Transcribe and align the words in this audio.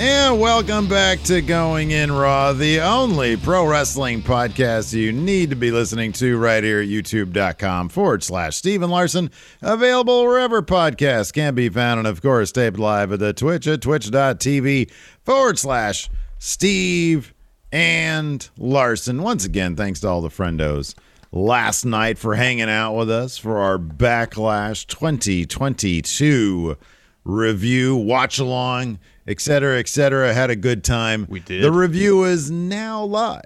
And 0.00 0.38
welcome 0.38 0.86
back 0.86 1.24
to 1.24 1.42
Going 1.42 1.90
In 1.90 2.12
Raw, 2.12 2.52
the 2.52 2.80
only 2.82 3.36
pro 3.36 3.66
wrestling 3.66 4.22
podcast 4.22 4.94
you 4.94 5.10
need 5.10 5.50
to 5.50 5.56
be 5.56 5.72
listening 5.72 6.12
to 6.12 6.38
right 6.38 6.62
here 6.62 6.80
at 6.80 6.86
youtube.com 6.86 7.88
forward 7.88 8.22
slash 8.22 8.54
Steven 8.54 8.90
Larson. 8.90 9.28
Available 9.60 10.22
wherever 10.22 10.62
podcasts 10.62 11.32
can 11.32 11.56
be 11.56 11.68
found. 11.68 11.98
And 11.98 12.06
of 12.06 12.22
course, 12.22 12.52
taped 12.52 12.78
live 12.78 13.10
at 13.10 13.18
the 13.18 13.32
Twitch 13.32 13.66
at 13.66 13.82
twitch.tv 13.82 14.92
forward 15.24 15.58
slash 15.58 16.08
Steve 16.38 17.34
and 17.72 18.48
Larson. 18.56 19.20
Once 19.20 19.44
again, 19.44 19.74
thanks 19.74 19.98
to 20.02 20.08
all 20.08 20.20
the 20.20 20.28
friendos 20.28 20.94
last 21.32 21.84
night 21.84 22.18
for 22.18 22.36
hanging 22.36 22.70
out 22.70 22.94
with 22.94 23.10
us 23.10 23.36
for 23.36 23.58
our 23.58 23.78
Backlash 23.78 24.86
2022 24.86 26.76
review, 27.24 27.96
watch 27.96 28.38
along 28.38 28.98
etc., 29.28 29.78
etc. 29.78 30.32
Had 30.32 30.50
a 30.50 30.56
good 30.56 30.82
time. 30.82 31.26
We 31.28 31.40
did. 31.40 31.62
The 31.62 31.70
review 31.70 32.24
is 32.24 32.50
now 32.50 33.04
live. 33.04 33.42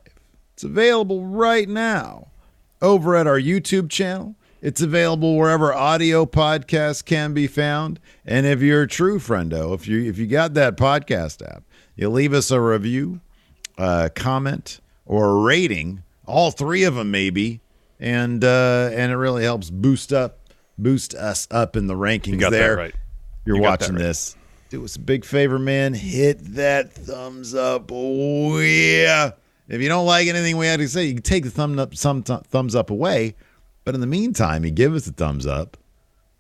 It's 0.55 0.65
available 0.65 1.27
right 1.27 1.69
now 1.69 2.29
over 2.81 3.17
at 3.17 3.27
our 3.27 3.39
YouTube 3.41 3.91
channel. 3.91 4.37
It's 4.61 4.81
available 4.81 5.37
wherever 5.37 5.75
audio 5.75 6.25
podcasts 6.25 7.05
can 7.05 7.35
be 7.35 7.49
found. 7.49 7.99
And 8.25 8.47
if 8.47 8.63
you're 8.63 8.83
a 8.83 8.89
true 8.89 9.19
friendo, 9.19 9.75
if 9.75 9.89
you 9.89 10.09
if 10.09 10.19
you 10.19 10.29
got 10.29 10.55
that 10.55 10.77
podcast 10.77 11.45
app, 11.45 11.65
you 11.97 12.09
leave 12.09 12.33
us 12.33 12.53
a 12.53 12.61
review, 12.61 13.21
a 13.77 14.09
comment, 14.15 14.81
or 15.05 15.31
a 15.31 15.35
rating. 15.43 16.05
All 16.27 16.53
three 16.53 16.85
of 16.85 16.95
them 16.95 17.11
maybe, 17.11 17.61
and 17.99 18.45
uh, 18.45 18.91
and 18.93 19.11
it 19.11 19.17
really 19.17 19.43
helps 19.43 19.69
boost 19.69 20.13
up 20.13 20.39
boost 20.79 21.13
us 21.15 21.49
up 21.51 21.75
in 21.75 21.89
the 21.89 21.95
rankings. 21.95 22.29
You 22.29 22.37
got 22.37 22.53
there, 22.53 22.77
that 22.77 22.83
right. 22.83 22.95
you're 23.45 23.57
You 23.57 23.63
watching 23.63 23.97
right. 23.97 24.03
this 24.03 24.37
do 24.73 24.85
us 24.85 24.97
a 24.97 25.01
big 25.01 25.25
favor, 25.25 25.59
man. 25.59 25.93
Hit 25.93 26.39
that 26.55 26.93
thumbs 26.93 27.55
up. 27.55 27.91
Oh, 27.93 28.59
yeah. 28.59 29.33
If 29.69 29.83
you 29.83 29.89
don't 29.89 30.07
like 30.07 30.27
anything 30.29 30.57
we 30.57 30.67
had 30.67 30.81
to 30.81 30.89
say, 30.89 31.05
you 31.05 31.13
can 31.15 31.23
take 31.23 31.45
the 31.45 31.51
thumb 31.51 31.79
up, 31.79 31.95
some 31.95 32.23
th- 32.23 32.41
thumbs 32.45 32.75
up 32.75 32.89
away. 32.91 33.35
But 33.85 33.95
in 33.95 34.01
the 34.01 34.07
meantime, 34.07 34.65
you 34.65 34.71
give 34.71 34.95
us 34.95 35.07
a 35.07 35.13
thumbs 35.13 35.47
up. 35.47 35.77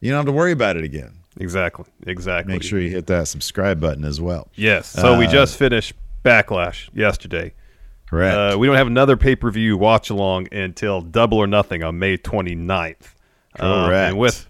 You 0.01 0.11
don't 0.11 0.17
have 0.19 0.27
to 0.27 0.33
worry 0.33 0.53
about 0.53 0.77
it 0.79 0.85
again. 0.85 1.13
Exactly. 1.39 1.85
Exactly. 2.07 2.55
Make 2.55 2.63
sure 2.63 2.81
you 2.81 2.89
hit 2.89 3.07
that 3.09 3.29
subscribe 3.29 3.81
button 3.81 4.05
as 4.05 4.19
well. 4.21 4.49
Yes. 4.55 4.89
So 4.89 5.19
we 5.19 5.27
Uh, 5.27 5.31
just 5.31 5.59
finished 5.59 5.93
Backlash 6.25 6.89
yesterday. 6.95 7.53
Correct. 8.09 8.35
Uh, 8.55 8.59
we 8.59 8.67
don't 8.67 8.77
have 8.77 8.87
another 8.87 9.17
pay 9.19 9.37
per 9.37 9.51
view 9.51 9.77
watch 9.77 10.09
along 10.09 10.49
until 10.53 11.03
Double 11.03 11.37
or 11.39 11.47
Nothing 11.47 11.83
on 11.85 11.99
May 11.99 12.17
29th. 12.17 13.15
Um, 13.59 13.87
Correct. 13.87 14.09
and 14.11 14.19
with 14.19 14.47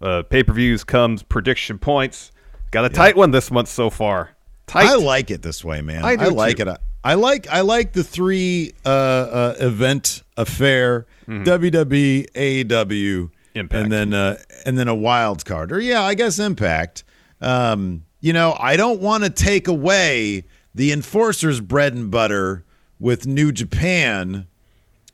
uh, 0.00 0.22
pay 0.24 0.42
per 0.42 0.52
views 0.52 0.82
comes 0.82 1.22
prediction 1.22 1.78
points. 1.78 2.32
Got 2.70 2.84
a 2.84 2.88
tight 2.88 3.16
one 3.16 3.30
this 3.30 3.50
month 3.50 3.68
so 3.68 3.90
far. 3.90 4.30
Tight. 4.66 4.86
I 4.86 4.94
like 4.94 5.30
it 5.30 5.42
this 5.42 5.64
way, 5.64 5.80
man. 5.80 6.04
I 6.04 6.16
do 6.16 6.30
like 6.30 6.58
too. 6.58 6.68
it. 6.68 6.78
I 7.02 7.14
like 7.14 7.48
I 7.48 7.62
like 7.62 7.92
the 7.92 8.04
three 8.04 8.72
uh, 8.84 8.88
uh, 8.88 9.54
event 9.58 10.22
affair: 10.36 11.06
WWE, 11.28 12.30
AEW, 12.32 13.30
Mm-hmm. 13.52 13.58
Impact. 13.58 13.82
and 13.82 13.92
then 13.92 14.14
uh, 14.14 14.36
and 14.64 14.78
then 14.78 14.86
a 14.86 14.94
wild 14.94 15.44
card. 15.44 15.72
Or 15.72 15.80
yeah, 15.80 16.02
I 16.02 16.14
guess 16.14 16.38
Impact. 16.38 17.02
Um, 17.40 18.04
you 18.20 18.32
know, 18.32 18.54
I 18.60 18.76
don't 18.76 19.00
want 19.00 19.24
to 19.24 19.30
take 19.30 19.66
away 19.66 20.44
the 20.72 20.92
enforcer's 20.92 21.60
bread 21.60 21.94
and 21.94 22.10
butter 22.12 22.64
with 23.00 23.26
New 23.26 23.50
Japan. 23.50 24.46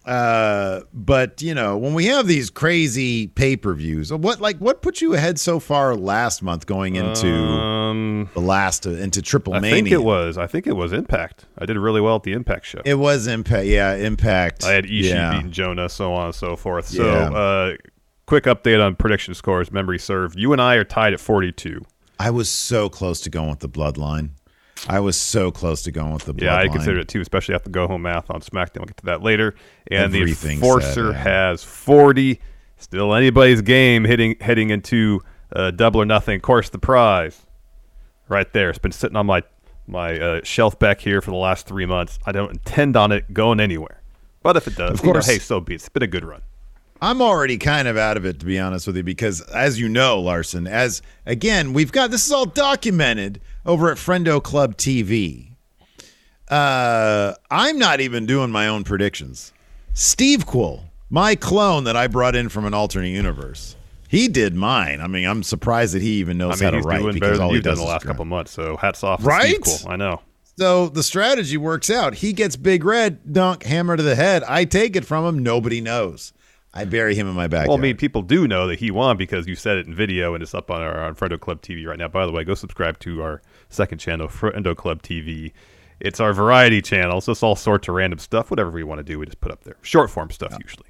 Uh, 0.06 0.83
but 0.94 1.43
you 1.43 1.53
know, 1.53 1.77
when 1.77 1.93
we 1.93 2.06
have 2.06 2.28
these 2.28 2.49
crazy 2.49 3.27
pay 3.27 3.56
per 3.56 3.75
views, 3.75 4.12
what 4.12 4.41
like 4.41 4.56
what 4.59 4.81
put 4.81 5.00
you 5.00 5.15
ahead 5.15 5.39
so 5.39 5.59
far 5.59 5.97
last 5.97 6.43
month 6.43 6.65
going 6.66 6.95
into 6.95 7.27
Um, 7.28 8.30
the 8.34 8.41
last 8.41 8.86
uh, 8.86 8.91
into 8.91 9.21
Triple 9.21 9.54
I 9.54 9.59
Mania? 9.59 9.75
think 9.83 9.91
it 9.92 10.04
was. 10.04 10.39
I 10.39 10.47
think 10.47 10.69
it 10.69 10.75
was 10.77 10.92
Impact. 10.92 11.47
I 11.59 11.66
did 11.66 11.77
really 11.77 12.01
well 12.01 12.15
at 12.16 12.22
the 12.22 12.33
Impact 12.34 12.66
show. 12.66 12.83
It 12.84 12.95
was 12.95 13.27
Impact. 13.27 13.66
Yeah, 13.66 13.95
Impact. 13.97 14.63
I 14.65 14.72
had 14.75 14.84
Ishii 14.84 15.03
yeah. 15.10 15.33
beating 15.34 15.51
Jonah, 15.51 15.89
so 15.89 16.13
on 16.15 16.27
and 16.27 16.34
so 16.34 16.54
forth. 16.54 16.86
So, 16.86 17.04
Yeah. 17.04 17.30
uh, 17.36 17.77
quick 18.27 18.45
update 18.45 18.84
on 18.84 18.95
prediction 18.95 19.34
scores. 19.34 19.72
Memory 19.72 19.98
served. 19.98 20.39
You 20.39 20.53
and 20.53 20.63
I 20.63 20.77
are 20.77 20.84
tied 20.84 21.15
at 21.15 21.21
42. 21.21 21.84
I 22.21 22.30
was 22.30 22.48
so 22.48 22.89
close 22.89 23.21
to 23.22 23.30
going 23.30 23.51
with 23.51 23.59
the 23.59 23.69
Bloodline. 23.69 24.30
I 24.89 25.01
was 25.01 25.17
so 25.17 25.51
close 25.51 25.83
to 25.83 25.91
going 25.91 26.13
with 26.13 26.25
the 26.25 26.34
Bloodline. 26.34 26.43
Yeah, 26.43 26.57
I 26.57 26.69
consider 26.69 27.01
it 27.01 27.09
too, 27.09 27.21
especially 27.21 27.55
after 27.55 27.71
the 27.71 27.73
go 27.73 27.87
home 27.89 28.03
math 28.03 28.31
on 28.31 28.41
SmackDown. 28.41 28.78
We'll 28.81 28.87
get 28.87 28.97
to 28.99 29.07
that 29.07 29.23
later. 29.23 29.55
And 29.91 30.15
Everything 30.15 30.61
the 30.61 30.67
Enforcer 30.67 31.13
said, 31.13 31.13
yeah. 31.15 31.23
has 31.23 31.65
40. 31.65 32.41
Still 32.78 33.15
anybody's 33.15 33.63
game 33.63 34.05
hitting 34.05 34.37
heading 34.41 34.71
into 34.71 35.23
uh, 35.55 35.71
double 35.71 36.03
or 36.03 36.05
nothing. 36.05 36.37
Of 36.37 36.43
course, 36.43 36.69
the 36.69 36.78
prize 36.78 37.41
right 38.28 38.53
there. 38.53 38.69
It's 38.69 38.78
been 38.78 38.93
sitting 38.93 39.17
on 39.17 39.27
my 39.27 39.43
my 39.87 40.19
uh, 40.19 40.41
shelf 40.45 40.78
back 40.78 41.01
here 41.01 41.21
for 41.23 41.31
the 41.31 41.37
last 41.39 41.67
three 41.67 41.87
months. 41.87 42.19
I 42.27 42.33
don't 42.33 42.51
intend 42.51 42.97
on 42.97 43.13
it 43.13 43.33
going 43.33 43.61
anywhere. 43.61 44.03
But 44.43 44.57
if 44.57 44.67
it 44.69 44.77
does, 44.77 44.99
Of 44.99 45.01
you 45.01 45.07
know, 45.07 45.13
course. 45.15 45.27
hey, 45.27 45.39
so 45.39 45.59
be 45.61 45.73
it. 45.73 45.77
It's 45.77 45.89
been 45.89 46.03
a 46.03 46.07
good 46.09 46.25
run. 46.25 46.43
I'm 47.01 47.21
already 47.23 47.59
kind 47.59 47.89
of 47.89 47.97
out 47.97 48.17
of 48.17 48.25
it 48.25 48.41
to 48.41 48.47
be 48.47 48.59
honest 48.59 48.87
with 48.87 48.97
you 48.97 49.03
because 49.03 49.41
as 49.43 49.78
you 49.81 49.89
know, 49.89 50.21
Larson, 50.21 50.67
as 50.67 51.03
again, 51.25 51.73
we've 51.73 51.93
got 51.93 52.11
this 52.11 52.27
is 52.27 52.33
all 52.33 52.47
documented 52.47 53.41
over 53.66 53.91
at 53.91 53.98
Friendo 53.98 54.42
Club 54.42 54.77
TV. 54.77 55.53
Uh 56.48 57.34
I'm 57.51 57.78
not 57.78 58.01
even 58.01 58.27
doing 58.27 58.51
my 58.51 58.68
own 58.68 58.84
predictions. 58.84 59.53
Steve 59.95 60.47
Quill, 60.47 60.84
my 61.10 61.34
clone 61.34 61.84
that 61.84 61.97
I 61.97 62.07
brought 62.07 62.36
in 62.36 62.48
from 62.48 62.65
an 62.65 62.74
alternate 62.74 63.09
universe. 63.09 63.77
He 64.09 64.28
did 64.28 64.54
mine. 64.54 65.01
I 65.01 65.09
mean, 65.09 65.27
I'm 65.27 65.42
surprised 65.42 65.95
that 65.95 66.03
he 66.03 66.15
even 66.21 66.39
knows 66.39 66.63
I 66.63 66.66
mean, 66.66 66.72
how 66.72 66.77
he's 66.77 66.84
to 66.84 66.89
write 66.89 67.03
doing 67.03 67.15
because 67.15 67.41
all 67.41 67.53
he 67.53 67.60
does 67.60 67.78
the 67.78 67.84
last 67.84 68.04
couple 68.04 68.24
months. 68.24 68.53
So 68.53 68.77
hats 68.77 69.03
off, 69.03 69.21
to 69.21 69.27
Right? 69.27 69.86
I 69.89 69.97
know. 69.97 70.21
So 70.59 70.89
the 70.89 71.03
strategy 71.03 71.57
works 71.57 71.91
out. 71.91 72.15
He 72.15 72.33
gets 72.33 72.57
big 72.57 72.84
red 72.84 73.33
dunk 73.33 73.65
hammer 73.65 73.97
to 73.97 74.03
the 74.03 74.15
head. 74.15 74.42
I 74.45 74.65
take 74.65 74.97
it 74.97 75.04
from 75.04 75.24
him. 75.27 75.42
Nobody 75.42 75.80
knows. 75.80 76.33
I 76.72 76.84
bury 76.84 77.15
him 77.15 77.27
in 77.27 77.34
my 77.34 77.47
backyard. 77.47 77.68
Well, 77.68 77.78
I 77.78 77.80
mean, 77.80 77.97
people 77.97 78.22
do 78.22 78.47
know 78.47 78.66
that 78.66 78.78
he 78.78 78.91
won 78.91 79.16
because 79.16 79.47
you 79.47 79.54
said 79.54 79.78
it 79.78 79.86
in 79.86 79.95
video 79.95 80.34
and 80.34 80.42
it's 80.42 80.54
up 80.54 80.71
on 80.71 80.83
our 80.83 81.04
on 81.04 81.15
Friendo 81.15 81.41
Club 81.41 81.63
TV 81.63 81.86
right 81.86 81.98
now. 81.98 82.09
By 82.09 82.27
the 82.27 82.33
way, 82.33 82.45
go 82.45 82.54
subscribe 82.54 82.98
to 83.01 83.22
our 83.22 83.42
second 83.68 83.98
channel, 83.98 84.28
Friendo 84.28 84.77
Club 84.77 85.03
TV. 85.03 85.53
It's 86.01 86.21
our 86.21 86.33
variety 86.33 86.83
channel, 86.83 87.21
so 87.21 87.33
it's 87.33 87.42
all 87.42 87.57
sorts 87.57 87.89
of 87.89 87.95
random 87.95 88.18
stuff. 88.18 88.51
Whatever 88.51 88.71
we 88.71 88.84
want 88.84 88.98
to 88.98 89.03
do, 89.04 89.18
we 89.18 89.27
just 89.27 89.41
put 89.41 89.51
up 89.51 89.65
there. 89.65 89.77
Short 89.83 90.10
form 90.10 90.30
stuff 90.30 90.54
usually. 90.63 90.89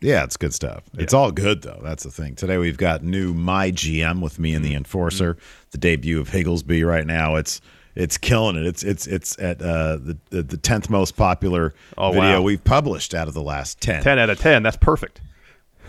Yeah, 0.00 0.24
it's 0.24 0.36
good 0.36 0.54
stuff. 0.54 0.82
It's 0.98 1.12
all 1.14 1.30
good 1.30 1.62
though. 1.62 1.80
That's 1.82 2.04
the 2.04 2.10
thing. 2.10 2.34
Today 2.34 2.56
we've 2.58 2.78
got 2.78 3.02
new 3.04 3.34
My 3.34 3.70
GM 3.70 4.20
with 4.22 4.38
me 4.38 4.54
and 4.54 4.64
Mm-hmm. 4.64 4.70
the 4.72 4.76
Enforcer. 4.76 5.36
The 5.72 5.78
debut 5.78 6.18
of 6.20 6.30
Higglesby 6.30 6.82
right 6.84 7.06
now. 7.06 7.36
It's 7.36 7.60
it's 7.94 8.16
killing 8.16 8.56
it. 8.56 8.66
It's 8.66 8.82
it's 8.82 9.06
it's 9.06 9.38
at 9.38 9.60
uh, 9.60 9.96
the 9.98 10.16
the 10.30 10.42
the 10.42 10.56
tenth 10.56 10.88
most 10.90 11.16
popular 11.16 11.74
Oh, 11.98 12.12
video 12.12 12.38
wow. 12.38 12.42
we've 12.42 12.64
published 12.64 13.14
out 13.14 13.28
of 13.28 13.34
the 13.34 13.42
last 13.42 13.80
ten. 13.80 14.02
Ten 14.02 14.18
out 14.18 14.30
of 14.30 14.38
ten. 14.40 14.62
That's 14.62 14.76
perfect. 14.78 15.20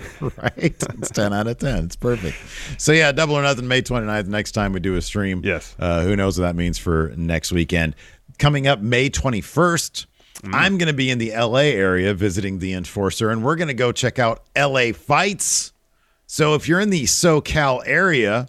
right? 0.21 0.53
It's 0.57 1.09
10 1.11 1.33
out 1.33 1.47
of 1.47 1.57
10. 1.57 1.85
It's 1.85 1.95
perfect. 1.95 2.37
So, 2.77 2.91
yeah, 2.91 3.11
double 3.11 3.35
or 3.35 3.41
nothing, 3.41 3.67
May 3.67 3.81
29th. 3.81 4.27
Next 4.27 4.51
time 4.51 4.73
we 4.73 4.79
do 4.79 4.95
a 4.95 5.01
stream. 5.01 5.41
Yes. 5.43 5.75
Uh, 5.79 6.03
who 6.03 6.15
knows 6.15 6.39
what 6.39 6.45
that 6.45 6.55
means 6.55 6.77
for 6.77 7.13
next 7.15 7.51
weekend. 7.51 7.95
Coming 8.39 8.67
up 8.67 8.79
May 8.79 9.09
21st, 9.09 10.05
I'm 10.45 10.77
going 10.77 10.87
to 10.87 10.93
be 10.93 11.09
in 11.09 11.17
the 11.17 11.31
LA 11.31 11.59
area 11.59 12.13
visiting 12.13 12.59
the 12.59 12.73
Enforcer, 12.73 13.29
and 13.29 13.43
we're 13.43 13.55
going 13.55 13.67
to 13.67 13.73
go 13.73 13.91
check 13.91 14.17
out 14.17 14.43
LA 14.57 14.91
fights. 14.93 15.73
So, 16.25 16.55
if 16.55 16.67
you're 16.67 16.79
in 16.79 16.89
the 16.89 17.03
SoCal 17.03 17.81
area, 17.85 18.47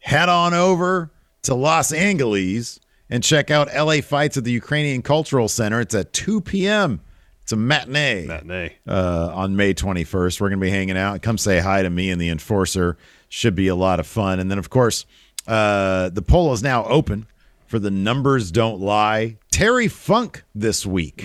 head 0.00 0.28
on 0.28 0.54
over 0.54 1.10
to 1.42 1.54
Los 1.54 1.92
Angeles 1.92 2.80
and 3.10 3.22
check 3.22 3.50
out 3.50 3.68
LA 3.74 4.00
fights 4.00 4.36
at 4.36 4.44
the 4.44 4.52
Ukrainian 4.52 5.02
Cultural 5.02 5.48
Center. 5.48 5.80
It's 5.80 5.94
at 5.94 6.12
2 6.12 6.40
p.m. 6.42 7.00
It's 7.48 7.52
a 7.54 7.56
matinee 7.56 8.26
Matinee. 8.26 8.76
uh, 8.86 9.30
on 9.32 9.56
May 9.56 9.72
21st. 9.72 10.38
We're 10.38 10.50
going 10.50 10.60
to 10.60 10.66
be 10.66 10.68
hanging 10.68 10.98
out. 10.98 11.22
Come 11.22 11.38
say 11.38 11.60
hi 11.60 11.80
to 11.80 11.88
me 11.88 12.10
and 12.10 12.20
the 12.20 12.28
enforcer. 12.28 12.98
Should 13.30 13.54
be 13.54 13.68
a 13.68 13.74
lot 13.74 14.00
of 14.00 14.06
fun. 14.06 14.38
And 14.38 14.50
then, 14.50 14.58
of 14.58 14.68
course, 14.68 15.06
uh, 15.46 16.10
the 16.10 16.20
poll 16.20 16.52
is 16.52 16.62
now 16.62 16.84
open 16.84 17.26
for 17.64 17.78
the 17.78 17.90
numbers 17.90 18.50
don't 18.50 18.82
lie. 18.82 19.38
Terry 19.50 19.88
Funk 19.88 20.44
this 20.54 20.84
week 20.84 21.24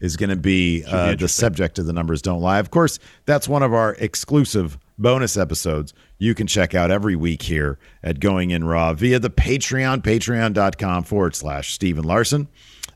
is 0.00 0.16
going 0.16 0.30
to 0.30 0.34
be, 0.36 0.82
uh, 0.88 1.14
the 1.14 1.28
subject 1.28 1.78
of 1.78 1.86
the 1.86 1.92
numbers 1.92 2.20
don't 2.20 2.40
lie. 2.40 2.58
Of 2.58 2.72
course, 2.72 2.98
that's 3.24 3.48
one 3.48 3.62
of 3.62 3.72
our 3.72 3.94
exclusive 4.00 4.76
bonus 4.98 5.36
episodes 5.36 5.94
you 6.18 6.34
can 6.34 6.48
check 6.48 6.74
out 6.74 6.90
every 6.90 7.14
week 7.14 7.42
here 7.42 7.78
at 8.02 8.18
Going 8.18 8.50
In 8.50 8.64
Raw 8.64 8.92
via 8.94 9.20
the 9.20 9.30
Patreon, 9.30 10.02
patreon.com 10.02 11.04
forward 11.04 11.36
slash 11.36 11.72
Stephen 11.72 12.02
Larson, 12.02 12.48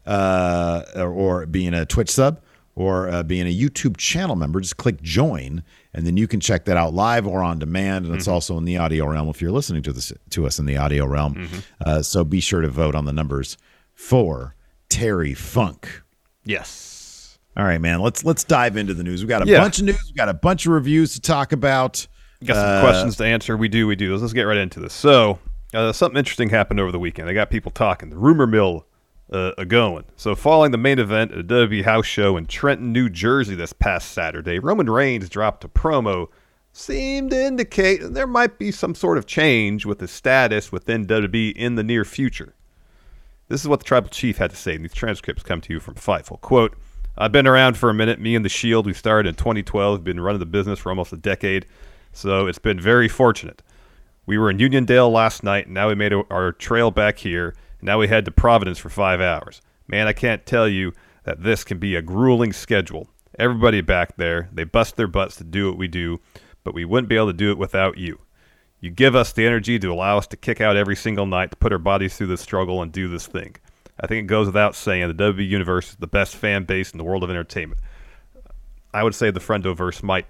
uh, 0.04 0.82
or, 0.96 1.12
or 1.12 1.46
being 1.46 1.72
a 1.72 1.86
Twitch 1.86 2.10
sub 2.10 2.40
or 2.76 3.08
uh, 3.08 3.22
being 3.22 3.46
a 3.46 3.54
YouTube 3.56 3.96
channel 3.96 4.34
member, 4.36 4.60
just 4.60 4.76
click 4.76 5.00
join, 5.00 5.62
and 5.92 6.06
then 6.06 6.16
you 6.16 6.26
can 6.26 6.40
check 6.40 6.64
that 6.64 6.76
out 6.76 6.92
live 6.94 7.26
or 7.26 7.42
on 7.42 7.58
demand. 7.58 8.04
And 8.06 8.14
it's 8.14 8.26
also 8.28 8.58
in 8.58 8.64
the 8.64 8.78
audio 8.78 9.06
realm 9.06 9.28
if 9.28 9.40
you're 9.40 9.52
listening 9.52 9.82
to 9.84 9.92
this 9.92 10.12
to 10.30 10.46
us 10.46 10.58
in 10.58 10.66
the 10.66 10.76
audio 10.76 11.06
realm. 11.06 11.48
Uh, 11.84 12.02
so 12.02 12.24
be 12.24 12.40
sure 12.40 12.60
to 12.60 12.68
vote 12.68 12.94
on 12.94 13.04
the 13.04 13.12
numbers 13.12 13.56
for 13.94 14.54
Terry 14.88 15.34
Funk. 15.34 16.02
Yes. 16.44 17.38
All 17.56 17.64
right, 17.64 17.80
man. 17.80 18.00
Let's 18.00 18.24
let's 18.24 18.42
dive 18.44 18.76
into 18.76 18.94
the 18.94 19.04
news. 19.04 19.22
We 19.22 19.28
got 19.28 19.42
a 19.42 19.46
Yeah. 19.50 19.60
bunch 19.60 19.78
of 19.78 19.84
news. 19.84 20.00
We 20.12 20.16
got 20.16 20.28
a 20.28 20.34
bunch 20.34 20.66
of 20.66 20.72
reviews 20.72 21.14
to 21.14 21.20
talk 21.20 21.52
about. 21.52 22.06
Got 22.44 22.56
some 22.56 22.66
Uh, 22.66 22.80
questions 22.82 23.16
to 23.16 23.24
answer. 23.24 23.56
We 23.56 23.68
do, 23.68 23.86
we 23.86 23.96
do. 23.96 24.10
Let's, 24.12 24.22
let's 24.22 24.34
get 24.34 24.42
right 24.42 24.58
into 24.58 24.80
this. 24.80 24.92
So, 24.92 25.38
uh, 25.72 25.92
something 25.92 26.18
interesting 26.18 26.50
happened 26.50 26.80
over 26.80 26.92
the 26.92 26.98
weekend. 26.98 27.28
I 27.28 27.32
got 27.32 27.48
people 27.50 27.70
talking. 27.70 28.10
The 28.10 28.18
rumor 28.18 28.46
mill 28.46 28.86
uh, 29.32 29.52
a 29.56 29.64
going. 29.64 30.04
So, 30.16 30.34
following 30.34 30.70
the 30.70 30.78
main 30.78 30.98
event 30.98 31.32
at 31.32 31.38
a 31.38 31.44
WWE 31.44 31.84
house 31.84 32.06
show 32.06 32.36
in 32.36 32.46
Trenton, 32.46 32.92
New 32.92 33.08
Jersey 33.08 33.54
this 33.54 33.72
past 33.72 34.12
Saturday, 34.12 34.58
Roman 34.58 34.88
Reigns 34.88 35.28
dropped 35.28 35.64
a 35.64 35.68
promo, 35.68 36.28
seemed 36.72 37.30
to 37.30 37.44
indicate 37.44 38.00
there 38.02 38.26
might 38.26 38.58
be 38.58 38.70
some 38.70 38.94
sort 38.94 39.16
of 39.16 39.26
change 39.26 39.86
with 39.86 40.00
his 40.00 40.10
status 40.10 40.72
within 40.72 41.06
WWE 41.06 41.52
in 41.54 41.76
the 41.76 41.84
near 41.84 42.04
future. 42.04 42.54
This 43.48 43.60
is 43.60 43.68
what 43.68 43.80
the 43.80 43.84
tribal 43.84 44.08
chief 44.08 44.38
had 44.38 44.50
to 44.50 44.56
say, 44.56 44.74
and 44.74 44.84
these 44.84 44.94
transcripts 44.94 45.42
come 45.42 45.60
to 45.62 45.72
you 45.72 45.80
from 45.80 45.94
Fightful. 45.94 46.40
Quote, 46.40 46.76
I've 47.16 47.30
been 47.30 47.46
around 47.46 47.76
for 47.76 47.90
a 47.90 47.94
minute. 47.94 48.18
Me 48.18 48.34
and 48.34 48.44
the 48.44 48.48
Shield, 48.48 48.86
we 48.86 48.92
started 48.92 49.28
in 49.28 49.34
2012, 49.36 50.02
been 50.02 50.20
running 50.20 50.40
the 50.40 50.46
business 50.46 50.80
for 50.80 50.88
almost 50.88 51.12
a 51.12 51.16
decade, 51.16 51.66
so 52.12 52.46
it's 52.46 52.58
been 52.58 52.80
very 52.80 53.08
fortunate. 53.08 53.62
We 54.26 54.38
were 54.38 54.50
in 54.50 54.58
Uniondale 54.58 55.12
last 55.12 55.44
night, 55.44 55.66
and 55.66 55.74
now 55.74 55.88
we 55.88 55.94
made 55.94 56.12
our 56.12 56.52
trail 56.52 56.90
back 56.90 57.18
here, 57.18 57.54
now 57.84 57.98
we 57.98 58.08
head 58.08 58.24
to 58.24 58.30
Providence 58.30 58.78
for 58.78 58.88
five 58.88 59.20
hours. 59.20 59.60
Man, 59.86 60.08
I 60.08 60.12
can't 60.12 60.46
tell 60.46 60.66
you 60.66 60.92
that 61.24 61.42
this 61.42 61.64
can 61.64 61.78
be 61.78 61.94
a 61.94 62.02
grueling 62.02 62.52
schedule. 62.52 63.08
Everybody 63.38 63.82
back 63.82 64.16
there, 64.16 64.48
they 64.52 64.64
bust 64.64 64.96
their 64.96 65.06
butts 65.06 65.36
to 65.36 65.44
do 65.44 65.68
what 65.68 65.78
we 65.78 65.86
do, 65.86 66.20
but 66.62 66.74
we 66.74 66.84
wouldn't 66.84 67.08
be 67.08 67.16
able 67.16 67.26
to 67.26 67.32
do 67.32 67.50
it 67.50 67.58
without 67.58 67.98
you. 67.98 68.20
You 68.80 68.90
give 68.90 69.14
us 69.14 69.32
the 69.32 69.46
energy 69.46 69.78
to 69.78 69.92
allow 69.92 70.18
us 70.18 70.26
to 70.28 70.36
kick 70.36 70.60
out 70.60 70.76
every 70.76 70.96
single 70.96 71.26
night, 71.26 71.50
to 71.50 71.56
put 71.56 71.72
our 71.72 71.78
bodies 71.78 72.16
through 72.16 72.28
this 72.28 72.40
struggle 72.40 72.80
and 72.80 72.90
do 72.90 73.08
this 73.08 73.26
thing. 73.26 73.56
I 74.00 74.06
think 74.06 74.24
it 74.24 74.26
goes 74.28 74.46
without 74.46 74.74
saying 74.74 75.06
the 75.08 75.14
WWE 75.14 75.48
Universe 75.48 75.90
is 75.90 75.96
the 75.96 76.06
best 76.06 76.36
fan 76.36 76.64
base 76.64 76.90
in 76.90 76.98
the 76.98 77.04
world 77.04 77.22
of 77.22 77.30
entertainment. 77.30 77.80
I 78.92 79.02
would 79.02 79.14
say 79.14 79.30
the 79.30 79.40
Friendoverse 79.40 80.02
might 80.02 80.26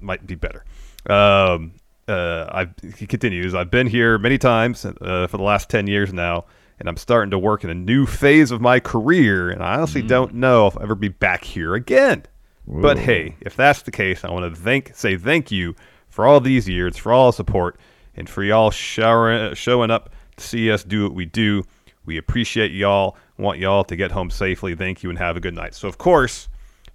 might 0.00 0.26
be 0.26 0.36
better. 0.36 0.64
Um, 1.08 1.74
uh, 2.06 2.46
I 2.50 2.68
he 2.96 3.06
continues. 3.06 3.54
I've 3.54 3.70
been 3.70 3.86
here 3.86 4.18
many 4.18 4.38
times 4.38 4.84
uh, 4.84 5.26
for 5.26 5.36
the 5.36 5.42
last 5.42 5.68
ten 5.68 5.86
years 5.86 6.12
now, 6.12 6.44
and 6.78 6.88
I'm 6.88 6.96
starting 6.96 7.30
to 7.32 7.38
work 7.38 7.64
in 7.64 7.70
a 7.70 7.74
new 7.74 8.06
phase 8.06 8.50
of 8.50 8.60
my 8.60 8.80
career. 8.80 9.50
And 9.50 9.62
I 9.62 9.76
honestly 9.76 10.00
mm-hmm. 10.00 10.08
don't 10.08 10.34
know 10.34 10.68
if 10.68 10.76
I'll 10.76 10.84
ever 10.84 10.94
be 10.94 11.08
back 11.08 11.44
here 11.44 11.74
again. 11.74 12.24
But 12.66 12.98
hey, 12.98 13.34
if 13.40 13.56
that's 13.56 13.82
the 13.82 13.90
case, 13.90 14.24
I 14.24 14.30
want 14.30 14.54
to 14.54 14.60
thank 14.60 14.94
say 14.94 15.16
thank 15.16 15.50
you 15.50 15.74
for 16.10 16.26
all 16.26 16.38
these 16.38 16.68
years, 16.68 16.98
for 16.98 17.12
all 17.12 17.30
the 17.30 17.36
support, 17.36 17.80
and 18.14 18.28
for 18.28 18.42
y'all 18.42 18.70
showering, 18.70 19.54
showing 19.54 19.90
up 19.90 20.10
to 20.36 20.44
see 20.44 20.70
us 20.70 20.84
do 20.84 21.04
what 21.04 21.14
we 21.14 21.24
do. 21.24 21.64
We 22.04 22.18
appreciate 22.18 22.70
y'all. 22.70 23.16
Want 23.38 23.58
y'all 23.58 23.84
to 23.84 23.96
get 23.96 24.10
home 24.10 24.30
safely. 24.30 24.74
Thank 24.74 25.02
you 25.02 25.08
and 25.08 25.18
have 25.18 25.36
a 25.36 25.40
good 25.40 25.54
night. 25.54 25.74
So 25.74 25.88
of 25.88 25.96
course, 25.96 26.48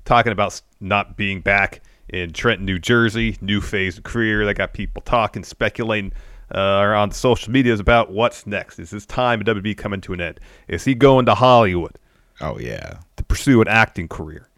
talking 0.05 0.31
about 0.31 0.61
not 0.79 1.17
being 1.17 1.41
back 1.41 1.81
in 2.09 2.33
Trenton, 2.33 2.65
New 2.65 2.77
Jersey, 2.77 3.37
new 3.41 3.59
phase 3.59 3.97
of 3.97 4.03
career. 4.03 4.45
That 4.45 4.55
got 4.55 4.73
people 4.73 5.01
talking, 5.01 5.43
speculating 5.43 6.13
uh, 6.53 6.95
on 6.97 7.11
social 7.11 7.51
medias 7.51 7.79
about 7.79 8.11
what's 8.11 8.45
next. 8.47 8.79
Is 8.79 8.91
his 8.91 9.05
time 9.05 9.41
at 9.41 9.47
WB 9.47 9.77
coming 9.77 10.01
to 10.01 10.13
an 10.13 10.21
end? 10.21 10.39
Is 10.67 10.83
he 10.85 10.95
going 10.95 11.25
to 11.25 11.35
Hollywood 11.35 11.97
Oh 12.41 12.57
yeah. 12.59 12.99
to 13.17 13.23
pursue 13.23 13.61
an 13.61 13.67
acting 13.67 14.07
career? 14.07 14.49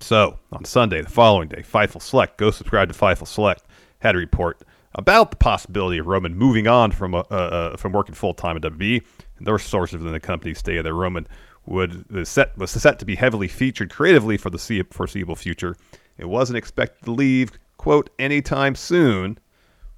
So 0.00 0.38
on 0.52 0.64
Sunday, 0.64 1.02
the 1.02 1.10
following 1.10 1.48
day, 1.48 1.62
Fightful 1.62 2.00
Select, 2.00 2.38
go 2.38 2.50
subscribe 2.50 2.88
to 2.90 2.98
Fightful 2.98 3.26
Select, 3.26 3.64
had 3.98 4.14
a 4.14 4.18
report 4.18 4.62
about 4.94 5.30
the 5.30 5.36
possibility 5.36 5.98
of 5.98 6.06
Roman 6.06 6.34
moving 6.34 6.66
on 6.66 6.90
from 6.90 7.14
uh, 7.14 7.20
uh, 7.30 7.76
from 7.76 7.92
working 7.92 8.14
full 8.14 8.34
time 8.34 8.56
at 8.56 8.62
WB. 8.62 9.02
And 9.38 9.46
their 9.46 9.58
sources 9.58 9.98
within 9.98 10.12
the 10.12 10.20
company 10.20 10.54
stated 10.54 10.84
that 10.86 10.94
Roman 10.94 11.26
would 11.66 12.06
the 12.08 12.24
set 12.24 12.56
was 12.56 12.70
set 12.70 12.98
to 12.98 13.04
be 13.04 13.14
heavily 13.14 13.46
featured 13.48 13.90
creatively 13.90 14.36
for 14.36 14.50
the 14.50 14.86
foreseeable 14.90 15.36
future. 15.36 15.76
It 16.18 16.28
wasn't 16.28 16.56
expected 16.56 17.04
to 17.04 17.12
leave 17.12 17.52
quote 17.76 18.10
anytime 18.18 18.74
soon. 18.74 19.38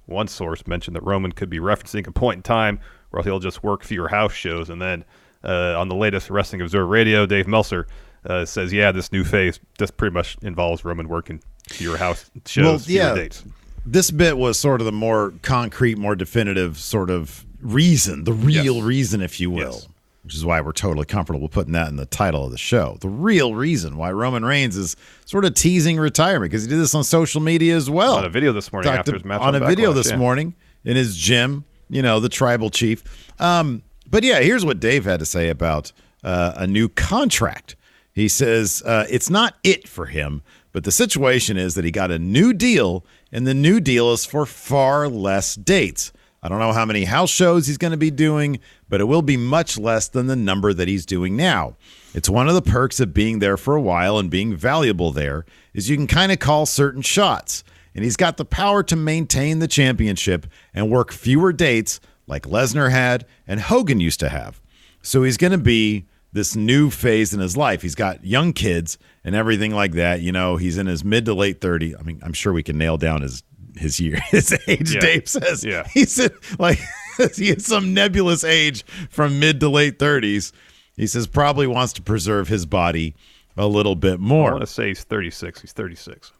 One 0.05 0.27
source 0.27 0.65
mentioned 0.67 0.95
that 0.95 1.03
Roman 1.03 1.31
could 1.31 1.49
be 1.49 1.59
referencing 1.59 2.05
a 2.07 2.11
point 2.11 2.37
in 2.37 2.43
time 2.43 2.79
where 3.11 3.23
he'll 3.23 3.39
just 3.39 3.63
work 3.63 3.83
fewer 3.83 4.07
house 4.09 4.33
shows. 4.33 4.69
And 4.69 4.81
then 4.81 5.05
uh, 5.43 5.79
on 5.79 5.87
the 5.89 5.95
latest 5.95 6.29
Wrestling 6.29 6.61
Observer 6.61 6.85
Radio, 6.87 7.25
Dave 7.25 7.47
Meltzer 7.47 7.87
uh, 8.25 8.45
says, 8.45 8.73
yeah, 8.73 8.91
this 8.91 9.11
new 9.11 9.23
phase 9.23 9.59
just 9.77 9.95
pretty 9.97 10.13
much 10.13 10.37
involves 10.41 10.83
Roman 10.85 11.07
working 11.07 11.41
fewer 11.69 11.97
house 11.97 12.29
shows, 12.45 12.87
Well, 12.87 12.95
yeah. 12.95 13.13
dates. 13.15 13.43
This 13.85 14.11
bit 14.11 14.37
was 14.37 14.57
sort 14.57 14.81
of 14.81 14.85
the 14.85 14.91
more 14.93 15.33
concrete, 15.41 15.97
more 15.97 16.15
definitive 16.15 16.77
sort 16.77 17.09
of 17.09 17.45
reason, 17.61 18.23
the 18.23 18.33
real 18.33 18.75
Yes. 18.75 18.83
reason, 18.83 19.21
if 19.21 19.39
you 19.39 19.49
will. 19.51 19.73
Yes. 19.73 19.87
Which 20.23 20.35
is 20.35 20.45
why 20.45 20.61
we're 20.61 20.71
totally 20.71 21.05
comfortable 21.05 21.49
putting 21.49 21.73
that 21.73 21.89
in 21.89 21.97
the 21.97 22.05
title 22.05 22.45
of 22.45 22.51
the 22.51 22.57
show. 22.57 22.97
The 23.01 23.09
real 23.09 23.55
reason 23.55 23.97
why 23.97 24.11
Roman 24.11 24.45
Reigns 24.45 24.77
is 24.77 24.95
sort 25.25 25.43
of 25.43 25.53
teasing 25.53 25.97
retirement 25.97 26.49
because 26.49 26.63
he 26.63 26.69
did 26.69 26.79
this 26.79 26.95
on 26.95 27.03
social 27.03 27.41
media 27.41 27.75
as 27.75 27.89
well. 27.89 28.15
On 28.15 28.23
a 28.23 28.29
video 28.29 28.53
this 28.53 28.71
morning 28.71 28.89
Talked 28.89 28.99
after 28.99 29.13
his 29.13 29.25
match 29.25 29.41
on 29.41 29.53
a 29.53 29.59
video 29.59 29.91
this 29.91 30.11
yeah. 30.11 30.15
morning 30.15 30.55
in 30.85 30.95
his 30.95 31.17
gym. 31.17 31.65
You 31.89 32.01
know, 32.01 32.21
the 32.21 32.29
tribal 32.29 32.69
chief. 32.69 33.03
Um, 33.39 33.83
but 34.09 34.23
yeah, 34.23 34.39
here's 34.39 34.63
what 34.65 34.79
Dave 34.79 35.03
had 35.03 35.19
to 35.19 35.25
say 35.25 35.49
about 35.49 35.91
uh, 36.23 36.53
a 36.55 36.67
new 36.67 36.87
contract. 36.87 37.75
He 38.13 38.27
says 38.29 38.81
uh, 38.85 39.05
it's 39.09 39.29
not 39.29 39.55
it 39.63 39.87
for 39.87 40.05
him, 40.05 40.41
But 40.71 40.85
the 40.85 40.91
situation 40.91 41.57
is 41.57 41.75
that 41.75 41.83
he 41.83 41.91
got 41.91 42.11
a 42.11 42.19
new 42.19 42.53
deal, 42.53 43.05
and 43.31 43.45
the 43.45 43.53
new 43.53 43.79
deal 43.79 44.11
is 44.13 44.25
for 44.25 44.45
far 44.45 45.07
less 45.07 45.55
dates. 45.55 46.11
I 46.43 46.49
don't 46.49 46.59
know 46.59 46.73
how 46.73 46.85
many 46.85 47.05
house 47.05 47.29
shows 47.29 47.67
he's 47.67 47.77
going 47.77 47.91
to 47.91 47.97
be 47.97 48.11
doing, 48.11 48.59
but 48.89 48.99
it 48.99 49.05
will 49.05 49.21
be 49.21 49.37
much 49.37 49.77
less 49.77 50.09
than 50.09 50.27
the 50.27 50.35
number 50.35 50.73
that 50.73 50.89
he's 50.89 51.05
doing 51.05 51.37
now. 51.37 51.77
It's 52.13 52.27
one 52.27 52.49
of 52.49 52.53
the 52.53 52.61
perks 52.61 52.99
of 52.99 53.13
being 53.13 53.39
there 53.39 53.55
for 53.55 53.77
a 53.77 53.81
while 53.81 54.19
and 54.19 54.29
being 54.29 54.53
valuable 54.53 55.11
there 55.13 55.45
is 55.73 55.89
you 55.89 55.95
can 55.95 56.05
kind 56.05 56.33
of 56.33 56.39
call 56.39 56.65
certain 56.65 57.01
shots. 57.01 57.63
And 57.95 58.03
he's 58.03 58.17
got 58.17 58.35
the 58.35 58.43
power 58.43 58.83
to 58.83 58.95
maintain 58.97 59.59
the 59.59 59.69
championship 59.69 60.45
and 60.73 60.91
work 60.91 61.13
fewer 61.13 61.53
dates 61.53 62.01
like 62.27 62.43
Lesnar 62.43 62.91
had 62.91 63.25
and 63.47 63.61
Hogan 63.61 64.01
used 64.01 64.19
to 64.19 64.27
have. 64.27 64.61
So 65.01 65.23
he's 65.23 65.37
going 65.37 65.51
to 65.51 65.57
be 65.57 66.07
this 66.33 66.55
new 66.57 66.89
phase 66.89 67.33
in 67.33 67.39
his 67.39 67.55
life. 67.55 67.81
He's 67.81 67.95
got 67.95 68.25
young 68.25 68.51
kids 68.51 68.97
and 69.23 69.33
everything 69.33 69.71
like 69.71 69.93
that. 69.93 70.19
You 70.21 70.33
know, 70.33 70.57
he's 70.57 70.77
in 70.77 70.87
his 70.87 71.05
mid 71.05 71.23
to 71.25 71.33
late 71.33 71.61
30. 71.61 71.95
I 71.95 72.01
mean, 72.01 72.19
I'm 72.21 72.33
sure 72.33 72.51
we 72.51 72.63
can 72.63 72.77
nail 72.77 72.97
down 72.97 73.21
his 73.21 73.43
his 73.77 73.99
year, 73.99 74.19
his 74.29 74.57
age. 74.67 74.93
Yeah. 74.95 74.99
Dave 75.01 75.27
says, 75.27 75.63
Yeah. 75.63 75.87
he's 75.93 76.17
in, 76.19 76.31
like 76.59 76.79
he 77.35 77.47
has 77.49 77.65
some 77.65 77.93
nebulous 77.93 78.43
age 78.43 78.83
from 79.09 79.39
mid 79.39 79.59
to 79.59 79.69
late 79.69 79.99
30s. 79.99 80.51
He 80.95 81.07
says 81.07 81.27
probably 81.27 81.67
wants 81.67 81.93
to 81.93 82.01
preserve 82.01 82.47
his 82.47 82.65
body 82.65 83.15
a 83.57 83.67
little 83.67 83.95
bit 83.95 84.19
more. 84.19 84.49
I 84.49 84.53
want 84.53 84.61
to 84.61 84.67
say 84.67 84.87
he's 84.89 85.03
36. 85.03 85.61
He's 85.61 85.71
36. 85.73 86.31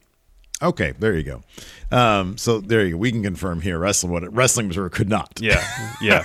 Okay, 0.62 0.94
there 0.98 1.14
you 1.16 1.24
go. 1.24 1.42
Um, 1.92 2.38
so 2.38 2.62
there 2.62 2.86
you 2.86 2.92
go. 2.92 2.98
We 2.98 3.12
can 3.12 3.22
confirm 3.22 3.60
here 3.60 3.78
wrestling 3.80 4.14
what 4.14 4.34
wrestling 4.34 4.68
Missouri 4.68 4.90
could 4.92 5.10
not. 5.10 5.40
Yeah, 5.42 5.62
yeah. 6.02 6.24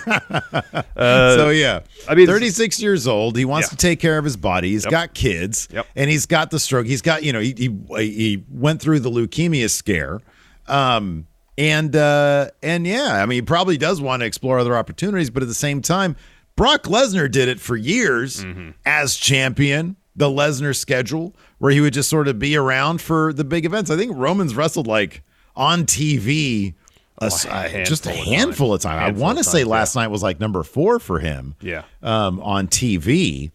Uh, 0.96 1.34
so 1.36 1.50
yeah, 1.50 1.80
I 2.08 2.14
mean, 2.14 2.26
36 2.26 2.80
years 2.80 3.08
old. 3.08 3.36
He 3.36 3.44
wants 3.44 3.66
Yeah. 3.68 3.70
to 3.70 3.76
take 3.76 3.98
care 4.00 4.16
of 4.16 4.24
his 4.24 4.36
body. 4.36 4.70
He's 4.70 4.84
Yep. 4.84 4.90
got 4.92 5.14
kids, 5.14 5.68
Yep. 5.72 5.86
and 5.96 6.08
he's 6.10 6.26
got 6.26 6.50
the 6.50 6.60
stroke. 6.60 6.86
He's 6.86 7.02
got 7.02 7.24
you 7.24 7.32
know 7.32 7.40
he 7.40 7.54
he, 7.56 7.68
he 7.96 8.44
went 8.50 8.80
through 8.80 9.00
the 9.00 9.10
leukemia 9.10 9.68
scare, 9.70 10.20
um, 10.68 11.26
and 11.56 11.94
uh, 11.96 12.50
and 12.62 12.86
yeah, 12.86 13.20
I 13.22 13.26
mean 13.26 13.36
he 13.36 13.42
probably 13.42 13.76
does 13.76 14.00
want 14.00 14.20
to 14.20 14.26
explore 14.26 14.58
other 14.58 14.76
opportunities, 14.76 15.30
but 15.30 15.42
at 15.42 15.48
the 15.48 15.54
same 15.54 15.82
time, 15.82 16.16
Brock 16.56 16.84
Lesnar 16.84 17.30
did 17.30 17.48
it 17.48 17.60
for 17.60 17.76
years 17.76 18.44
Mm-hmm. 18.44 18.70
as 18.86 19.16
champion. 19.16 19.96
The 20.16 20.26
Lesnar 20.28 20.74
schedule, 20.74 21.36
where 21.58 21.70
he 21.70 21.80
would 21.80 21.92
just 21.94 22.08
sort 22.08 22.26
of 22.26 22.40
be 22.40 22.56
around 22.56 23.00
for 23.00 23.32
the 23.32 23.44
big 23.44 23.64
events. 23.64 23.88
I 23.88 23.96
think 23.96 24.12
Roman's 24.16 24.56
wrestled 24.56 24.88
like 24.88 25.22
on 25.54 25.84
TV. 25.84 26.74
a 27.20 27.30
Oh, 27.30 27.48
a 27.50 27.84
just 27.84 28.06
a 28.06 28.10
handful 28.12 28.74
of 28.74 28.80
times. 28.80 29.00
time. 29.00 29.14
I 29.16 29.18
want 29.18 29.38
to 29.38 29.44
say 29.44 29.58
times, 29.60 29.66
yeah. 29.68 29.72
last 29.72 29.94
night 29.96 30.08
was 30.08 30.22
like 30.22 30.38
number 30.40 30.62
four 30.64 30.98
for 31.00 31.18
him 31.20 31.54
Yeah. 31.60 31.82
um, 32.02 32.40
on 32.40 32.66
TV. 32.68 33.50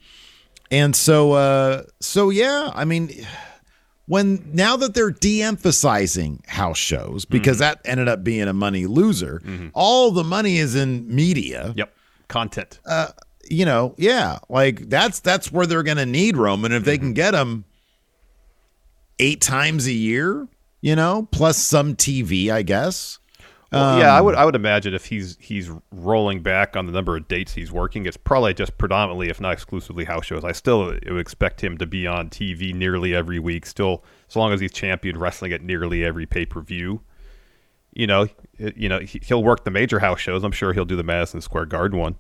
And 0.72 0.96
so, 0.96 1.34
uh, 1.34 1.84
so 2.00 2.30
yeah, 2.30 2.72
I 2.74 2.84
mean, 2.86 3.10
when 4.14 4.48
now 4.54 4.78
that 4.78 4.94
they're 4.94 5.10
de-emphasizing 5.10 6.44
house 6.48 6.78
shows 6.78 7.26
because 7.26 7.56
mm-hmm. 7.58 7.62
that 7.62 7.82
ended 7.84 8.08
up 8.08 8.24
being 8.24 8.48
a 8.48 8.54
money 8.54 8.86
loser, 8.86 9.42
mm-hmm. 9.44 9.70
all 9.74 10.12
the 10.12 10.24
money 10.24 10.58
is 10.58 10.76
in 10.76 11.08
media. 11.08 11.74
Yep. 11.76 11.92
Content. 12.28 12.80
Uh, 12.86 13.08
you 13.50 13.66
know, 13.66 13.96
yeah, 13.98 14.38
like 14.50 14.88
that's 14.88 15.20
that's 15.20 15.52
where 15.52 15.66
they're 15.66 15.82
going 15.82 15.98
to 15.98 16.06
need 16.06 16.38
Roman 16.38 16.74
if 16.74 16.84
they 16.84 17.00
can 17.00 17.08
mm-hmm. 17.08 17.14
get 17.14 17.34
him 17.34 17.66
eight 19.18 19.42
times 19.42 19.88
a 19.88 19.92
year. 19.92 20.48
You 20.80 20.96
know, 20.96 21.28
plus 21.32 21.58
some 21.58 21.96
TV, 21.96 22.52
I 22.52 22.62
guess. 22.62 23.18
Well, 23.74 24.00
yeah, 24.00 24.14
I 24.14 24.20
Um, 24.20 24.26
would 24.26 24.36
I 24.36 24.46
would 24.46 24.56
imagine 24.56 24.94
if 24.94 25.06
he's 25.06 25.38
he's 25.40 25.70
rolling 25.92 26.42
back 26.42 26.76
on 26.78 26.86
the 26.86 26.92
number 26.92 27.18
of 27.18 27.28
dates 27.28 27.54
he's 27.54 27.72
working, 27.72 28.06
it's 28.06 28.18
probably 28.18 28.54
just 28.54 28.78
predominantly, 28.78 29.30
if 29.30 29.42
not 29.42 29.54
exclusively, 29.54 30.06
house 30.06 30.26
shows. 30.26 30.44
I 30.44 30.52
still 30.52 30.86
would 30.86 31.18
expect 31.20 31.64
him 31.64 31.78
to 31.80 31.86
be 31.86 32.06
on 32.08 32.30
TV 32.30 32.74
nearly 32.74 33.14
every 33.16 33.40
week. 33.40 33.66
Still, 33.66 34.04
as 34.30 34.36
long 34.36 34.54
as 34.54 34.60
he's 34.62 34.72
champion 34.72 35.18
wrestling 35.18 35.52
at 35.54 35.62
nearly 35.62 36.04
every 36.06 36.26
pay 36.26 36.46
per 36.46 36.62
view. 36.62 37.02
You 37.96 38.08
know, 38.08 38.28
you 38.58 38.90
know 38.90 39.00
he- 39.00 39.22
he'll 39.24 39.44
work 39.44 39.66
the 39.66 39.72
major 39.72 40.00
house 40.00 40.20
shows. 40.20 40.44
I'm 40.44 40.52
sure 40.52 40.74
he'll 40.74 40.86
do 40.86 40.96
the 40.96 41.04
Madison 41.04 41.42
Square 41.42 41.68
Garden 41.68 42.00
one. 42.00 42.16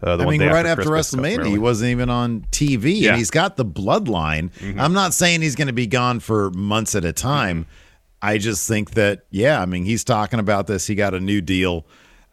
Uh, 0.00 0.16
the 0.16 0.22
I 0.22 0.26
one 0.26 0.38
mean, 0.38 0.48
right 0.48 0.64
after 0.64 0.84
Christmas, 0.84 1.36
WrestleMania, 1.38 1.46
he 1.50 1.58
wasn't 1.58 1.90
even 1.90 2.08
on 2.08 2.46
TV, 2.52 2.92
Yeah. 2.94 2.98
Mm-hmm. 3.00 3.08
and 3.08 3.18
he's 3.18 3.30
got 3.32 3.56
the 3.56 3.64
bloodline. 3.64 4.50
I'm 4.78 4.92
not 4.92 5.12
saying 5.12 5.42
he's 5.42 5.56
going 5.56 5.66
to 5.66 5.72
be 5.72 5.88
gone 5.88 6.20
for 6.20 6.50
months 6.52 6.94
at 6.94 7.04
a 7.04 7.12
time. 7.12 7.62
Mm-hmm. 7.64 7.70
I 8.20 8.38
just 8.38 8.66
think 8.66 8.92
that, 8.92 9.26
yeah, 9.30 9.60
I 9.60 9.66
mean, 9.66 9.84
he's 9.84 10.04
talking 10.04 10.40
about 10.40 10.66
this. 10.66 10.86
He 10.86 10.94
got 10.94 11.14
a 11.14 11.20
new 11.20 11.40
deal. 11.40 11.86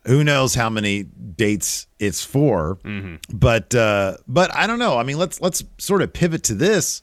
Who 0.05 0.23
knows 0.23 0.55
how 0.55 0.69
many 0.69 1.03
dates 1.03 1.87
it's 1.99 2.23
for? 2.23 2.77
Mm-hmm. 2.83 3.37
But, 3.37 3.73
uh, 3.73 4.17
but 4.27 4.53
I 4.55 4.67
don't 4.67 4.79
know. 4.79 4.97
I 4.97 5.03
mean, 5.03 5.17
let's 5.17 5.41
let's 5.41 5.63
sort 5.77 6.01
of 6.01 6.13
pivot 6.13 6.43
to 6.43 6.55
this. 6.55 7.01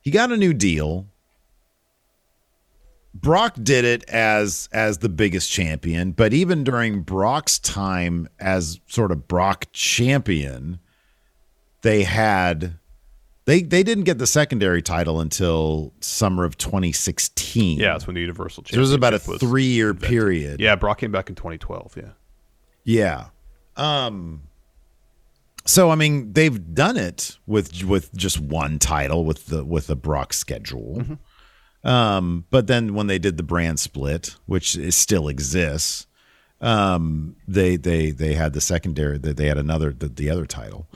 He 0.00 0.10
got 0.10 0.32
a 0.32 0.36
new 0.36 0.52
deal. 0.52 1.06
Brock 3.14 3.54
did 3.62 3.84
it 3.84 4.02
as 4.08 4.68
as 4.72 4.98
the 4.98 5.08
biggest 5.08 5.50
champion, 5.50 6.10
but 6.10 6.34
even 6.34 6.64
during 6.64 7.02
Brock's 7.02 7.60
time 7.60 8.28
as 8.40 8.80
sort 8.88 9.12
of 9.12 9.28
Brock 9.28 9.66
champion, 9.72 10.80
they 11.82 12.02
had 12.02 12.76
they 13.46 13.62
they 13.62 13.82
didn't 13.82 14.04
get 14.04 14.18
the 14.18 14.26
secondary 14.26 14.80
title 14.82 15.20
until 15.20 15.92
summer 16.00 16.44
of 16.44 16.56
2016. 16.56 17.78
yeah, 17.78 17.92
that's 17.92 18.06
when 18.06 18.14
the 18.14 18.20
Universal 18.20 18.64
So 18.66 18.76
it 18.76 18.80
was 18.80 18.92
about 18.92 19.14
a 19.14 19.18
three 19.18 19.64
year 19.64 19.92
period. 19.94 20.60
Yeah, 20.60 20.76
Brock 20.76 20.98
came 20.98 21.12
back 21.12 21.28
in 21.28 21.34
2012. 21.34 21.96
Yeah. 21.96 22.02
Yeah. 22.84 23.26
Um 23.76 24.42
so 25.66 25.90
I 25.90 25.94
mean 25.94 26.32
they've 26.32 26.74
done 26.74 26.96
it 26.96 27.38
with 27.46 27.84
with 27.84 28.14
just 28.14 28.40
one 28.40 28.78
title 28.78 29.24
with 29.24 29.46
the 29.46 29.64
with 29.64 29.86
the 29.88 29.96
Brock 29.96 30.32
schedule. 30.32 31.18
Um 31.82 32.46
but 32.50 32.66
then 32.66 32.94
when 32.94 33.08
they 33.08 33.18
did 33.18 33.36
the 33.36 33.42
brand 33.42 33.78
split, 33.78 34.36
which 34.46 34.76
is, 34.76 34.96
still 34.96 35.28
exists, 35.28 36.06
um 36.60 37.36
they 37.46 37.76
they 37.76 38.10
they 38.10 38.32
had 38.34 38.54
the 38.54 38.60
secondary 38.60 39.18
they, 39.18 39.32
they 39.32 39.46
had 39.48 39.58
another 39.58 39.92
the, 39.92 40.08
the 40.08 40.30
other 40.30 40.46
title. 40.46 40.86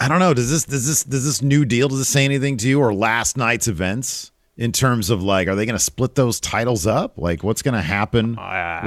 I 0.00 0.08
don't 0.08 0.20
know, 0.20 0.34
does 0.34 0.50
this 0.50 0.64
does 0.64 0.86
this 0.86 1.04
does 1.04 1.24
this 1.24 1.42
new 1.42 1.64
deal 1.64 1.88
does 1.88 1.98
this 1.98 2.08
say 2.08 2.24
anything 2.24 2.56
to 2.58 2.68
you 2.68 2.80
or 2.80 2.94
last 2.94 3.36
night's 3.36 3.66
events 3.68 4.30
in 4.56 4.72
terms 4.72 5.10
of 5.10 5.22
like 5.22 5.48
are 5.48 5.54
they 5.54 5.66
going 5.66 5.78
to 5.78 5.84
split 5.84 6.14
those 6.14 6.40
titles 6.40 6.86
up? 6.86 7.18
Like 7.18 7.42
what's 7.42 7.62
going 7.62 7.74
to 7.74 7.82
happen 7.82 8.36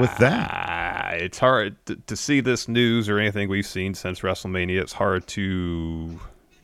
with 0.00 0.16
that? 0.18 1.20
It's 1.20 1.38
hard 1.38 1.76
to, 1.86 1.96
to 1.96 2.16
see 2.16 2.40
this 2.40 2.68
news 2.68 3.08
or 3.08 3.18
anything 3.18 3.48
we've 3.48 3.66
seen 3.66 3.94
since 3.94 4.20
WrestleMania. 4.20 4.80
It's 4.80 4.94
hard 4.94 5.26
to 5.28 6.18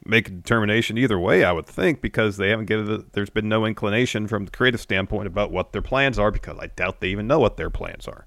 make 0.07 0.29
a 0.29 0.31
determination 0.31 0.97
either 0.97 1.19
way. 1.19 1.45
I 1.45 1.53
would 1.53 1.67
think 1.67 2.01
because 2.01 2.39
they 2.39 2.49
haven't 2.49 2.67
given. 2.67 2.87
The, 2.87 3.05
there's 3.13 3.31
been 3.31 3.49
no 3.49 3.67
inclination 3.67 4.27
from 4.27 4.47
the 4.47 4.51
creative 4.51 4.81
standpoint 4.81 5.27
about 5.27 5.51
what 5.51 5.73
their 5.73 5.83
plans 5.83 6.19
are. 6.19 6.31
Because 6.31 6.59
I 6.59 6.69
doubt 6.69 7.01
they 7.01 7.09
even 7.09 7.27
know 7.27 7.39
what 7.39 7.57
their 7.59 7.71
plans 7.71 8.09
are. 8.09 8.27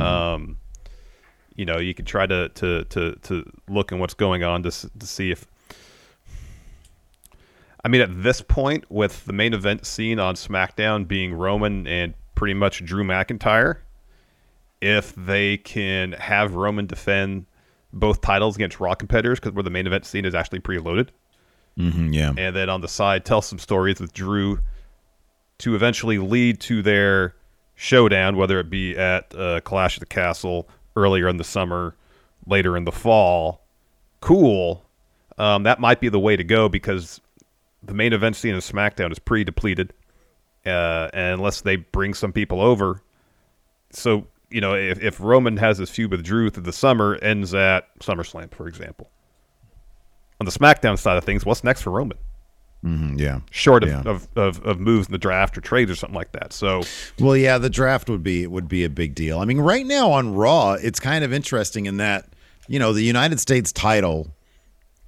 Um, 0.00 0.58
you 1.58 1.66
know, 1.66 1.78
you 1.78 1.92
could 1.92 2.06
try 2.06 2.24
to 2.24 2.48
to 2.50 2.84
to 2.84 3.14
to 3.24 3.44
look 3.68 3.92
in 3.92 3.98
what's 3.98 4.14
going 4.14 4.42
on 4.44 4.62
to 4.62 4.70
to 4.70 5.06
see 5.06 5.30
if. 5.30 5.46
I 7.84 7.88
mean, 7.88 8.00
at 8.00 8.22
this 8.22 8.40
point, 8.40 8.84
with 8.90 9.24
the 9.26 9.32
main 9.32 9.54
event 9.54 9.86
scene 9.86 10.18
on 10.18 10.34
SmackDown 10.34 11.06
being 11.06 11.34
Roman 11.34 11.86
and 11.86 12.14
pretty 12.34 12.54
much 12.54 12.84
Drew 12.84 13.04
McIntyre, 13.04 13.78
if 14.80 15.14
they 15.14 15.56
can 15.58 16.12
have 16.12 16.54
Roman 16.54 16.86
defend 16.86 17.46
both 17.92 18.20
titles 18.20 18.56
against 18.56 18.80
Raw 18.80 18.94
competitors, 18.94 19.38
because 19.40 19.52
where 19.52 19.62
the 19.62 19.70
main 19.70 19.86
event 19.86 20.04
scene 20.06 20.24
is 20.24 20.34
actually 20.34 20.58
preloaded, 20.60 21.08
Mhm, 21.78 22.12
yeah. 22.12 22.32
and 22.36 22.54
then 22.54 22.68
on 22.68 22.80
the 22.82 22.88
side 22.88 23.24
tell 23.24 23.40
some 23.42 23.58
stories 23.58 24.00
with 24.00 24.12
Drew 24.12 24.58
to 25.58 25.74
eventually 25.74 26.18
lead 26.18 26.60
to 26.62 26.82
their 26.82 27.34
showdown, 27.76 28.36
whether 28.36 28.58
it 28.60 28.68
be 28.68 28.96
at 28.96 29.32
uh, 29.36 29.60
Clash 29.60 29.96
of 29.96 30.00
the 30.00 30.06
Castle 30.06 30.68
earlier 30.98 31.28
in 31.28 31.36
the 31.36 31.44
summer, 31.44 31.94
later 32.46 32.76
in 32.76 32.84
the 32.84 32.92
fall. 32.92 33.62
Cool. 34.20 34.84
Um, 35.38 35.62
that 35.62 35.80
might 35.80 36.00
be 36.00 36.08
the 36.08 36.18
way 36.18 36.36
to 36.36 36.44
go 36.44 36.68
because 36.68 37.20
the 37.82 37.94
main 37.94 38.12
event 38.12 38.36
scene 38.36 38.54
of 38.54 38.62
SmackDown 38.62 39.12
is 39.12 39.18
pretty 39.18 39.44
depleted, 39.44 39.92
uh, 40.66 41.08
unless 41.12 41.60
they 41.60 41.76
bring 41.76 42.14
some 42.14 42.32
people 42.32 42.60
over. 42.60 43.02
So 43.90 44.26
you 44.50 44.60
know, 44.60 44.74
if, 44.74 45.00
if 45.02 45.20
Roman 45.20 45.56
has 45.58 45.78
his 45.78 45.90
feud 45.90 46.10
with 46.10 46.24
Drew 46.24 46.50
through 46.50 46.62
the 46.62 46.72
summer, 46.72 47.16
ends 47.16 47.54
at 47.54 47.98
SummerSlam, 48.00 48.52
for 48.52 48.66
example. 48.66 49.10
On 50.40 50.46
the 50.46 50.52
SmackDown 50.52 50.98
side 50.98 51.16
of 51.16 51.24
things, 51.24 51.44
what's 51.44 51.64
next 51.64 51.82
for 51.82 51.90
Roman? 51.90 52.18
Mhm, 52.84 53.18
yeah. 53.18 53.40
Short 53.50 53.82
of, 53.82 53.88
Yeah. 53.90 54.02
of, 54.04 54.28
of, 54.36 54.64
of 54.64 54.78
moves 54.78 55.08
in 55.08 55.12
the 55.12 55.18
draft 55.18 55.58
or 55.58 55.60
trades 55.60 55.90
or 55.90 55.96
something 55.96 56.14
like 56.14 56.32
that. 56.32 56.52
So 56.52 56.82
Well, 57.18 57.36
yeah, 57.36 57.58
the 57.58 57.70
draft 57.70 58.08
would 58.08 58.22
be 58.22 58.46
would 58.46 58.68
be 58.68 58.84
a 58.84 58.90
big 58.90 59.14
deal. 59.14 59.40
I 59.40 59.44
mean, 59.44 59.58
right 59.60 59.84
now 59.84 60.12
on 60.12 60.34
Raw, 60.34 60.74
it's 60.74 61.00
kind 61.00 61.24
of 61.24 61.32
interesting 61.32 61.86
in 61.86 61.96
that 61.96 62.28
you 62.68 62.78
know 62.78 62.92
the 62.92 63.02
United 63.02 63.40
States 63.40 63.72
title. 63.72 64.28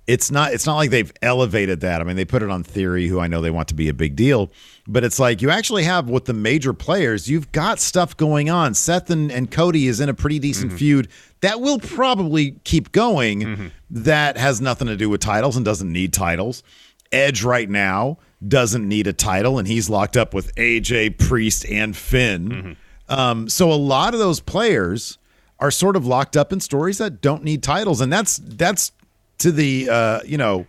It's 0.06 0.28
not. 0.32 0.52
It's 0.52 0.66
not 0.66 0.74
like 0.74 0.90
they've 0.90 1.12
elevated 1.22 1.82
that. 1.82 2.00
I 2.00 2.04
mean, 2.04 2.16
they 2.16 2.24
put 2.24 2.42
it 2.42 2.50
on 2.50 2.64
Theory, 2.64 3.06
who 3.06 3.20
I 3.20 3.28
know 3.28 3.40
they 3.40 3.50
want 3.50 3.68
to 3.68 3.74
be 3.74 3.88
a 3.88 3.94
big 3.94 4.16
deal, 4.16 4.50
but 4.88 5.04
it's 5.04 5.20
like 5.20 5.40
you 5.40 5.50
actually 5.50 5.84
have 5.84 6.08
with 6.08 6.24
the 6.24 6.32
major 6.32 6.72
players. 6.72 7.30
You've 7.30 7.52
got 7.52 7.78
stuff 7.78 8.16
going 8.16 8.50
on. 8.50 8.74
Seth 8.74 9.10
and, 9.10 9.30
and 9.30 9.48
Cody 9.52 9.86
is 9.86 10.00
in 10.00 10.08
a 10.08 10.14
pretty 10.14 10.40
decent 10.40 10.72
feud 10.72 11.06
that 11.42 11.60
will 11.60 11.78
probably 11.78 12.52
keep 12.64 12.90
going. 12.90 13.70
That 13.90 14.36
has 14.36 14.60
nothing 14.60 14.88
to 14.88 14.96
do 14.96 15.08
with 15.08 15.20
titles 15.20 15.54
and 15.56 15.64
doesn't 15.64 15.92
need 15.92 16.12
titles. 16.12 16.64
Edge 17.12 17.42
right 17.42 17.68
now 17.68 18.18
doesn't 18.46 18.88
need 18.88 19.06
a 19.06 19.12
title, 19.12 19.58
and 19.58 19.66
he's 19.68 19.90
locked 19.90 20.16
up 20.16 20.32
with 20.32 20.54
AJ 20.56 21.18
Priest 21.18 21.66
and 21.68 21.96
Finn. 21.96 22.76
Um, 23.08 23.48
so 23.48 23.70
a 23.72 23.74
lot 23.74 24.14
of 24.14 24.20
those 24.20 24.40
players 24.40 25.18
are 25.58 25.70
sort 25.70 25.96
of 25.96 26.06
locked 26.06 26.36
up 26.36 26.52
in 26.52 26.60
stories 26.60 26.98
that 26.98 27.20
don't 27.20 27.42
need 27.44 27.62
titles, 27.62 28.00
and 28.00 28.12
that's 28.12 28.36
that's 28.38 28.92
to 29.38 29.52
the 29.52 29.88
uh, 29.90 30.20
you 30.24 30.38
know 30.38 30.66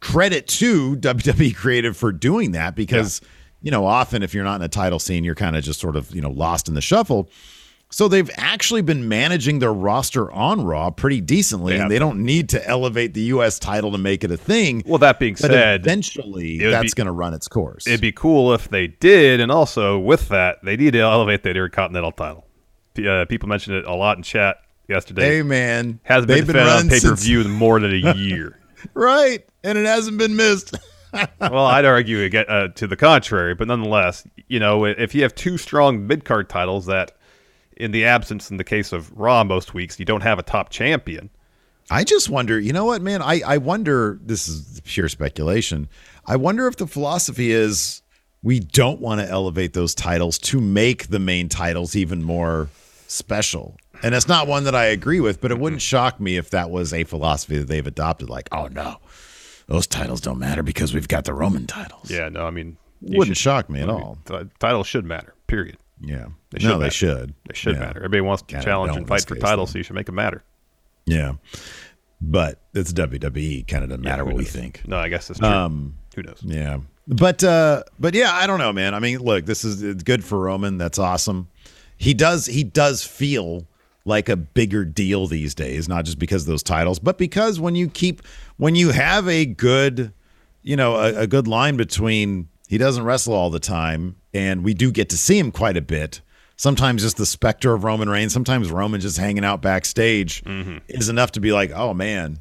credit 0.00 0.46
to 0.48 0.96
WWE 0.96 1.54
Creative 1.54 1.96
for 1.96 2.12
doing 2.12 2.52
that 2.52 2.74
because 2.74 3.20
you 3.60 3.70
know 3.70 3.84
often 3.84 4.22
if 4.22 4.32
you're 4.32 4.44
not 4.44 4.56
in 4.56 4.62
a 4.62 4.68
title 4.68 4.98
scene, 4.98 5.24
you're 5.24 5.34
kind 5.34 5.56
of 5.56 5.64
just 5.64 5.80
sort 5.80 5.96
of 5.96 6.14
you 6.14 6.20
know 6.22 6.30
lost 6.30 6.68
in 6.68 6.74
the 6.74 6.80
shuffle. 6.80 7.28
So 7.92 8.06
they've 8.06 8.30
actually 8.36 8.82
been 8.82 9.08
managing 9.08 9.58
their 9.58 9.72
roster 9.72 10.30
on 10.30 10.64
Raw 10.64 10.90
pretty 10.90 11.20
decently, 11.20 11.72
have. 11.74 11.82
and 11.82 11.90
they 11.90 11.98
don't 11.98 12.20
need 12.24 12.48
to 12.50 12.66
elevate 12.66 13.14
the 13.14 13.22
U.S. 13.22 13.58
title 13.58 13.90
to 13.92 13.98
make 13.98 14.22
it 14.22 14.30
a 14.30 14.36
thing. 14.36 14.82
Well, 14.86 14.98
that 14.98 15.18
being 15.18 15.34
but 15.34 15.50
said, 15.50 15.80
eventually 15.80 16.58
that's 16.58 16.94
going 16.94 17.06
to 17.06 17.12
run 17.12 17.34
its 17.34 17.48
course. 17.48 17.86
It'd 17.88 18.00
be 18.00 18.12
cool 18.12 18.54
if 18.54 18.68
they 18.68 18.86
did, 18.86 19.40
and 19.40 19.50
also 19.50 19.98
with 19.98 20.28
that, 20.28 20.58
they 20.64 20.76
need 20.76 20.92
to 20.92 21.00
elevate 21.00 21.42
the 21.42 21.50
Intercontinental 21.50 22.12
title. 22.12 22.46
Uh, 23.04 23.24
people 23.24 23.48
mentioned 23.48 23.76
it 23.76 23.84
a 23.86 23.94
lot 23.94 24.16
in 24.16 24.22
chat 24.22 24.58
yesterday. 24.88 25.36
hey 25.36 25.42
man, 25.42 25.98
Has 26.04 26.26
been, 26.26 26.44
fed 26.44 26.56
on 26.56 26.88
pay 26.88 27.00
per 27.00 27.14
view 27.16 27.40
in 27.40 27.50
more 27.50 27.80
than 27.80 27.92
a 27.92 28.14
year. 28.16 28.60
right, 28.94 29.44
and 29.64 29.76
it 29.76 29.86
hasn't 29.86 30.16
been 30.18 30.36
missed. 30.36 30.76
well, 31.40 31.66
I'd 31.66 31.84
argue 31.84 32.28
uh, 32.38 32.68
to 32.68 32.86
the 32.86 32.96
contrary, 32.96 33.54
but 33.54 33.66
nonetheless, 33.66 34.24
you 34.48 34.60
know, 34.60 34.84
if 34.84 35.14
you 35.14 35.22
have 35.22 35.34
two 35.34 35.58
strong 35.58 36.06
mid 36.06 36.24
card 36.24 36.48
titles 36.48 36.86
that, 36.86 37.12
in 37.80 37.90
the 37.90 38.04
absence, 38.04 38.50
in 38.50 38.56
the 38.56 38.64
case 38.64 38.92
of 38.92 39.10
Raw, 39.18 39.42
most 39.44 39.74
weeks 39.74 39.98
you 39.98 40.04
don't 40.04 40.22
have 40.22 40.38
a 40.38 40.42
top 40.42 40.70
champion. 40.70 41.30
I 41.90 42.04
just 42.04 42.28
wonder, 42.28 42.60
you 42.60 42.72
know 42.72 42.84
what, 42.84 43.02
man? 43.02 43.20
I, 43.20 43.40
I 43.44 43.58
wonder, 43.58 44.18
this 44.22 44.46
is 44.46 44.80
pure 44.84 45.08
speculation. 45.08 45.88
I 46.24 46.36
wonder 46.36 46.68
if 46.68 46.76
the 46.76 46.86
philosophy 46.86 47.50
is 47.50 48.02
we 48.42 48.60
don't 48.60 49.00
want 49.00 49.20
to 49.20 49.28
elevate 49.28 49.72
those 49.72 49.94
titles 49.94 50.38
to 50.38 50.60
make 50.60 51.08
the 51.08 51.18
main 51.18 51.48
titles 51.48 51.96
even 51.96 52.22
more 52.22 52.68
special. 53.08 53.76
And 54.02 54.14
it's 54.14 54.28
not 54.28 54.46
one 54.46 54.64
that 54.64 54.74
I 54.74 54.84
agree 54.84 55.20
with, 55.20 55.40
but 55.40 55.50
it 55.50 55.58
wouldn't 55.58 55.80
mm-hmm. 55.80 55.96
shock 55.96 56.20
me 56.20 56.36
if 56.36 56.50
that 56.50 56.70
was 56.70 56.92
a 56.92 57.04
philosophy 57.04 57.58
that 57.58 57.66
they've 57.68 57.86
adopted. 57.86 58.30
Like, 58.30 58.48
oh 58.52 58.68
no, 58.68 58.98
those 59.66 59.86
titles 59.86 60.20
don't 60.20 60.38
matter 60.38 60.62
because 60.62 60.94
we've 60.94 61.08
got 61.08 61.24
the 61.24 61.34
Roman 61.34 61.66
titles. 61.66 62.10
Yeah, 62.10 62.28
no, 62.28 62.46
I 62.46 62.50
mean, 62.50 62.76
wouldn't 63.02 63.36
should- 63.36 63.42
shock 63.42 63.68
me 63.68 63.80
at 63.80 63.90
all. 63.90 64.16
titles 64.58 64.86
should 64.86 65.04
matter. 65.04 65.34
Period. 65.48 65.76
Yeah, 66.02 66.26
They 66.50 66.64
no, 66.64 66.72
should 66.72 66.80
they 66.80 66.90
should. 66.90 67.34
They 67.48 67.54
should 67.54 67.74
Yeah. 67.76 67.80
matter. 67.80 67.98
Everybody 67.98 68.22
wants 68.22 68.42
to 68.44 68.60
challenge 68.62 68.96
and 68.96 69.06
fight 69.06 69.26
for 69.26 69.34
titles, 69.36 69.70
so 69.70 69.78
you 69.78 69.84
should 69.84 69.96
make 69.96 70.06
them 70.06 70.14
matter. 70.14 70.42
Yeah, 71.06 71.34
but 72.20 72.60
it's 72.74 72.92
WWE. 72.92 73.64
Kind 73.66 73.84
of 73.84 73.90
doesn't 73.90 74.04
matter 74.04 74.22
who 74.22 74.28
what 74.30 74.36
we 74.36 74.44
think. 74.44 74.82
No, 74.86 74.96
I 74.98 75.08
guess 75.08 75.28
that's 75.28 75.40
true. 75.40 75.48
Um, 75.48 75.96
Who 76.14 76.22
knows? 76.22 76.40
Yeah. 76.44 76.78
But 77.08 77.42
uh 77.42 77.82
but 77.98 78.14
yeah, 78.14 78.30
I 78.32 78.46
don't 78.46 78.58
know, 78.58 78.72
man. 78.72 78.94
I 78.94 79.00
mean, 79.00 79.18
look, 79.18 79.44
this 79.46 79.64
is 79.64 79.82
it's 79.82 80.02
good 80.02 80.22
for 80.24 80.38
Roman. 80.38 80.78
That's 80.78 80.98
awesome. 80.98 81.48
He 81.96 82.14
does 82.14 82.46
he 82.46 82.62
does 82.64 83.02
feel 83.04 83.66
like 84.04 84.28
a 84.28 84.36
bigger 84.36 84.84
deal 84.84 85.26
these 85.26 85.54
days, 85.54 85.88
not 85.88 86.04
just 86.04 86.18
because 86.18 86.42
of 86.42 86.48
those 86.48 86.62
titles, 86.62 86.98
but 86.98 87.18
because 87.18 87.58
when 87.58 87.74
you 87.74 87.88
keep 87.88 88.22
when 88.58 88.74
you 88.74 88.90
have 88.90 89.26
a 89.28 89.44
good, 89.44 90.12
you 90.62 90.76
know, 90.76 90.96
a, 90.96 91.22
a 91.22 91.26
good 91.26 91.48
line 91.48 91.76
between 91.76 92.48
he 92.70 92.78
doesn't 92.78 93.02
wrestle 93.02 93.34
all 93.34 93.50
the 93.50 93.58
time 93.58 94.14
and 94.32 94.62
we 94.62 94.74
do 94.74 94.92
get 94.92 95.08
to 95.08 95.16
see 95.18 95.36
him 95.36 95.50
quite 95.50 95.76
a 95.76 95.82
bit. 95.82 96.20
Sometimes 96.54 97.02
just 97.02 97.16
the 97.16 97.26
specter 97.26 97.74
of 97.74 97.82
Roman 97.82 98.08
Reigns, 98.08 98.32
sometimes 98.32 98.70
Roman 98.70 99.00
just 99.00 99.18
hanging 99.18 99.44
out 99.44 99.60
backstage 99.60 100.40
is 100.88 101.08
enough 101.08 101.32
to 101.32 101.40
be 101.40 101.52
like, 101.52 101.72
"Oh 101.72 101.92
man, 101.94 102.38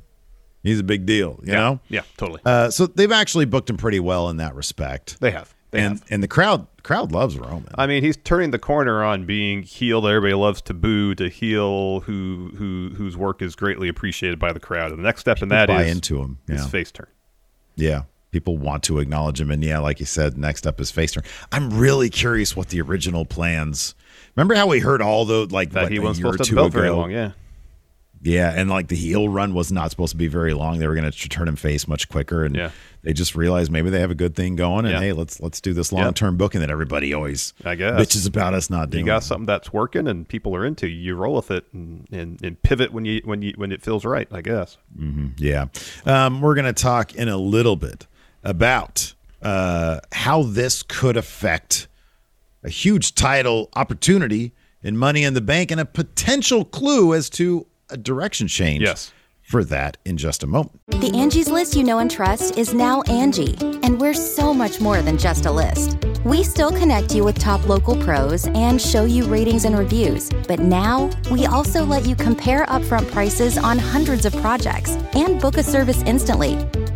he's 0.62 0.80
a 0.80 0.84
big 0.84 1.08
deal," 1.08 1.40
you 1.42 1.54
yeah, 1.54 1.60
know? 1.60 1.80
yeah, 1.90 2.02
totally. 2.18 2.42
Uh, 2.46 2.70
so 2.70 2.86
they've 2.86 3.12
actually 3.12 3.46
booked 3.46 3.70
him 3.72 3.78
pretty 3.78 4.00
well 4.00 4.30
in 4.30 4.38
that 4.38 4.54
respect. 4.54 5.20
they 5.20 5.32
have. 5.32 5.56
They 5.72 5.80
and 5.80 6.00
have. 6.00 6.06
and 6.12 6.22
the 6.22 6.28
crowd 6.28 6.68
crowd 6.84 7.12
loves 7.12 7.38
Roman. 7.40 7.70
I 7.76 7.88
mean, 7.88 8.04
he's 8.04 8.18
turning 8.18 8.52
the 8.52 8.60
corner 8.60 9.04
on 9.04 9.26
being 9.26 9.64
heel 9.64 10.02
that 10.02 10.10
everybody 10.10 10.34
loves 10.36 10.62
to 10.64 10.74
boo 10.76 11.16
to 11.16 11.28
heel 11.30 12.02
who 12.02 12.52
who 12.58 12.92
whose 12.96 13.16
work 13.18 13.42
is 13.42 13.56
greatly 13.56 13.88
appreciated 13.88 14.38
by 14.38 14.52
the 14.54 14.60
crowd. 14.60 14.92
And 14.92 15.00
the 15.00 15.04
next 15.04 15.22
step 15.22 15.42
in 15.42 15.50
that 15.50 15.70
buy 15.70 15.84
is 15.86 15.92
into 15.96 16.22
him. 16.22 16.40
his 16.48 16.68
face 16.68 16.92
turn. 16.92 17.08
yeah, 17.78 18.04
people 18.32 18.58
want 18.58 18.84
to 18.84 19.00
acknowledge 19.00 19.40
him, 19.42 19.52
and 19.52 19.64
yeah, 19.64 19.80
like 19.80 20.00
you 20.00 20.06
said, 20.06 20.38
next 20.38 20.68
up 20.68 20.80
is 20.82 20.92
face 20.92 21.12
turn. 21.14 21.24
I'm 21.52 21.70
really 21.80 22.10
curious 22.10 22.56
what 22.56 22.70
the 22.70 22.82
original 22.82 23.26
plans. 23.26 23.96
Remember 24.36 24.56
how 24.56 24.68
we 24.68 24.80
heard 24.80 25.02
all 25.02 25.26
the 25.26 25.46
like 25.48 25.72
That 25.72 25.84
what, 25.84 25.92
he 25.92 26.00
wasn't 26.00 26.32
supposed 26.34 26.50
to 26.50 26.56
belt 26.56 26.72
very 26.72 26.90
long. 26.90 27.12
Yeah, 27.12 27.32
Yeah, 28.22 28.54
and 28.56 28.70
like 28.70 28.88
the 28.88 28.96
heel 28.96 29.30
run 29.30 29.54
was 29.54 29.72
not 29.72 29.90
supposed 29.92 30.12
to 30.12 30.18
be 30.18 30.28
very 30.28 30.54
long. 30.54 30.80
They 30.80 30.88
were 30.88 30.96
going 30.96 31.10
to 31.10 31.30
turn 31.30 31.48
him 31.48 31.56
face 31.56 31.88
much 31.88 32.08
quicker, 32.10 32.46
and 32.46 32.56
Yeah. 32.56 32.72
they 33.02 33.14
just 33.14 33.36
realized 33.36 33.72
maybe 33.72 33.90
they 33.90 34.00
have 34.02 34.12
a 34.12 34.16
good 34.16 34.36
thing 34.36 34.56
going, 34.56 34.86
and 34.86 34.94
Yeah. 34.94 35.00
hey, 35.00 35.14
let's 35.14 35.40
let's 35.42 35.60
do 35.60 35.74
this 35.74 35.92
long 35.92 36.14
term 36.14 36.38
booking 36.38 36.62
that 36.62 36.70
everybody 36.70 37.14
always 37.14 37.54
I 37.66 37.76
guess. 37.76 38.00
bitches 38.00 38.28
about 38.28 38.54
us 38.54 38.70
not 38.70 38.90
doing. 38.92 39.06
you 39.06 39.12
got 39.12 39.24
something 39.24 39.46
that's 39.46 39.74
working 39.74 40.08
and 40.08 40.28
people 40.28 40.56
are 40.56 40.66
into. 40.66 40.88
You 40.88 41.16
roll 41.16 41.36
with 41.36 41.50
it 41.52 41.66
and, 41.74 42.08
and, 42.12 42.40
and 42.44 42.62
pivot 42.62 42.94
when 42.94 43.06
you 43.06 43.22
when 43.26 43.42
you 43.42 43.54
when 43.58 43.72
it 43.72 43.82
feels 43.82 44.06
right. 44.06 44.28
I 44.32 44.42
guess. 44.42 44.78
Yeah. 45.38 45.66
Um, 46.06 46.42
we're 46.42 46.56
going 46.56 46.66
to 46.66 46.74
talk 46.82 47.16
in 47.16 47.28
a 47.30 47.38
little 47.38 47.76
bit 47.78 48.06
about 48.44 49.14
uh, 49.42 50.00
how 50.12 50.44
this 50.44 50.84
could 50.84 51.18
affect 51.18 51.88
a 52.64 52.70
huge 52.70 53.16
title 53.16 53.70
opportunity 53.76 54.54
in 54.84 54.98
Money 54.98 55.24
in 55.24 55.34
the 55.34 55.42
Bank 55.42 55.72
and 55.72 55.80
a 55.80 55.86
potential 55.86 56.66
clue 56.66 57.14
as 57.14 57.30
to 57.32 57.66
a 57.90 57.98
direction 57.98 58.48
change 58.48 58.84
Yes. 58.84 59.12
for 59.42 59.64
that 59.66 59.98
in 60.06 60.18
just 60.18 60.44
a 60.44 60.48
moment. 60.48 60.80
The 60.88 61.12
Angie's 61.16 61.50
list 61.50 61.76
you 61.76 61.84
know 61.84 62.00
and 62.00 62.12
trust 62.12 62.58
is 62.58 62.74
now 62.74 63.02
Angie, 63.04 63.56
and 63.84 64.00
we're 64.00 64.14
so 64.14 64.54
much 64.54 64.80
more 64.80 65.02
than 65.02 65.18
just 65.18 65.46
a 65.46 65.52
list. 65.52 65.98
We 66.26 66.44
still 66.44 66.70
connect 66.72 67.16
you 67.16 67.24
with 67.24 67.40
top 67.40 67.66
local 67.68 67.96
pros 68.04 68.46
and 68.48 68.80
show 68.82 69.06
you 69.06 69.24
ratings 69.26 69.64
and 69.66 69.78
reviews, 69.78 70.30
but 70.48 70.60
now 70.60 71.10
we 71.32 71.46
also 71.46 71.84
let 71.86 72.06
you 72.06 72.16
compare 72.16 72.66
upfront 72.66 73.10
prices 73.12 73.58
on 73.58 73.78
hundreds 73.80 74.26
of 74.26 74.36
projects 74.38 74.92
and 75.14 75.40
book 75.42 75.56
a 75.58 75.64
service 75.64 76.04
instantly. 76.04 76.56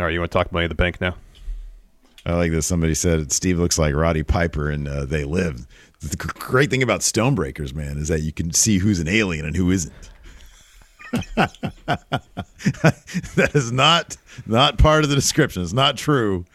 All 0.00 0.06
right, 0.06 0.14
you 0.14 0.20
want 0.20 0.32
to 0.32 0.38
talk 0.38 0.50
money 0.50 0.64
in 0.64 0.70
the 0.70 0.74
bank 0.74 0.98
now? 0.98 1.14
I 2.24 2.32
like 2.32 2.52
this. 2.52 2.64
Somebody 2.64 2.94
said 2.94 3.30
Steve 3.32 3.58
looks 3.58 3.78
like 3.78 3.94
Roddy 3.94 4.22
Piper 4.22 4.70
and 4.70 4.88
uh, 4.88 5.04
They 5.04 5.24
Live. 5.24 5.66
The 6.00 6.16
great 6.16 6.70
thing 6.70 6.82
about 6.82 7.00
Stonebreakers, 7.00 7.74
man, 7.74 7.98
is 7.98 8.08
that 8.08 8.22
you 8.22 8.32
can 8.32 8.54
see 8.54 8.78
who's 8.78 8.98
an 8.98 9.08
alien 9.08 9.44
and 9.44 9.54
who 9.54 9.70
isn't. 9.70 9.92
that 11.36 13.50
is 13.54 13.72
not 13.72 14.16
not 14.46 14.78
part 14.78 15.04
of 15.04 15.10
the 15.10 15.16
description. 15.16 15.62
It's 15.62 15.74
not 15.74 15.98
true, 15.98 16.46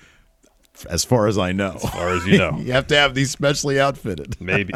as 0.89 1.05
far 1.05 1.27
as 1.27 1.37
I 1.37 1.51
know. 1.51 1.73
As 1.75 1.87
far 1.87 2.09
as 2.09 2.25
you 2.25 2.39
know. 2.39 2.57
you 2.61 2.71
have 2.71 2.87
to 2.87 2.95
have 2.95 3.13
these 3.13 3.29
specially 3.29 3.79
outfitted. 3.79 4.37
Maybe. 4.41 4.73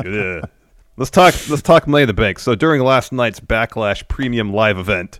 Let's 0.95 1.09
talk. 1.09 1.33
Let's 1.49 1.63
talk 1.63 1.87
money 1.87 2.03
in 2.03 2.07
the 2.07 2.13
bank. 2.13 2.37
So 2.37 2.53
during 2.53 2.83
last 2.83 3.11
night's 3.11 3.39
Backlash 3.39 4.07
Premium 4.07 4.53
Live 4.53 4.77
event, 4.77 5.19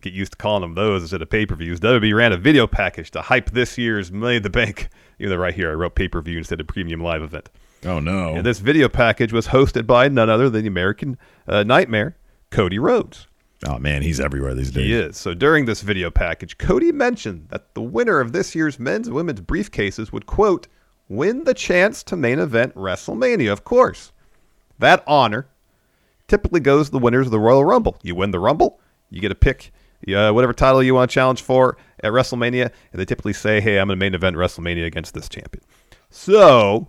get 0.00 0.12
used 0.12 0.32
to 0.32 0.38
calling 0.38 0.62
them 0.62 0.74
those 0.74 1.02
instead 1.02 1.22
of 1.22 1.30
pay 1.30 1.46
per 1.46 1.54
views. 1.54 1.80
WWE 1.80 2.14
ran 2.14 2.32
a 2.32 2.36
video 2.36 2.66
package 2.66 3.10
to 3.12 3.22
hype 3.22 3.50
this 3.50 3.78
year's 3.78 4.12
Money 4.12 4.36
in 4.36 4.42
the 4.42 4.50
Bank. 4.50 4.88
Even 5.18 5.30
though 5.30 5.42
right 5.42 5.54
here 5.54 5.70
I 5.70 5.74
wrote 5.74 5.94
pay 5.94 6.08
per 6.08 6.20
view 6.20 6.38
instead 6.38 6.60
of 6.60 6.66
Premium 6.66 7.00
Live 7.02 7.22
event. 7.22 7.50
Oh 7.84 8.00
no! 8.00 8.34
And 8.34 8.44
this 8.44 8.58
video 8.58 8.88
package 8.88 9.32
was 9.32 9.48
hosted 9.48 9.86
by 9.86 10.08
none 10.08 10.28
other 10.30 10.50
than 10.50 10.62
the 10.62 10.68
American 10.68 11.16
uh, 11.46 11.62
Nightmare, 11.62 12.16
Cody 12.50 12.78
Rhodes. 12.78 13.26
Oh 13.66 13.78
man, 13.78 14.02
he's 14.02 14.20
everywhere 14.20 14.54
these 14.54 14.70
days. 14.70 14.84
He 14.84 14.94
is. 14.94 15.16
So 15.16 15.34
during 15.34 15.64
this 15.64 15.82
video 15.82 16.10
package, 16.10 16.58
Cody 16.58 16.92
mentioned 16.92 17.48
that 17.50 17.74
the 17.74 17.82
winner 17.82 18.20
of 18.20 18.32
this 18.32 18.54
year's 18.54 18.78
men's 18.78 19.08
and 19.08 19.16
women's 19.16 19.40
briefcases 19.40 20.12
would, 20.12 20.26
quote, 20.26 20.68
win 21.08 21.44
the 21.44 21.54
chance 21.54 22.02
to 22.04 22.16
main 22.16 22.38
event 22.38 22.74
WrestleMania, 22.74 23.50
of 23.50 23.64
course. 23.64 24.12
That 24.78 25.02
honor 25.06 25.48
typically 26.28 26.60
goes 26.60 26.86
to 26.86 26.92
the 26.92 26.98
winners 26.98 27.26
of 27.26 27.32
the 27.32 27.40
Royal 27.40 27.64
Rumble. 27.64 27.98
You 28.02 28.14
win 28.14 28.30
the 28.30 28.38
Rumble, 28.38 28.78
you 29.10 29.20
get 29.20 29.28
to 29.28 29.34
pick 29.34 29.72
uh, 30.14 30.30
whatever 30.30 30.52
title 30.52 30.82
you 30.82 30.94
want 30.94 31.10
to 31.10 31.14
challenge 31.14 31.42
for 31.42 31.76
at 32.00 32.12
WrestleMania, 32.12 32.70
and 32.92 33.00
they 33.00 33.04
typically 33.04 33.32
say, 33.32 33.60
hey, 33.60 33.78
I'm 33.78 33.90
in 33.90 33.98
the 33.98 34.04
main 34.04 34.14
event 34.14 34.36
WrestleMania 34.36 34.86
against 34.86 35.14
this 35.14 35.28
champion. 35.28 35.64
So, 36.10 36.88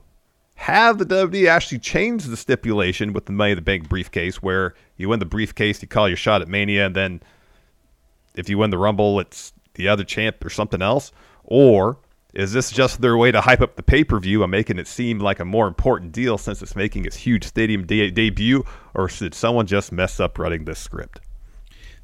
have 0.56 0.98
the 0.98 1.06
WWE 1.06 1.48
actually 1.48 1.80
change 1.80 2.26
the 2.26 2.38
stipulation 2.38 3.14
with 3.14 3.26
the 3.26 3.32
Money 3.32 3.52
in 3.52 3.56
the 3.56 3.62
Bank 3.62 3.90
briefcase, 3.90 4.42
where 4.44 4.76
you 4.98 5.10
win 5.10 5.20
the 5.20 5.26
briefcase, 5.26 5.82
you 5.82 5.88
call 5.88 6.08
your 6.08 6.18
shot 6.18 6.42
at 6.42 6.48
Mania, 6.48 6.86
and 6.86 6.96
then 6.96 7.22
if 8.36 8.50
you 8.50 8.58
win 8.58 8.70
the 8.70 8.78
Rumble, 8.78 9.20
it's 9.20 9.54
the 9.74 9.88
other 9.88 10.04
champ 10.04 10.44
or 10.46 10.50
something 10.50 10.82
else? 10.82 11.12
Or 11.44 11.98
is 12.34 12.54
this 12.54 12.70
just 12.70 13.02
their 13.02 13.18
way 13.18 13.32
to 13.32 13.42
hype 13.42 13.62
up 13.62 13.76
the 13.76 13.84
pay 13.84 14.04
per 14.04 14.20
view 14.20 14.44
and 14.44 14.52
making 14.52 14.78
it 14.78 14.88
seem 14.88 15.20
like 15.20 15.40
a 15.40 15.46
more 15.46 15.68
important 15.68 16.12
deal 16.12 16.38
since 16.38 16.62
it's 16.62 16.76
making 16.76 17.06
its 17.06 17.16
huge 17.16 17.44
stadium 17.44 17.88
de- 17.88 18.12
debut? 18.12 18.64
Or 18.94 19.10
should 19.10 19.34
someone 19.34 19.66
just 19.66 19.92
mess 19.92 20.20
up 20.20 20.38
writing 20.38 20.66
this 20.66 20.80
script? 20.80 21.22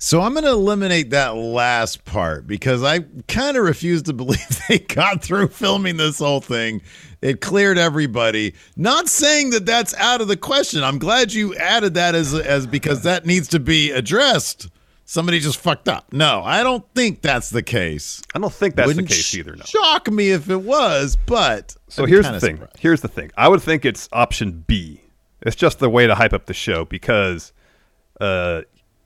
So 0.05 0.21
I'm 0.21 0.33
going 0.33 0.43
to 0.43 0.51
eliminate 0.51 1.09
that 1.09 1.35
last 1.35 2.05
part 2.05 2.45
because 2.45 2.83
I 2.83 2.99
kind 3.27 3.57
of 3.57 3.63
refuse 3.63 4.03
to 4.03 4.13
believe 4.13 4.61
they 4.69 4.77
got 4.77 5.23
through 5.23 5.47
filming 5.47 5.97
this 5.97 6.19
whole 6.19 6.41
thing. 6.41 6.83
It 7.23 7.41
cleared 7.41 7.79
everybody. 7.79 8.53
Not 8.77 9.09
saying 9.09 9.49
that 9.49 9.65
that's 9.65 9.95
out 9.95 10.21
of 10.21 10.27
the 10.27 10.37
question. 10.37 10.83
I'm 10.83 10.99
glad 10.99 11.33
you 11.33 11.55
added 11.55 11.95
that 11.95 12.13
as 12.13 12.35
as 12.35 12.67
because 12.67 13.01
that 13.01 13.25
needs 13.25 13.47
to 13.47 13.59
be 13.59 13.89
addressed. 13.89 14.69
Somebody 15.05 15.39
just 15.39 15.57
fucked 15.57 15.89
up. 15.89 16.13
No, 16.13 16.43
I 16.43 16.61
don't 16.61 16.85
think 16.93 17.23
that's 17.23 17.49
the 17.49 17.63
case. 17.63 18.21
I 18.35 18.37
don't 18.37 18.53
think 18.53 18.75
that's 18.75 18.85
Wouldn't 18.85 19.09
the 19.09 19.15
case 19.15 19.33
either. 19.33 19.55
No. 19.55 19.63
Shock 19.65 20.11
me 20.11 20.29
if 20.29 20.51
it 20.51 20.61
was, 20.61 21.17
but 21.25 21.75
So 21.87 22.05
be 22.05 22.11
here's 22.11 22.29
the 22.29 22.39
thing. 22.39 22.57
surprised. 22.57 22.77
Here's 22.77 23.01
the 23.01 23.07
thing. 23.07 23.31
I 23.37 23.47
would 23.47 23.63
think 23.63 23.85
it's 23.85 24.07
option 24.11 24.65
B. 24.67 25.01
It's 25.41 25.55
just 25.55 25.79
the 25.79 25.89
way 25.89 26.05
to 26.05 26.13
hype 26.13 26.33
up 26.33 26.45
the 26.45 26.53
show 26.53 26.85
because, 26.85 27.53
uh, 28.21 28.61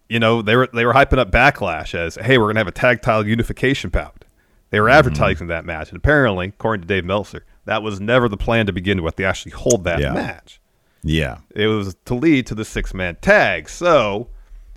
you 0.10 0.20
know, 0.20 0.42
they 0.42 0.56
were 0.56 0.68
they 0.74 0.86
were 0.86 0.94
hyping 0.94 1.20
up 1.20 1.32
Backlash 1.32 1.94
as, 1.96 2.16
hey, 2.16 2.38
we're 2.38 2.48
gonna 2.48 2.60
have 2.60 2.68
a 2.68 2.72
tag 2.72 3.02
title 3.02 3.26
unification 3.28 3.90
bout. 3.90 4.26
They 4.72 4.80
were 4.80 4.88
Mm-hmm. 4.88 4.98
advertising 4.98 5.48
that 5.48 5.66
match, 5.66 5.90
and 5.90 5.98
apparently, 5.98 6.48
according 6.48 6.82
to 6.82 6.88
Dave 6.88 7.06
Meltzer, 7.06 7.46
that 7.66 7.82
was 7.84 8.00
never 8.02 8.28
the 8.28 8.38
plan 8.38 8.66
to 8.66 8.74
begin 8.74 9.02
with. 9.04 9.16
They 9.16 9.24
actually 9.26 9.52
hold 9.54 9.84
that 9.86 10.00
Yeah. 10.00 10.14
match. 10.14 10.60
Yeah. 11.04 11.38
It 11.56 11.68
was 11.68 11.96
to 12.06 12.14
lead 12.16 12.46
to 12.48 12.56
the 12.56 12.66
six 12.66 12.94
man 12.94 13.18
tag. 13.22 13.70
So, 13.70 14.30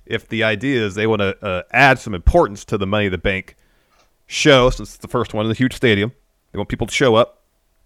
if 0.06 0.28
the 0.28 0.44
idea 0.44 0.84
is 0.84 0.94
they 0.94 1.06
want 1.06 1.20
to 1.20 1.44
uh, 1.44 1.62
add 1.72 1.98
some 1.98 2.14
importance 2.14 2.64
to 2.66 2.78
the 2.78 2.86
Money 2.86 3.06
in 3.06 3.12
the 3.12 3.18
Bank 3.18 3.56
show, 4.26 4.70
since 4.70 4.90
it's 4.90 4.98
the 4.98 5.08
first 5.08 5.34
one 5.34 5.44
in 5.44 5.48
the 5.48 5.54
huge 5.56 5.74
stadium, 5.74 6.12
they 6.52 6.58
want 6.58 6.68
people 6.68 6.86
to 6.86 6.94
show 6.94 7.14
up. 7.16 7.42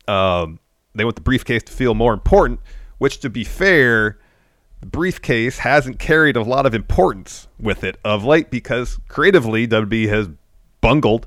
Um, 0.09 0.59
they 0.94 1.04
want 1.04 1.16
the 1.16 1.22
briefcase 1.22 1.62
to 1.64 1.72
feel 1.72 1.94
more 1.94 2.12
important, 2.14 2.61
which, 2.98 3.18
to 3.20 3.30
be 3.30 3.44
fair, 3.44 4.18
the 4.81 4.87
briefcase 4.87 5.59
hasn't 5.59 5.99
carried 5.99 6.37
a 6.37 6.43
lot 6.43 6.67
of 6.67 6.75
importance 6.75 7.49
with 7.59 7.83
it 7.85 7.99
of 8.05 8.25
late 8.25 8.51
because 8.51 8.99
creatively, 9.09 9.67
WWE 9.67 10.09
has 10.09 10.29
bungled 10.81 11.27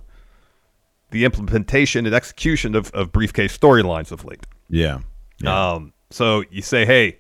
the 1.12 1.26
implementation 1.26 2.06
and 2.06 2.14
execution 2.14 2.76
of, 2.76 2.92
of 2.92 3.12
briefcase 3.12 3.58
storylines 3.58 4.12
of 4.12 4.24
late. 4.26 4.46
Yeah. 4.70 5.00
Yeah. 5.42 5.72
Um, 5.72 5.94
so 6.12 6.44
you 6.52 6.62
say, 6.62 6.86
hey, 6.86 7.20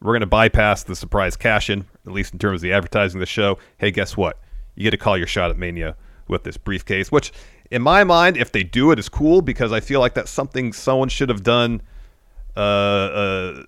we're 0.00 0.12
going 0.12 0.20
to 0.20 0.26
bypass 0.26 0.82
the 0.82 0.94
surprise 0.94 1.36
cash 1.36 1.70
in, 1.70 1.86
at 2.06 2.12
least 2.12 2.32
in 2.32 2.38
terms 2.38 2.58
of 2.58 2.62
the 2.62 2.72
advertising 2.72 3.18
of 3.18 3.20
the 3.20 3.26
show. 3.26 3.58
Hey, 3.78 3.90
guess 3.90 4.16
what? 4.16 4.40
You 4.74 4.84
get 4.84 4.90
to 4.90 4.98
call 4.98 5.16
your 5.16 5.26
shot 5.26 5.50
at 5.50 5.56
Mania 5.56 5.96
with 6.28 6.44
this 6.44 6.56
briefcase, 6.56 7.10
which, 7.10 7.32
in 7.70 7.80
my 7.80 8.04
mind, 8.04 8.36
if 8.36 8.52
they 8.52 8.62
do 8.62 8.90
it, 8.90 8.98
is 8.98 9.08
cool 9.08 9.40
because 9.40 9.72
I 9.72 9.80
feel 9.80 10.00
like 10.00 10.14
that's 10.14 10.30
something 10.30 10.72
someone 10.72 11.08
should 11.08 11.28
have 11.28 11.42
done 11.42 11.80
uh, 12.56 12.60
uh, 12.60 13.62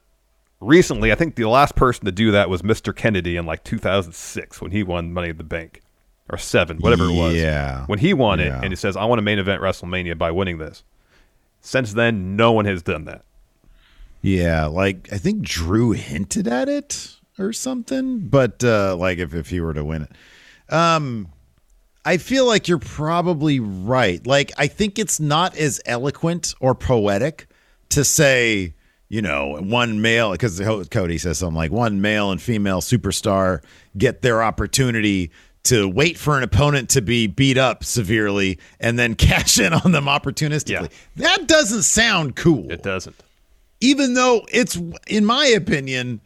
recently. 0.60 1.12
I 1.12 1.14
think 1.14 1.36
the 1.36 1.44
last 1.44 1.76
person 1.76 2.04
to 2.04 2.12
do 2.12 2.30
that 2.32 2.48
was 2.48 2.62
Mr. 2.62 2.94
Kennedy 2.94 3.36
in 3.36 3.46
like 3.46 3.64
2006 3.64 4.60
when 4.60 4.70
he 4.70 4.82
won 4.82 5.12
Money 5.12 5.30
in 5.30 5.36
the 5.36 5.44
Bank 5.44 5.82
or 6.28 6.38
seven, 6.38 6.78
whatever 6.78 7.04
it 7.04 7.16
was. 7.16 7.34
Yeah. 7.34 7.86
When 7.86 7.98
he 7.98 8.14
won 8.14 8.40
it 8.40 8.52
and 8.52 8.66
he 8.66 8.76
says, 8.76 8.96
I 8.96 9.04
want 9.04 9.18
to 9.18 9.22
main 9.22 9.38
event 9.38 9.62
WrestleMania 9.62 10.18
by 10.18 10.30
winning 10.30 10.58
this. 10.58 10.82
Since 11.60 11.94
then, 11.94 12.36
no 12.36 12.52
one 12.52 12.64
has 12.64 12.82
done 12.82 13.04
that. 13.04 13.24
Yeah, 14.22 14.66
like 14.66 15.08
I 15.12 15.18
think 15.18 15.42
Drew 15.42 15.92
hinted 15.92 16.48
at 16.48 16.68
it 16.68 17.16
or 17.38 17.52
something, 17.52 18.26
but 18.28 18.64
uh 18.64 18.96
like 18.96 19.18
if, 19.18 19.34
if 19.34 19.50
he 19.50 19.60
were 19.60 19.74
to 19.74 19.84
win 19.84 20.02
it. 20.02 20.72
Um 20.72 21.28
I 22.04 22.18
feel 22.18 22.46
like 22.46 22.68
you're 22.68 22.78
probably 22.78 23.60
right. 23.60 24.24
Like 24.26 24.52
I 24.56 24.68
think 24.68 24.98
it's 24.98 25.20
not 25.20 25.56
as 25.56 25.80
eloquent 25.86 26.54
or 26.60 26.74
poetic 26.74 27.48
to 27.90 28.04
say, 28.04 28.74
you 29.08 29.22
know, 29.22 29.58
one 29.60 30.00
male 30.00 30.32
because 30.32 30.60
Cody 30.90 31.18
says 31.18 31.38
something 31.38 31.56
like 31.56 31.70
one 31.70 32.00
male 32.00 32.30
and 32.30 32.42
female 32.42 32.80
superstar 32.80 33.62
get 33.96 34.22
their 34.22 34.42
opportunity 34.42 35.30
to 35.64 35.88
wait 35.88 36.16
for 36.16 36.36
an 36.36 36.42
opponent 36.44 36.90
to 36.90 37.02
be 37.02 37.26
beat 37.26 37.58
up 37.58 37.82
severely 37.84 38.58
and 38.80 38.98
then 38.98 39.14
cash 39.16 39.58
in 39.58 39.72
on 39.72 39.92
them 39.92 40.04
opportunistically. 40.06 40.90
That 41.16 41.46
doesn't 41.48 41.82
sound 41.82 42.36
cool. 42.36 42.70
It 42.70 42.82
doesn't. 42.82 43.16
even 43.80 44.14
though 44.14 44.44
it's 44.52 44.78
in 45.06 45.24
my 45.24 45.46
opinion 45.46 46.20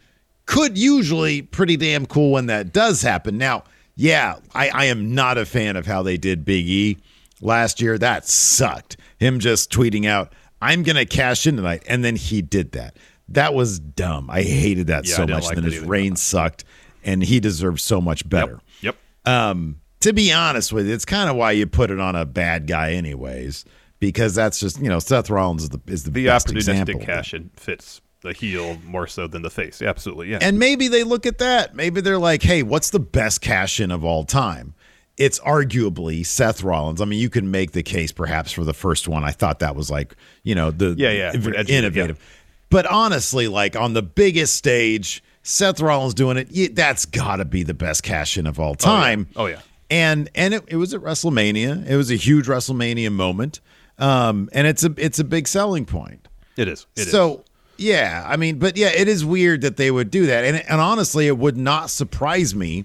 could 0.47 0.77
usually 0.77 1.43
pretty 1.43 1.77
damn 1.77 2.07
cool 2.07 2.33
when 2.33 2.47
that 2.47 2.73
does 2.73 3.03
happen. 3.03 3.39
Now 3.39 3.65
yeah 3.97 4.37
I, 4.55 4.69
I 4.71 4.85
am 4.87 5.15
not 5.15 5.37
a 5.39 5.45
fan 5.47 5.77
of 5.77 5.87
how 5.87 6.03
they 6.03 6.17
did 6.17 6.45
big 6.45 6.67
e 6.67 6.99
last 7.41 7.81
year. 7.81 7.99
That 7.99 8.27
sucked. 8.27 8.97
Him 9.19 9.39
just 9.39 9.71
tweeting 9.71 10.07
out 10.07 10.33
i'm 10.61 10.83
gonna 10.83 11.07
cash 11.07 11.47
in 11.47 11.57
tonight 11.57 11.83
and 11.89 12.05
then 12.05 12.17
he 12.17 12.43
did 12.43 12.73
that 12.73 12.97
that 13.29 13.55
was 13.55 13.79
dumb 13.79 14.29
i 14.31 14.43
hated 14.43 14.89
that 14.89 15.07
Yeah, 15.09 15.17
so 15.17 15.27
much 15.27 15.45
like 15.45 15.57
and 15.57 15.65
then 15.67 15.73
his 15.73 15.83
reign 15.83 16.17
sucked 16.17 16.65
and 17.05 17.23
he 17.23 17.41
deserves 17.41 17.83
so 17.83 18.01
much 18.01 18.29
better 18.29 18.61
Yep. 18.83 18.97
um, 19.27 19.77
to 20.01 20.13
be 20.15 20.33
honest 20.33 20.73
with 20.73 20.87
you, 20.87 20.95
it's 20.95 21.05
kind 21.05 21.29
of 21.29 21.37
why 21.37 21.53
you 21.53 21.67
put 21.67 21.91
it 21.91 22.01
on 22.01 22.17
a 22.17 22.25
bad 22.25 22.67
guy, 22.67 22.93
anyways, 22.95 23.67
because 23.99 24.35
that's 24.35 24.59
just 24.59 24.81
you 24.81 24.89
know 24.89 24.99
Seth 24.99 25.29
Rollins 25.29 25.65
is 25.65 25.69
the 25.69 25.81
is 25.89 26.05
the, 26.05 26.11
The 26.11 26.25
best 26.25 26.51
example. 26.51 26.95
opportunistic 26.95 27.05
cash 27.05 27.35
in 27.35 27.51
fits 27.55 28.01
the 28.23 28.33
heel 28.33 28.79
more 28.87 29.07
so 29.07 29.27
than 29.27 29.43
the 29.43 29.51
face. 29.51 29.83
Absolutely. 29.83 30.31
Yeah. 30.31 30.39
And 30.41 30.59
maybe 30.59 30.89
they 30.89 31.05
look 31.05 31.27
at 31.27 31.37
that. 31.39 31.75
Maybe 31.77 32.01
they're 32.01 32.19
like, 32.19 32.43
hey, 32.43 32.63
what's 32.63 32.89
the 32.89 32.99
best 33.01 33.43
cash 33.43 33.79
in 33.79 33.91
of 33.91 34.03
all 34.03 34.25
time? 34.25 34.73
It's 35.21 35.39
arguably 35.41 36.25
Seth 36.25 36.63
Rollins. 36.63 37.03
I 37.03 37.05
mean, 37.05 37.21
you 37.21 37.29
can 37.29 37.51
make 37.51 37.73
the 37.73 37.83
case 37.83 38.11
perhaps 38.11 38.53
for 38.53 38.65
the 38.65 38.73
first 38.73 39.07
one. 39.07 39.23
I 39.23 39.33
thought 39.33 39.59
that 39.59 39.77
was 39.77 39.91
like, 39.91 40.17
you 40.45 40.55
know, 40.55 40.71
the 40.71 40.95
Yeah, 40.97 41.11
yeah, 41.11 41.33
innovative. 41.69 42.19
But 42.71 42.87
honestly, 42.87 43.47
like 43.47 43.77
on 43.77 43.93
the 43.93 44.01
biggest 44.03 44.55
stage, 44.55 45.23
Seth 45.43 45.81
Rollins 45.81 46.15
doing 46.15 46.39
it, 46.39 46.75
that's 46.75 47.05
got 47.05 47.37
to 47.37 47.45
be 47.45 47.65
the 47.65 47.75
best 47.75 48.03
cash 48.03 48.39
in 48.39 48.47
of 48.47 48.59
all 48.59 48.75
time. 48.75 49.29
Oh, 49.37 49.45
yeah. 49.45 49.61
And 49.91 50.31
and 50.35 50.55
it, 50.55 50.65
it 50.69 50.77
was 50.77 50.95
at 50.95 51.03
WrestleMania. 51.03 51.87
It 51.87 51.97
was 51.97 52.11
a 52.11 52.17
huge 52.17 52.47
WrestleMania 52.47 53.13
moment. 53.13 53.61
Um, 53.99 54.49
and 54.53 54.67
it's 54.67 54.85
a 54.85 54.95
it's 54.97 55.19
a 55.19 55.25
big 55.25 55.47
selling 55.47 55.85
point. 55.85 56.29
it 56.57 56.67
is. 56.67 56.87
It 56.97 57.03
is. 57.03 57.11
so 57.11 57.45
yeah, 57.77 58.25
I 58.27 58.37
mean, 58.37 58.59
but 58.59 58.77
yeah, 58.77 58.89
it 58.89 59.09
is 59.09 59.25
weird 59.25 59.63
that 59.63 59.77
they 59.77 59.91
would 59.91 60.11
do 60.11 60.27
that, 60.27 60.45
and 60.45 60.57
and 60.57 60.81
honestly, 60.81 61.27
it 61.27 61.37
would 61.37 61.57
not 61.57 61.91
surprise 61.91 62.55
me 62.55 62.85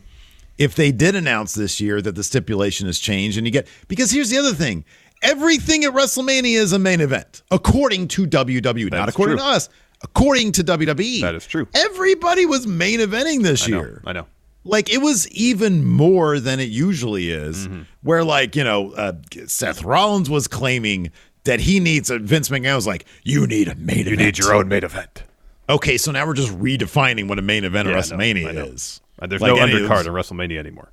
if 0.58 0.76
they 0.76 0.92
did 0.92 1.16
announce 1.16 1.54
this 1.54 1.80
year 1.82 2.02
that 2.02 2.16
the 2.16 2.24
stipulation 2.24 2.88
has 2.88 3.00
changed, 3.00 3.38
and 3.38 3.46
you 3.48 3.52
get 3.52 3.68
because 3.88 4.12
here's 4.12 4.30
the 4.30 4.38
other 4.38 4.54
thing: 4.54 4.86
everything 5.22 5.84
at 5.84 5.94
WrestleMania 5.94 6.56
is 6.58 6.74
a 6.74 6.80
main 6.80 7.02
event, 7.02 7.44
according 7.52 8.08
to 8.10 8.26
WWE, 8.28 8.92
not 8.92 9.10
according 9.10 9.38
true. 9.38 9.46
to 9.46 9.52
us, 9.52 9.70
according 10.02 10.52
to 10.54 10.64
WWE. 10.64 11.22
That 11.22 11.36
is 11.36 11.46
true. 11.46 11.68
Everybody 11.74 12.46
was 12.46 12.66
main 12.68 13.00
eventing 13.00 13.44
this 13.44 13.68
I 13.68 13.72
know. 13.72 13.80
year 13.80 14.02
I 14.06 14.14
know. 14.14 14.28
like 14.64 14.92
it 14.92 15.00
was 15.00 15.28
even 15.32 15.86
more 15.86 16.40
than 16.40 16.60
it 16.60 16.70
usually 16.70 17.32
is 17.32 17.68
Mm-hmm. 17.68 17.82
where 18.04 18.24
like 18.24 18.56
you 18.56 18.64
know 18.64 18.92
uh, 18.94 19.14
seth 19.48 19.84
rollins 19.84 20.30
was 20.30 20.48
claiming 20.48 21.12
that 21.44 21.60
he 21.60 21.80
needs 21.80 22.10
a 22.10 22.18
vince 22.18 22.50
mcmahon 22.50 22.76
was 22.76 22.88
like 22.88 23.06
you 23.24 23.46
need 23.46 23.68
a 23.68 23.76
main 23.76 23.98
You 23.98 24.02
event 24.04 24.20
you 24.20 24.26
need 24.26 24.38
your 24.40 24.56
own 24.56 24.68
main 24.68 24.84
event. 24.84 25.24
okay 25.70 25.98
so 25.98 26.12
now 26.12 26.26
we're 26.26 26.34
just 26.34 26.52
redefining 26.58 27.28
what 27.28 27.38
a 27.38 27.44
main 27.44 27.64
event 27.64 27.88
Yeah, 27.88 27.98
of 28.00 28.04
wrestlemania 28.06 28.48
I 28.50 28.52
know. 28.54 28.64
is 28.66 29.02
Uh, 29.04 29.05
There's 29.20 29.42
Like 29.42 29.56
no 29.56 29.58
undercard 29.58 30.06
in 30.08 30.14
WrestleMania 30.14 30.58
anymore. 30.60 30.92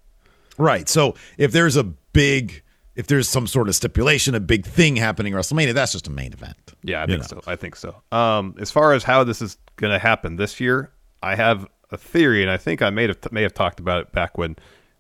right 0.59 0.89
so 0.89 1.15
if 1.39 1.53
there's 1.53 1.77
a 1.77 1.85
big 1.85 2.63
if 2.95 3.07
there's 3.07 3.29
some 3.29 3.47
sort 3.47 3.69
of 3.69 3.75
stipulation 3.75 4.35
a 4.35 4.41
big 4.41 4.67
thing 4.67 4.97
happening 4.97 5.33
wrestlemania 5.33 5.73
that's 5.75 5.93
just 5.93 6.07
a 6.09 6.11
main 6.11 6.33
event 6.33 6.57
Yeah, 6.85 7.03
I 7.03 7.07
think 7.07 7.21
know. 7.23 7.27
so. 7.27 7.41
I 7.47 7.57
think 7.57 7.77
so. 7.77 8.03
Um, 8.13 8.55
as 8.61 8.71
far 8.71 8.93
as 8.93 9.05
how 9.05 9.25
this 9.25 9.41
is 9.41 9.57
going 9.77 9.93
to 9.93 9.99
happen 9.99 10.37
this 10.37 10.61
year, 10.61 10.91
I 11.23 11.37
have 11.37 11.67
a 11.91 11.97
theory, 11.97 12.43
and 12.43 12.51
I 12.51 12.57
think 12.57 12.83
I 12.83 12.91
may 12.91 13.07
have 13.07 13.19
may 13.33 13.43
have 13.43 13.55
talked 13.55 13.79
about 13.81 14.01
it 14.01 14.13
back 14.13 14.37
when 14.37 14.57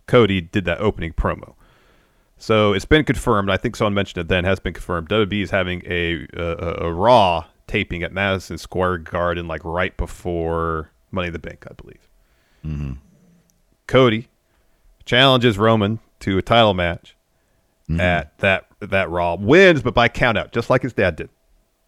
Cody 0.06 0.40
did 0.40 0.64
that 0.66 0.78
opening 0.80 1.12
promo. 1.12 1.54
So 2.38 2.72
it's 2.72 2.84
been 2.84 3.04
confirmed. 3.04 3.50
I 3.50 3.56
think 3.56 3.76
someone 3.76 3.94
mentioned 3.94 4.20
it 4.22 4.28
then. 4.28 4.44
Has 4.44 4.60
been 4.60 4.74
confirmed. 4.74 5.08
WWE 5.08 5.42
is 5.42 5.50
having 5.50 5.82
a 5.86 6.26
a, 6.36 6.86
a 6.86 6.92
Raw 6.92 7.44
taping 7.66 8.02
at 8.02 8.12
Madison 8.12 8.58
Square 8.58 8.98
Garden, 8.98 9.46
like 9.48 9.64
right 9.64 9.96
before 9.96 10.90
Money 11.10 11.28
in 11.28 11.32
the 11.32 11.38
Bank, 11.40 11.66
I 11.70 11.74
believe. 11.74 12.08
Cody 13.92 14.28
challenges 15.04 15.58
Roman 15.58 15.98
to 16.20 16.38
a 16.38 16.42
title 16.42 16.72
match 16.72 17.14
mm-hmm. 17.90 18.00
at 18.00 18.38
that 18.38 18.66
that 18.80 19.10
Raw, 19.10 19.36
wins, 19.36 19.82
but 19.82 19.92
by 19.92 20.08
countout, 20.08 20.50
just 20.52 20.70
like 20.70 20.80
his 20.80 20.94
dad 20.94 21.16
did 21.16 21.28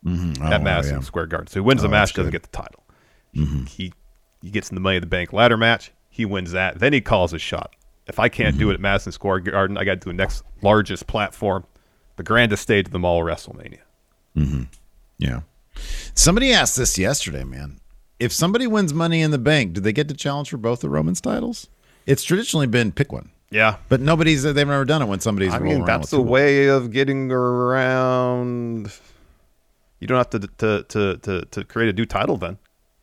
mm-hmm. 0.04 0.42
at 0.42 0.60
oh, 0.60 0.64
Madison 0.64 0.96
yeah. 0.96 1.00
Square 1.00 1.28
Garden. 1.28 1.46
So 1.46 1.54
he 1.54 1.60
wins 1.60 1.80
the 1.80 1.88
Oh, 1.88 1.90
match, 1.90 2.10
that's 2.10 2.16
doesn't 2.16 2.32
get 2.32 2.42
the 2.42 2.48
title. 2.48 2.84
Mm-hmm. 3.34 3.64
He 3.64 3.92
he 4.42 4.50
gets 4.50 4.68
in 4.68 4.74
the 4.74 4.82
Money 4.82 4.96
in 4.96 5.00
the 5.00 5.06
Bank 5.06 5.32
ladder 5.32 5.56
match. 5.56 5.92
He 6.10 6.26
wins 6.26 6.52
that. 6.52 6.78
Then 6.78 6.92
he 6.92 7.00
calls 7.00 7.32
his 7.32 7.40
shot. 7.40 7.74
If 8.06 8.18
I 8.18 8.28
can't 8.28 8.58
do 8.58 8.70
it 8.70 8.74
at 8.74 8.80
Madison 8.80 9.12
Square 9.12 9.40
Garden, 9.40 9.78
I 9.78 9.84
got 9.84 9.92
to 9.92 9.96
do 9.96 10.10
the 10.10 10.12
next 10.12 10.44
largest 10.60 11.06
platform, 11.06 11.64
the 12.16 12.22
grandest 12.22 12.62
stage 12.62 12.86
of 12.86 12.92
them 12.92 13.02
all, 13.06 13.22
WrestleMania. 13.22 13.78
yeah 15.16 15.40
Somebody 16.14 16.52
asked 16.52 16.76
this 16.76 16.98
yesterday, 16.98 17.44
man. 17.44 17.80
If 18.20 18.30
somebody 18.30 18.66
wins 18.66 18.92
Money 18.92 19.22
in 19.22 19.30
the 19.30 19.38
Bank, 19.38 19.72
do 19.72 19.80
they 19.80 19.92
get 19.92 20.08
to 20.08 20.14
challenge 20.14 20.50
for 20.50 20.58
both 20.58 20.80
the 20.80 20.90
Romans 20.90 21.20
titles? 21.20 21.68
It's 22.06 22.22
traditionally 22.22 22.66
been 22.66 22.92
pick 22.92 23.12
one, 23.12 23.30
Yeah. 23.50 23.76
but 23.88 24.00
nobody's 24.00 24.42
they've 24.42 24.54
never 24.54 24.84
done 24.84 25.02
it 25.02 25.06
when 25.06 25.20
somebody's. 25.20 25.52
I 25.54 25.58
mean, 25.58 25.84
that's 25.84 26.10
the 26.10 26.20
way 26.20 26.66
of 26.66 26.90
getting 26.90 27.30
around. 27.32 28.92
You 30.00 30.06
don't 30.06 30.18
have 30.18 30.30
to 30.30 30.40
to 30.40 30.82
to 30.88 31.16
to, 31.18 31.44
to 31.46 31.64
create 31.64 31.88
a 31.88 31.92
new 31.92 32.04
title. 32.06 32.36
Then 32.36 32.58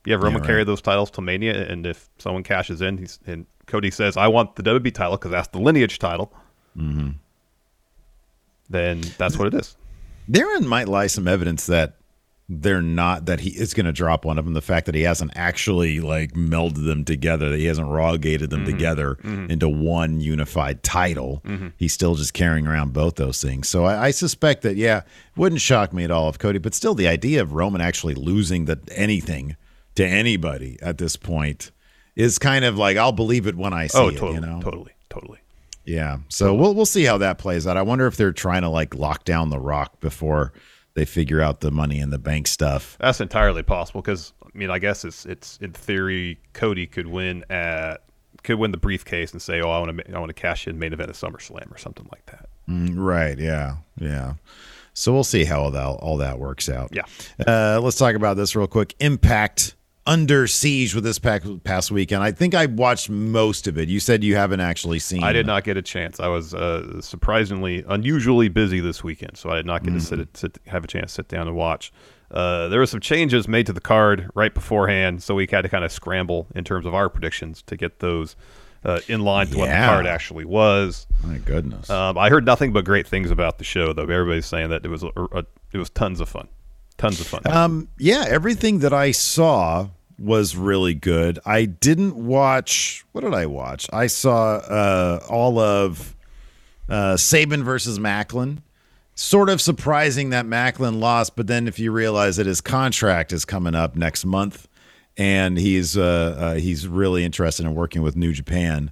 you 0.05 0.13
have 0.13 0.21
Roman 0.21 0.41
right. 0.41 0.47
carry 0.47 0.63
those 0.63 0.81
titles 0.81 1.09
to 1.11 1.21
Mania, 1.21 1.67
and 1.67 1.85
if 1.85 2.09
someone 2.19 2.43
cashes 2.43 2.81
in, 2.81 2.97
he's 2.97 3.19
and 3.25 3.45
Cody 3.65 3.89
says, 3.91 4.17
"I 4.17 4.27
want 4.27 4.55
the 4.55 4.63
WWE 4.63 4.93
title 4.93 5.17
because 5.17 5.31
that's 5.31 5.47
the 5.47 5.59
lineage 5.59 5.97
title." 5.99 6.33
Mm-hmm. 6.77 7.09
Then 8.69 9.01
that's 9.17 9.37
what 9.37 9.47
it 9.47 9.53
is. 9.55 9.75
Therein 10.27 10.67
might 10.67 10.87
lie 10.87 11.07
some 11.07 11.27
evidence 11.27 11.65
that 11.65 11.95
they're 12.53 12.81
not 12.81 13.27
that 13.27 13.39
he 13.39 13.51
is 13.51 13.73
going 13.73 13.85
to 13.85 13.93
drop 13.93 14.25
one 14.25 14.37
of 14.37 14.43
them. 14.43 14.53
The 14.53 14.61
fact 14.61 14.85
that 14.87 14.95
he 14.95 15.03
hasn't 15.03 15.31
actually 15.35 16.01
like 16.01 16.33
melded 16.33 16.85
them 16.85 17.05
together, 17.05 17.49
that 17.49 17.57
he 17.57 17.65
hasn't 17.65 17.87
raw 17.87 18.17
gated 18.17 18.49
them 18.49 18.61
mm-hmm. 18.65 18.71
together 18.71 19.15
mm-hmm. 19.23 19.49
into 19.49 19.69
one 19.69 20.19
unified 20.19 20.83
title. 20.83 21.41
Mm-hmm. 21.45 21.69
He's 21.77 21.93
still 21.93 22.15
just 22.15 22.33
carrying 22.33 22.67
around 22.67 22.91
both 22.91 23.15
those 23.15 23.41
things. 23.41 23.69
So 23.69 23.85
I, 23.85 24.07
I 24.07 24.11
suspect 24.11 24.63
that 24.63 24.75
yeah, 24.75 25.03
wouldn't 25.37 25.61
shock 25.61 25.93
me 25.93 26.03
at 26.03 26.11
all 26.11 26.27
if 26.27 26.39
Cody. 26.39 26.59
But 26.59 26.73
still, 26.73 26.93
the 26.93 27.07
idea 27.07 27.41
of 27.41 27.53
Roman 27.53 27.79
actually 27.79 28.15
losing 28.15 28.65
that 28.65 28.79
anything 28.91 29.55
to 29.95 30.05
anybody 30.05 30.77
at 30.81 30.97
this 30.97 31.15
point 31.15 31.71
is 32.17 32.37
kind 32.37 32.65
of 32.65 32.77
like 32.77 32.97
I'll 32.97 33.13
believe 33.13 33.47
it 33.47 33.55
when 33.55 33.71
I 33.71 33.87
see 33.87 33.97
oh, 33.97 34.09
it. 34.09 34.17
totally, 34.17 34.33
You 34.33 34.41
know, 34.41 34.61
totally, 34.61 34.91
totally. 35.09 35.39
yeah. 35.85 36.17
So 36.27 36.53
we'll 36.53 36.75
we'll 36.75 36.85
see 36.85 37.05
how 37.05 37.17
that 37.19 37.37
plays 37.37 37.65
out. 37.65 37.77
I 37.77 37.81
wonder 37.81 38.07
if 38.07 38.17
they're 38.17 38.33
trying 38.33 38.63
to 38.63 38.69
like 38.69 38.93
lock 38.93 39.23
down 39.23 39.51
the 39.51 39.59
rock 39.59 40.01
before 40.01 40.51
they 40.93 41.05
figure 41.05 41.41
out 41.41 41.61
the 41.61 41.71
money 41.71 41.99
in 41.99 42.09
the 42.09 42.19
bank 42.19 42.47
stuff. 42.47 42.97
That's 42.99 43.21
entirely 43.21 43.63
possible 43.63 44.01
because 44.01 44.33
I 44.43 44.57
mean, 44.57 44.69
I 44.69 44.79
guess 44.79 45.05
it's 45.05 45.25
it's 45.25 45.57
in 45.61 45.71
theory 45.73 46.39
Cody 46.53 46.85
could 46.87 47.07
win 47.07 47.45
at 47.49 48.03
could 48.43 48.55
win 48.57 48.71
the 48.71 48.77
briefcase 48.77 49.31
and 49.31 49.41
say, 49.41 49.61
"Oh, 49.61 49.69
I 49.69 49.79
want 49.79 49.97
to 49.97 50.15
I 50.15 50.19
want 50.19 50.29
to 50.29 50.33
cash 50.33 50.67
in 50.67 50.79
main 50.79 50.93
event 50.93 51.09
at 51.09 51.15
SummerSlam 51.15 51.71
or 51.73 51.77
something 51.77 52.07
like 52.11 52.25
that." 52.27 52.49
Mm, 52.69 52.93
Right. 52.95 53.37
Yeah. 53.37 53.77
Yeah. 53.99 54.33
So 54.93 55.13
we'll 55.13 55.23
see 55.23 55.45
how 55.45 55.61
all 55.61 55.71
that 55.71 55.85
all 55.85 56.17
that 56.17 56.39
works 56.39 56.67
out. 56.67 56.89
Yeah. 56.91 57.03
Uh, 57.47 57.79
let's 57.81 57.97
talk 57.97 58.15
about 58.15 58.35
this 58.35 58.55
real 58.55 58.67
quick. 58.67 58.93
Impact 58.99 59.75
under 60.05 60.47
siege 60.47 60.95
with 60.95 61.03
this 61.03 61.19
pack, 61.19 61.43
past 61.63 61.91
weekend. 61.91 62.23
I 62.23 62.31
think 62.31 62.55
I 62.55 62.65
watched 62.65 63.09
most 63.09 63.67
of 63.67 63.77
it. 63.77 63.87
You 63.87 63.99
said 63.99 64.23
you 64.23 64.35
haven't 64.35 64.59
actually 64.59 64.99
seen. 64.99 65.23
I 65.23 65.31
did 65.31 65.45
not 65.45 65.63
get 65.63 65.77
a 65.77 65.81
chance. 65.81 66.19
I 66.19 66.27
was 66.27 66.53
uh, 66.53 67.01
surprisingly 67.01 67.85
unusually 67.87 68.49
busy 68.49 68.79
this 68.79 69.03
weekend, 69.03 69.37
so 69.37 69.49
I 69.49 69.55
did 69.55 69.65
not 69.65 69.83
get 69.83 69.91
to 69.93 69.99
sit, 69.99 70.37
sit 70.37 70.57
have 70.67 70.83
a 70.83 70.87
chance 70.87 71.11
to 71.11 71.15
sit 71.15 71.27
down 71.27 71.47
and 71.47 71.55
watch. 71.55 71.91
Uh, 72.31 72.69
there 72.69 72.79
were 72.79 72.85
some 72.85 73.01
changes 73.01 73.47
made 73.47 73.65
to 73.65 73.73
the 73.73 73.81
card 73.81 74.29
right 74.35 74.53
beforehand, 74.53 75.21
so 75.21 75.35
we 75.35 75.47
had 75.51 75.61
to 75.61 75.69
kind 75.69 75.83
of 75.83 75.91
scramble 75.91 76.47
in 76.55 76.63
terms 76.63 76.85
of 76.85 76.95
our 76.95 77.09
predictions 77.09 77.61
to 77.63 77.75
get 77.75 77.99
those 77.99 78.35
uh, 78.83 78.99
in 79.07 79.21
line 79.21 79.47
to 79.47 79.57
what 79.57 79.67
the 79.67 79.73
card 79.73 80.07
actually 80.07 80.45
was. 80.45 81.07
My 81.23 81.37
goodness. 81.39 81.89
Um, 81.89 82.17
I 82.17 82.29
heard 82.29 82.45
nothing 82.45 82.73
but 82.73 82.85
great 82.85 83.05
things 83.05 83.31
about 83.31 83.57
the 83.57 83.63
show, 83.63 83.93
though. 83.93 84.03
Everybody's 84.03 84.45
saying 84.45 84.69
that 84.69 84.85
it 84.85 84.89
was 84.89 85.03
a, 85.03 85.11
a, 85.15 85.45
it 85.73 85.77
was 85.77 85.89
tons 85.89 86.19
of 86.19 86.29
fun, 86.29 86.47
tons 87.01 87.19
of 87.19 87.27
fun. 87.27 87.41
Um, 87.45 87.87
yeah, 87.97 88.25
everything 88.27 88.79
that 88.79 88.93
I 88.93 89.11
saw 89.11 89.89
was 90.19 90.55
really 90.55 90.93
good. 90.93 91.39
I 91.45 91.65
didn't 91.65 92.15
watch. 92.15 93.03
What 93.11 93.21
did 93.21 93.33
I 93.33 93.47
watch? 93.47 93.89
I 93.91 94.07
saw 94.07 94.57
uh, 94.57 95.19
all 95.27 95.57
of 95.59 96.15
uh, 96.87 97.15
Saban 97.15 97.63
versus 97.63 97.97
Maclin. 97.99 98.59
Sort 99.15 99.49
of 99.49 99.59
surprising 99.59 100.29
that 100.29 100.45
Maclin 100.45 100.99
lost, 100.99 101.35
but 101.35 101.47
then 101.47 101.67
if 101.67 101.79
you 101.79 101.91
realize 101.91 102.37
that 102.37 102.45
his 102.45 102.61
contract 102.61 103.33
is 103.33 103.45
coming 103.45 103.75
up 103.75 103.95
next 103.95 104.25
month, 104.25 104.67
and 105.17 105.57
he's 105.57 105.97
uh, 105.97 106.35
uh, 106.39 106.53
he's 106.55 106.87
really 106.87 107.25
interested 107.25 107.65
in 107.65 107.75
working 107.75 108.01
with 108.01 108.15
New 108.15 108.31
Japan. 108.31 108.91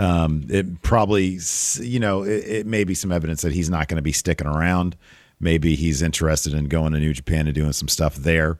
Um, 0.00 0.46
it 0.50 0.82
probably, 0.82 1.38
you 1.80 2.00
know, 2.00 2.24
it, 2.24 2.44
it 2.44 2.66
may 2.66 2.82
be 2.82 2.94
some 2.94 3.12
evidence 3.12 3.42
that 3.42 3.52
he's 3.52 3.70
not 3.70 3.86
going 3.86 3.96
to 3.96 4.02
be 4.02 4.12
sticking 4.12 4.48
around. 4.48 4.96
Maybe 5.40 5.74
he's 5.74 6.02
interested 6.02 6.52
in 6.54 6.66
going 6.66 6.92
to 6.92 7.00
New 7.00 7.12
Japan 7.14 7.46
and 7.46 7.54
doing 7.54 7.72
some 7.72 7.88
stuff 7.88 8.14
there. 8.16 8.58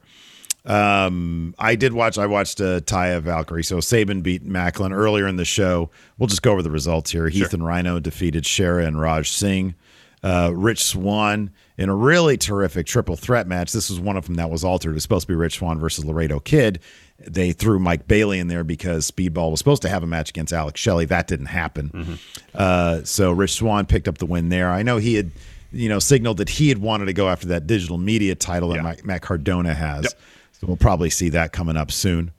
Um, 0.65 1.55
I 1.59 1.75
did 1.75 1.93
watch. 1.93 2.19
I 2.19 2.27
watched 2.27 2.61
uh, 2.61 2.81
Taya 2.81 3.21
Valkyrie. 3.21 3.65
So 3.65 3.77
Saban 3.79 4.23
beat 4.23 4.47
Maclin 4.47 4.93
earlier 4.95 5.27
in 5.27 5.37
the 5.37 5.45
show. 5.45 5.91
We'll 6.19 6.27
just 6.27 6.43
go 6.43 6.53
over 6.53 6.63
the 6.63 6.71
results 6.71 7.11
here. 7.11 7.29
Heath 7.29 7.55
and 7.55 7.65
Rhino 7.65 7.99
defeated 8.01 8.45
Shera 8.47 8.85
and 8.85 9.01
Raj 9.01 9.31
Singh. 9.31 9.75
Uh, 10.23 10.53
Rich 10.55 10.85
Swann 10.85 11.51
in 11.79 11.89
a 11.89 11.95
really 11.95 12.37
terrific 12.37 12.87
triple 12.87 13.17
threat 13.17 13.47
match. 13.47 13.73
This 13.73 13.89
was 13.89 13.99
one 13.99 14.19
of 14.19 14.27
them 14.27 14.35
that 14.35 14.51
was 14.51 14.63
altered. 14.65 14.91
It 14.91 14.95
was 14.95 15.03
supposed 15.03 15.23
to 15.27 15.33
be 15.33 15.35
Rich 15.35 15.59
Swann 15.59 15.79
versus 15.79 16.05
Laredo 16.05 16.41
Kid. 16.41 16.81
They 17.19 17.53
threw 17.53 17.79
Mike 17.79 18.07
Bailey 18.07 18.39
in 18.39 18.49
there 18.49 18.63
because 18.63 19.11
Speedball 19.11 19.51
was 19.51 19.61
supposed 19.61 19.81
to 19.83 19.89
have 19.89 20.03
a 20.03 20.07
match 20.07 20.29
against 20.29 20.53
Alex 20.53 20.79
Shelley. 20.79 21.07
That 21.07 21.27
didn't 21.27 21.47
happen. 21.47 22.19
Uh, 22.55 23.03
so 23.05 23.33
Rich 23.33 23.55
Swann 23.55 23.87
picked 23.87 24.09
up 24.09 24.19
the 24.19 24.27
win 24.27 24.51
there. 24.51 24.71
I 24.71 24.83
know 24.83 24.99
he 24.99 25.15
had, 25.15 25.31
you 25.73 25.89
know, 25.89 25.99
signaled 25.99 26.39
that 26.39 26.49
he 26.49 26.69
had 26.69 26.79
wanted 26.79 27.07
to 27.07 27.13
go 27.13 27.29
after 27.29 27.49
that 27.49 27.67
digital 27.67 27.99
media 27.99 28.35
title 28.35 28.71
that. 28.71 29.05
Matt, 29.05 29.23
Cardona 29.23 29.75
has. 29.75 30.15
So 30.53 30.67
we'll 30.67 30.77
probably 30.77 31.11
see 31.11 31.29
that 31.31 31.53
coming 31.53 31.77
up 31.77 31.91
soon. 31.91 32.33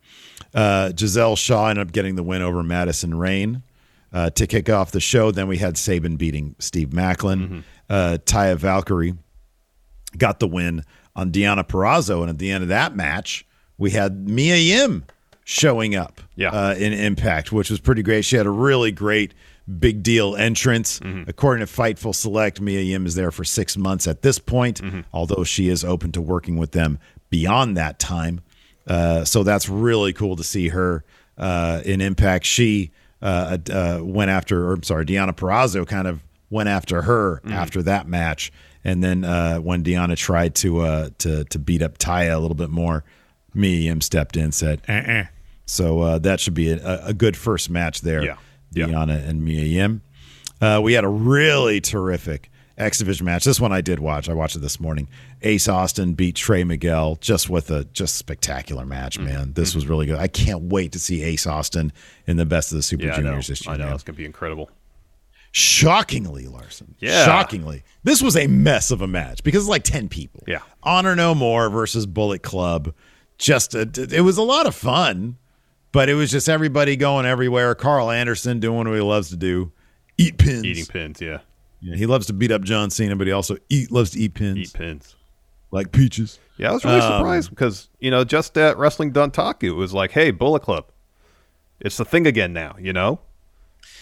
Uh, 0.53 0.91
Giselle 0.97 1.35
Shaw 1.35 1.69
ended 1.69 1.87
up 1.87 1.93
getting 1.93 2.15
the 2.15 2.23
win 2.23 2.41
over 2.41 2.61
Madison 2.61 3.15
Rayne 3.17 3.63
uh, 4.13 4.29
to 4.31 4.45
kick 4.47 4.69
off 4.69 4.91
the 4.91 4.99
show. 4.99 5.31
Then 5.31 5.47
we 5.47 5.57
had 5.57 5.75
Saban 5.75 6.17
beating 6.17 6.55
Steve 6.59 6.89
Maclin. 6.89 7.63
Uh, 7.89 8.17
Taya 8.25 8.55
Valkyrie 8.57 9.13
got 10.17 10.39
the 10.39 10.47
win 10.47 10.83
on 11.15 11.31
Deonna 11.31 11.63
Purrazzo. 11.65 12.21
And 12.21 12.29
at 12.29 12.37
the 12.37 12.51
end 12.51 12.63
of 12.63 12.69
that 12.69 12.95
match, 12.95 13.45
we 13.77 13.91
had 13.91 14.27
Mia 14.29 14.55
Yim 14.57 15.05
showing 15.45 15.95
up 15.95 16.21
Yeah. 16.35 16.49
uh, 16.49 16.75
in 16.75 16.93
Impact, 16.93 17.51
which 17.51 17.69
was 17.69 17.79
pretty 17.79 18.03
great. 18.03 18.23
She 18.25 18.35
had 18.35 18.45
a 18.45 18.51
really 18.51 18.91
great 18.91 19.33
big 19.79 20.03
deal 20.03 20.35
entrance. 20.35 20.99
According 21.27 21.65
to 21.65 21.71
Fightful 21.71 22.13
Select, 22.13 22.59
Mia 22.61 22.81
Yim 22.81 23.05
is 23.05 23.15
there 23.15 23.31
for 23.31 23.43
six 23.43 23.77
months 23.77 24.07
at 24.07 24.21
this 24.21 24.39
point, 24.39 24.81
although 25.13 25.43
she 25.43 25.67
is 25.69 25.83
open 25.83 26.11
to 26.13 26.21
working 26.21 26.57
with 26.57 26.71
them 26.71 26.99
beyond 27.29 27.77
that 27.77 27.97
time. 27.99 28.41
Uh, 28.87 29.23
so 29.23 29.43
that's 29.43 29.69
really 29.69 30.13
cool 30.13 30.35
to 30.35 30.43
see 30.43 30.69
her 30.69 31.03
uh, 31.37 31.81
in 31.85 32.01
Impact. 32.01 32.45
She 32.45 32.91
uh, 33.21 33.57
uh, 33.71 33.99
went 34.01 34.31
after, 34.31 34.67
or 34.69 34.73
I'm 34.73 34.83
sorry, 34.83 35.05
Deonna 35.05 35.33
Purrazzo 35.33 35.87
kind 35.87 36.07
of 36.07 36.23
went 36.49 36.67
after 36.69 37.03
her 37.03 37.41
after 37.47 37.81
that 37.83 38.07
match. 38.07 38.51
And 38.83 39.03
then 39.03 39.23
uh, 39.23 39.57
when 39.57 39.83
Deonna 39.83 40.17
tried 40.17 40.55
to 40.55 40.79
uh, 40.81 41.09
to 41.19 41.43
to 41.45 41.59
beat 41.59 41.81
up 41.83 41.99
Taya 41.99 42.35
a 42.35 42.39
little 42.39 42.55
bit 42.55 42.71
more, 42.71 43.03
Mia 43.53 43.77
Yim 43.81 44.01
stepped 44.01 44.35
in, 44.35 44.51
said, 44.51 44.81
uh-uh. 44.89 45.25
So 45.67 45.99
uh, 46.01 46.17
that 46.19 46.39
should 46.39 46.55
be 46.55 46.71
a, 46.71 47.05
a 47.05 47.13
good 47.13 47.37
first 47.37 47.69
match 47.69 48.01
there. 48.01 48.23
Yeah. 48.23 48.37
Yeah. 48.71 48.85
Deonna 48.87 49.27
and 49.27 49.43
Mia 49.43 49.63
Yim. 49.63 50.01
Uh, 50.61 50.79
we 50.83 50.93
had 50.93 51.03
a 51.03 51.09
really 51.09 51.81
terrific 51.81 52.49
X 52.77 52.99
Division 52.99 53.25
match. 53.25 53.43
This 53.43 53.59
one 53.59 53.71
I 53.71 53.81
did 53.81 53.99
watch. 53.99 54.29
I 54.29 54.33
watched 54.33 54.55
it 54.55 54.59
this 54.59 54.79
morning. 54.79 55.07
Ace 55.41 55.67
Austin 55.67 56.13
beat 56.13 56.35
Trey 56.35 56.63
Miguel 56.63 57.15
just 57.19 57.49
with 57.49 57.69
a 57.71 57.83
just 57.85 58.15
spectacular 58.15 58.85
match, 58.85 59.17
Mm-hmm. 59.17 59.25
man. 59.27 59.53
This 59.53 59.75
was 59.75 59.87
really 59.87 60.05
good. 60.05 60.17
I 60.17 60.27
can't 60.27 60.63
wait 60.63 60.91
to 60.93 60.99
see 60.99 61.21
Ace 61.23 61.45
Austin 61.47 61.91
in 62.27 62.37
the 62.37 62.45
best 62.45 62.71
of 62.71 62.77
the 62.77 62.83
Super 62.83 63.05
yeah, 63.05 63.15
Juniors 63.15 63.47
this 63.47 63.65
year. 63.65 63.73
I 63.73 63.77
know 63.77 63.85
man. 63.85 63.93
it's 63.95 64.03
gonna 64.03 64.17
be 64.17 64.25
incredible. 64.25 64.69
Shockingly, 65.53 66.47
Larson. 66.47 66.95
Yeah. 66.99 67.25
Shockingly. 67.25 67.83
This 68.03 68.21
was 68.21 68.37
a 68.37 68.47
mess 68.47 68.89
of 68.89 69.01
a 69.01 69.07
match 69.07 69.43
because 69.43 69.63
it's 69.63 69.69
like 69.69 69.83
10 69.83 70.07
people. 70.07 70.43
Yeah. 70.47 70.59
Honor 70.81 71.15
No 71.15 71.35
More 71.35 71.69
versus 71.69 72.05
Bullet 72.05 72.41
Club. 72.41 72.93
Just, 73.37 73.75
a, 73.75 73.81
it 73.81 74.21
was 74.21 74.37
a 74.37 74.43
lot 74.43 74.65
of 74.65 74.75
fun, 74.75 75.37
but 75.91 76.09
it 76.09 76.13
was 76.15 76.31
just 76.31 76.47
everybody 76.49 76.95
going 76.95 77.25
everywhere. 77.25 77.75
Karl 77.75 78.09
Anderson 78.11 78.59
doing 78.59 78.87
what 78.87 78.95
he 78.95 79.01
loves 79.01 79.29
to 79.29 79.37
do 79.37 79.71
eat 80.17 80.37
pins. 80.37 80.63
Eating 80.65 80.85
pins, 80.85 81.21
yeah, 81.21 81.39
Yeah, 81.79 81.95
he 81.95 82.05
loves 82.05 82.27
to 82.27 82.33
beat 82.33 82.51
up 82.51 82.61
John 82.63 82.89
Cena, 82.89 83.15
but 83.15 83.27
he 83.27 83.33
also 83.33 83.57
eat 83.69 83.91
loves 83.91 84.11
to 84.11 84.19
eat 84.19 84.33
pins 84.35 84.57
eat 84.57 84.73
pins. 84.73 85.15
like 85.71 85.91
peaches. 85.91 86.39
Yeah, 86.57 86.69
I 86.69 86.73
was 86.73 86.85
really 86.85 86.99
Um, 86.99 87.17
surprised 87.19 87.49
because 87.49 87.89
you 87.99 88.11
know 88.11 88.23
just 88.23 88.57
at 88.57 88.77
Wrestling 88.77 89.13
Dontaku 89.13 89.63
it 89.69 89.71
was 89.71 89.93
like, 89.93 90.11
hey, 90.11 90.31
Bullet 90.31 90.61
Club, 90.61 90.85
it's 91.79 91.97
the 91.97 92.05
thing 92.05 92.27
again 92.27 92.53
now. 92.53 92.75
You 92.79 92.93
know, 92.93 93.19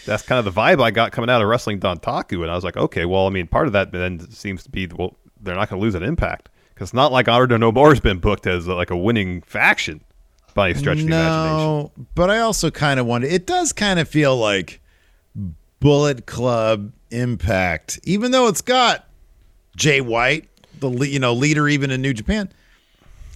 that's 0.04 0.22
kind 0.22 0.38
of 0.38 0.44
the 0.52 0.60
vibe 0.60 0.82
I 0.82 0.90
got 0.90 1.12
coming 1.12 1.30
out 1.30 1.40
of 1.40 1.48
Wrestling 1.48 1.80
Dontaku, 1.80 2.42
and 2.42 2.50
I 2.50 2.54
was 2.54 2.64
like, 2.64 2.76
okay, 2.76 3.04
well, 3.06 3.26
I 3.26 3.30
mean, 3.30 3.46
part 3.46 3.66
of 3.66 3.72
that 3.72 3.92
then 3.92 4.30
seems 4.30 4.62
to 4.64 4.70
be 4.70 4.86
well, 4.88 5.16
they're 5.40 5.54
not 5.54 5.70
going 5.70 5.80
to 5.80 5.82
lose 5.84 5.94
an 5.94 6.02
impact 6.02 6.50
because 6.74 6.88
it's 6.88 6.94
not 6.94 7.12
like 7.12 7.28
Honor 7.28 7.46
to 7.46 7.56
No 7.58 7.72
More 7.72 7.88
has 7.90 8.00
been 8.00 8.18
booked 8.18 8.46
as 8.46 8.68
uh, 8.68 8.74
like 8.74 8.90
a 8.90 8.96
winning 8.96 9.40
faction 9.42 10.02
by 10.54 10.70
any 10.70 10.78
stretch 10.78 11.00
of 11.00 11.06
the 11.06 11.12
imagination. 11.12 11.56
No, 11.58 11.92
but 12.14 12.30
I 12.30 12.38
also 12.40 12.70
kind 12.70 13.00
of 13.00 13.06
wonder. 13.06 13.26
It 13.26 13.46
does 13.46 13.72
kind 13.72 13.98
of 13.98 14.08
feel 14.08 14.36
like 14.36 14.80
Bullet 15.80 16.26
Club 16.26 16.92
Impact, 17.10 17.98
even 18.04 18.30
though 18.30 18.46
it's 18.48 18.60
got 18.60 19.06
Jay 19.76 20.00
White, 20.00 20.48
the 20.78 20.90
you 20.90 21.18
know 21.18 21.32
leader 21.32 21.68
even 21.68 21.90
in 21.90 22.02
New 22.02 22.12
Japan. 22.12 22.50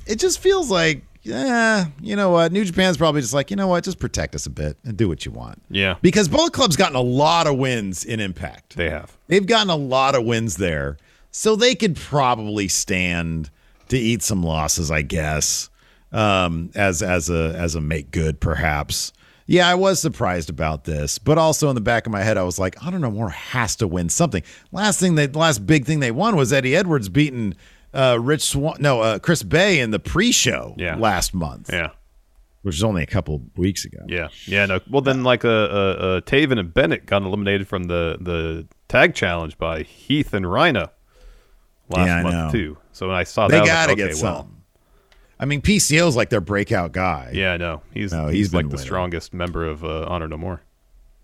It 0.07 0.19
just 0.19 0.39
feels 0.39 0.71
like, 0.71 1.03
yeah, 1.23 1.87
you 2.01 2.15
know 2.15 2.31
what? 2.31 2.53
New 2.53 2.65
Japan's 2.65 2.99
probably 2.99 3.23
just 3.23 3.33
like, 3.33 3.51
you 3.51 3.57
know 3.57 3.67
what? 3.69 3.83
Just 3.85 3.99
protect 3.99 4.35
us 4.35 4.45
a 4.45 4.51
bit 4.51 4.77
and 4.85 4.97
do 4.97 5.09
what 5.09 5.25
you 5.25 5.33
want. 5.33 5.63
Yeah. 5.71 5.97
because 6.03 6.29
Bullet 6.29 6.53
Club's 6.53 6.77
gotten 6.77 6.97
a 6.97 7.01
lot 7.01 7.47
of 7.47 7.57
wins 7.57 8.05
in 8.05 8.21
Impact. 8.21 8.77
They 8.77 8.91
have. 8.91 9.17
They've 9.29 9.47
gotten 9.47 9.71
a 9.71 9.77
lot 9.77 10.15
of 10.15 10.25
wins 10.25 10.57
there, 10.59 10.99
so 11.31 11.57
they 11.57 11.75
could 11.75 11.97
probably 11.97 12.69
stand 12.69 13.49
to 13.89 13.99
eat 13.99 14.23
some 14.23 14.43
losses, 14.43 14.91
I 14.91 15.03
guess. 15.03 15.71
Um, 16.15 16.71
as 16.75 17.03
as 17.03 17.29
a 17.29 17.55
as 17.59 17.75
a 17.75 17.81
make 17.81 18.11
good, 18.13 18.41
perhaps. 18.41 19.13
Yeah, 19.47 19.69
I 19.69 19.75
was 19.75 20.01
surprised 20.01 20.49
about 20.49 20.85
this, 20.85 21.19
but 21.19 21.37
also 21.37 21.69
in 21.69 21.75
the 21.75 21.81
back 21.83 22.07
of 22.07 22.13
my 22.13 22.23
head, 22.23 22.39
I 22.39 22.45
was 22.45 22.59
like, 22.59 22.83
I 22.83 22.91
don't 22.91 23.03
know, 23.03 23.11
more 23.11 23.29
has 23.29 23.77
to 23.77 23.87
win 23.87 24.09
something. 24.09 24.43
Last 24.73 24.99
thing 25.01 25.17
they, 25.17 25.27
last 25.27 25.67
big 25.67 25.85
thing 25.85 26.01
they 26.01 26.13
won 26.13 26.35
was 26.37 26.51
Eddie 26.51 26.75
Edwards 26.75 27.11
beating 27.11 27.55
uh, 27.93 28.17
Rich 28.19 28.41
Swann, 28.43 28.77
no, 28.81 29.03
uh, 29.03 29.19
Chris 29.19 29.43
Bey 29.43 29.81
in 29.81 29.91
the 29.91 29.99
pre-show 29.99 30.75
Yeah. 30.79 30.97
last 30.97 31.35
month, 31.35 31.69
Yeah. 31.71 31.89
which 32.63 32.77
was 32.77 32.83
only 32.85 33.03
a 33.03 33.07
couple 33.07 33.43
weeks 33.57 33.85
ago. 33.85 33.99
Yeah, 34.09 34.29
yeah, 34.47 34.65
no. 34.65 34.81
Well, 34.89 35.03
then 35.03 35.25
like 35.25 35.45
uh, 35.45 35.49
uh, 35.49 35.53
uh, 35.53 36.21
Taven 36.23 36.59
and 36.59 36.73
Bennett 36.73 37.05
got 37.05 37.21
eliminated 37.23 37.69
from 37.69 37.85
the 37.85 38.17
the 38.21 38.67
tag 38.89 39.15
challenge 39.15 39.59
by 39.59 39.83
Heath 39.83 40.33
and 40.33 40.51
Rhino 40.51 40.91
last 41.91 42.07
Yeah, 42.07 42.23
month 42.23 42.53
too. 42.53 42.79
So 42.93 43.09
when 43.09 43.17
I 43.17 43.25
saw 43.25 43.49
they 43.49 43.57
that, 43.57 43.59
I 43.59 43.61
was 43.63 43.69
got 43.71 43.83
to 43.85 43.89
like, 43.91 43.97
get 43.99 44.23
well, 44.23 44.37
some. 44.43 44.54
I 45.39 45.47
mean, 45.47 45.63
PCO's 45.63 46.17
like 46.17 46.31
their 46.31 46.41
breakout 46.41 46.93
guy. 46.93 47.31
Yeah, 47.35 47.57
no, 47.57 47.83
he's 47.93 48.13
No, 48.13 48.29
he's, 48.29 48.47
he's 48.47 48.55
like 48.55 48.71
the 48.71 48.79
strongest 48.79 49.35
member 49.35 49.67
of 49.67 49.85
uh, 49.85 50.07
Honor 50.07 50.29
No 50.29 50.37
More. 50.37 50.63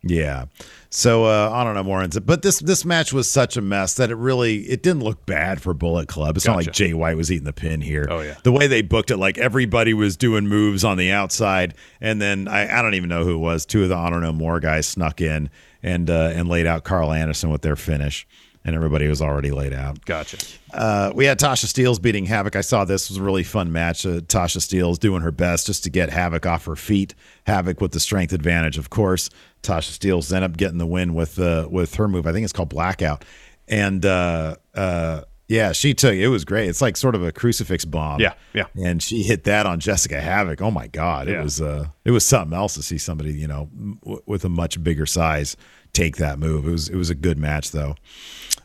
Yeah. 0.02 0.46
So 0.88 1.26
uh, 1.26 1.50
I 1.52 1.62
don't 1.62 1.74
know 1.74 1.82
more. 1.82 2.06
But 2.24 2.42
this 2.42 2.58
this 2.58 2.84
match 2.84 3.12
was 3.12 3.30
such 3.30 3.56
a 3.56 3.60
mess 3.60 3.94
that 3.94 4.10
it 4.10 4.14
really 4.14 4.60
it 4.62 4.82
didn't 4.82 5.02
look 5.02 5.26
bad 5.26 5.60
for 5.60 5.74
Bullet 5.74 6.08
Club. 6.08 6.36
It's 6.36 6.46
not 6.46 6.56
like 6.56 6.72
Jay 6.72 6.94
White 6.94 7.16
was 7.16 7.30
eating 7.30 7.44
the 7.44 7.52
pin 7.52 7.80
here. 7.80 8.06
Oh, 8.10 8.20
yeah. 8.20 8.36
The 8.42 8.52
way 8.52 8.66
they 8.66 8.82
booked 8.82 9.10
it, 9.10 9.18
like 9.18 9.36
everybody 9.36 9.92
was 9.92 10.16
doing 10.16 10.48
moves 10.48 10.84
on 10.84 10.96
the 10.96 11.10
outside, 11.10 11.74
and 12.00 12.20
then 12.20 12.48
I, 12.48 12.78
I 12.78 12.82
don't 12.82 12.94
even 12.94 13.08
know 13.08 13.24
who 13.24 13.34
it 13.34 13.40
was. 13.40 13.66
Two 13.66 13.82
of 13.82 13.90
the 13.90 13.94
Honor 13.94 14.20
No 14.20 14.32
More 14.32 14.58
guys 14.58 14.86
snuck 14.86 15.20
in 15.20 15.50
and 15.82 16.08
uh, 16.08 16.32
and 16.34 16.48
laid 16.48 16.66
out 16.66 16.84
Karl 16.84 17.12
Anderson 17.12 17.50
with 17.50 17.62
their 17.62 17.76
finish, 17.76 18.26
and 18.64 18.76
everybody 18.76 19.06
was 19.08 19.22
already 19.22 19.50
laid 19.50 19.72
out. 19.72 20.04
Gotcha. 20.04 20.36
Uh, 20.72 21.10
we 21.14 21.24
had 21.24 21.38
Tasha 21.38 21.66
Steelz 21.66 22.00
beating 22.00 22.26
Havok. 22.26 22.56
I 22.56 22.60
saw 22.60 22.84
this 22.84 23.04
It 23.04 23.10
was 23.14 23.18
a 23.18 23.22
really 23.22 23.42
fun 23.42 23.72
match. 23.72 24.04
Uh, 24.04 24.20
Tasha 24.20 24.58
Steelz 24.58 24.98
doing 24.98 25.22
her 25.22 25.30
best 25.32 25.66
just 25.66 25.82
to 25.84 25.90
get 25.90 26.10
Havok 26.10 26.46
off 26.46 26.64
her 26.66 26.76
feet. 26.76 27.14
Havok 27.46 27.80
with 27.80 27.92
the 27.92 28.00
strength 28.00 28.32
advantage, 28.32 28.76
of 28.78 28.90
course. 28.90 29.30
Tasha 29.62 29.98
Steelz 29.98 30.32
ended 30.32 30.50
up 30.50 30.56
getting 30.56 30.78
the 30.78 30.86
win 30.86 31.14
with 31.14 31.38
uh, 31.38 31.68
with 31.70 31.94
her 31.96 32.06
move. 32.08 32.26
I 32.26 32.32
think 32.32 32.44
it's 32.44 32.52
called 32.52 32.68
Blackout. 32.70 33.24
And 33.68 34.04
uh, 34.04 34.56
uh, 34.74 35.22
yeah, 35.48 35.72
she 35.72 35.94
took 35.94 36.14
it 36.14 36.28
was 36.28 36.44
great. 36.44 36.68
It's 36.68 36.80
like 36.80 36.96
sort 36.96 37.14
of 37.14 37.22
a 37.24 37.32
crucifix 37.32 37.84
bomb. 37.84 38.20
Yeah, 38.20 38.34
yeah. 38.52 38.64
And 38.76 39.02
she 39.02 39.22
hit 39.22 39.44
that 39.44 39.66
on 39.66 39.80
Jessicka 39.80 40.20
Havok. 40.20 40.60
Oh 40.60 40.70
my 40.70 40.86
God, 40.86 41.28
it 41.28 41.32
Yeah. 41.32 41.42
was 41.42 41.60
uh, 41.60 41.86
it 42.04 42.10
was 42.12 42.24
something 42.24 42.56
else 42.56 42.74
to 42.74 42.82
see 42.82 42.98
somebody 42.98 43.32
you 43.32 43.48
know 43.48 43.68
w- 44.04 44.22
with 44.26 44.44
a 44.44 44.48
much 44.48 44.82
bigger 44.82 45.06
size 45.06 45.56
take 45.92 46.16
that 46.16 46.38
move. 46.38 46.66
It 46.66 46.70
was 46.70 46.88
it 46.88 46.96
was 46.96 47.10
a 47.10 47.14
good 47.14 47.38
match 47.38 47.70
though. 47.70 47.96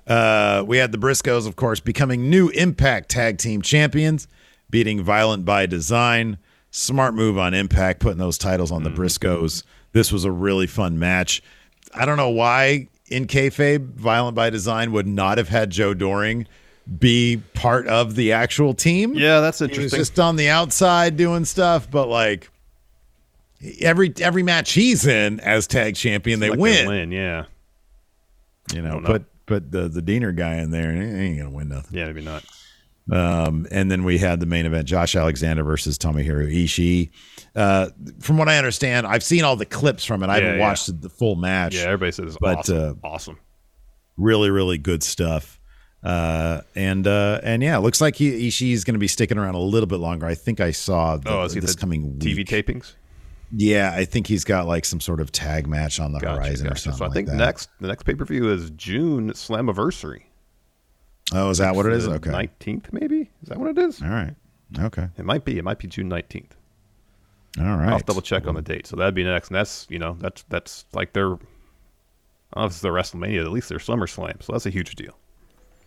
Uh, 0.07 0.63
we 0.67 0.77
had 0.77 0.91
the 0.91 0.97
Briscoes, 0.97 1.47
of 1.47 1.55
course, 1.55 1.79
becoming 1.79 2.29
new 2.29 2.49
Impact 2.49 3.09
Tag 3.09 3.38
Team 3.39 3.61
Champions, 3.61 4.27
beating 4.69 5.03
Violent 5.03 5.45
by 5.45 5.65
Design. 5.65 6.38
Smart 6.69 7.15
move 7.15 7.38
on 7.38 7.53
Impact, 7.53 7.99
putting 8.01 8.19
those 8.19 8.38
titles 8.38 8.71
on 8.71 8.83
the 8.83 8.89
Briscoes. 8.91 9.63
This 9.93 10.11
was 10.11 10.23
a 10.25 10.31
really 10.31 10.67
fun 10.67 10.99
match. 10.99 11.41
I 11.93 12.05
don't 12.05 12.17
know 12.17 12.29
why 12.29 12.89
in 13.09 13.27
kayfabe, 13.27 13.93
Violent 13.93 14.35
by 14.35 14.49
Design 14.49 14.91
would 14.91 15.07
not 15.07 15.38
have 15.38 15.49
had 15.49 15.69
Joe 15.69 15.93
Doering 15.93 16.47
be 16.99 17.41
part 17.53 17.88
of 17.88 18.15
the 18.15 18.31
actual 18.33 18.73
team. 18.73 19.15
Yeah, 19.15 19.39
that's 19.39 19.59
He 19.59 19.63
was 19.65 19.71
interesting. 19.71 19.99
just 19.99 20.19
on 20.19 20.35
the 20.35 20.49
outside 20.49 21.17
doing 21.17 21.45
stuff, 21.45 21.89
but 21.89 22.07
like 22.07 22.49
every 23.81 24.13
every 24.19 24.43
match 24.43 24.71
he's 24.73 25.05
in 25.05 25.39
as 25.39 25.67
tag 25.67 25.95
champion, 25.95 26.39
they 26.39 26.49
Like 26.49 26.59
win. 26.59 26.87
win. 26.87 27.11
Yeah, 27.11 27.45
You 28.73 28.81
know, 28.81 28.91
Don't 28.91 29.03
know. 29.03 29.09
put 29.09 29.25
put 29.45 29.71
the 29.71 29.87
the 29.89 30.01
Diener 30.01 30.31
guy 30.31 30.55
in 30.55 30.71
there, 30.71 30.89
and 30.89 31.01
he 31.01 31.25
ain't 31.27 31.37
gonna 31.39 31.51
win 31.51 31.69
nothing. 31.69 31.97
yeah, 31.97 32.05
maybe 32.05 32.21
not. 32.21 32.43
Um, 33.11 33.67
and 33.69 33.91
then 33.91 34.03
we 34.03 34.17
had 34.17 34.39
the 34.39 34.47
main 34.47 34.65
event: 34.65 34.87
Josh 34.87 35.15
Alexander 35.15 35.63
versus 35.63 35.97
Tomohiro 35.97 36.51
Ishii. 36.51 37.11
Uh, 37.55 37.89
from 38.19 38.37
what 38.37 38.49
I 38.49 38.57
understand, 38.57 39.05
I've 39.05 39.23
seen 39.23 39.43
all 39.43 39.55
the 39.55 39.65
clips 39.65 40.03
from 40.03 40.23
it. 40.23 40.27
I 40.29 40.37
Yeah, 40.37 40.43
haven't 40.43 40.59
yeah. 40.59 40.67
watched 40.67 41.01
the 41.01 41.09
full 41.09 41.35
match. 41.35 41.75
Yeah, 41.75 41.83
everybody 41.83 42.11
says 42.11 42.35
But, 42.41 42.57
awesome. 42.59 42.99
uh, 43.03 43.07
awesome. 43.07 43.37
really, 44.17 44.49
really 44.49 44.77
good 44.79 45.03
stuff. 45.03 45.59
Uh, 46.03 46.61
and 46.75 47.05
uh, 47.07 47.39
and 47.43 47.61
yeah, 47.61 47.77
it 47.77 47.81
looks 47.81 48.01
like 48.01 48.15
he 48.15 48.47
Ishii's 48.47 48.83
going 48.83 48.93
to 48.95 48.99
be 48.99 49.07
sticking 49.07 49.37
around 49.37 49.53
a 49.55 49.59
little 49.59 49.87
bit 49.87 49.97
longer. 49.99 50.25
I 50.25 50.33
think 50.35 50.59
I 50.59 50.71
saw 50.71 51.17
the, 51.17 51.29
Oh, 51.29 51.47
this 51.47 51.75
coming 51.75 52.17
TV 52.17 52.37
week. 52.37 52.47
tapings? 52.47 52.93
Yeah, 53.51 53.91
I 53.93 54.05
think 54.05 54.27
he's 54.27 54.43
got 54.43 54.67
like 54.67 54.86
some 54.86 54.99
sort 54.99 55.21
of 55.21 55.31
tag 55.31 55.67
match 55.67 55.99
on 55.99 56.12
the 56.12 56.19
Gotcha, 56.19 56.36
horizon 56.41 56.67
or 56.67 56.75
something. 56.75 56.97
So 56.97 57.05
I 57.05 57.10
think 57.10 57.27
like 57.29 57.38
next 57.38 57.69
the 57.79 57.88
next 57.88 58.03
pay 58.03 58.15
per 58.15 58.25
view 58.25 58.51
is 58.51 58.69
June 58.71 59.31
Slammiversary. 59.31 60.23
Oh, 61.34 61.49
is 61.49 61.58
that 61.60 61.75
what 61.75 61.86
it 61.86 61.93
is? 61.93 62.08
Okay. 62.08 62.29
nineteenth 62.31 62.89
maybe. 62.91 63.29
Is 63.43 63.49
that 63.49 63.58
what 63.60 63.69
it 63.69 63.77
is? 63.77 64.01
All 64.01 64.10
right. 64.10 64.36
Okay. 64.79 65.08
It 65.17 65.25
might 65.25 65.45
be. 65.45 65.58
It 65.58 65.63
might 65.63 65.79
be 65.79 65.88
June 65.88 66.10
nineteenth. 66.10 66.55
All 67.60 67.65
right. 67.77 67.89
I'll 67.93 67.99
double 67.99 68.21
check 68.21 68.47
on 68.47 68.55
the 68.55 68.62
date. 68.62 68.86
So 68.88 68.95
that'd 68.95 69.15
be 69.15 69.23
next, 69.23 69.47
and 69.49 69.55
that's 69.55 69.88
you 69.89 69.99
know 69.99 70.17
that's 70.19 70.43
that's 70.49 70.86
like 70.93 71.13
their. 71.13 71.34
I 71.34 71.38
don't 72.60 72.62
know 72.62 72.65
if 72.65 72.71
it's 72.73 72.81
their 72.81 72.91
WrestleMania, 72.93 73.43
at 73.45 73.51
least 73.51 73.69
their 73.69 73.79
SummerSlam. 73.79 74.41
So 74.43 74.53
that's 74.53 74.65
a 74.65 74.69
huge 74.69 74.95
deal. 74.95 75.17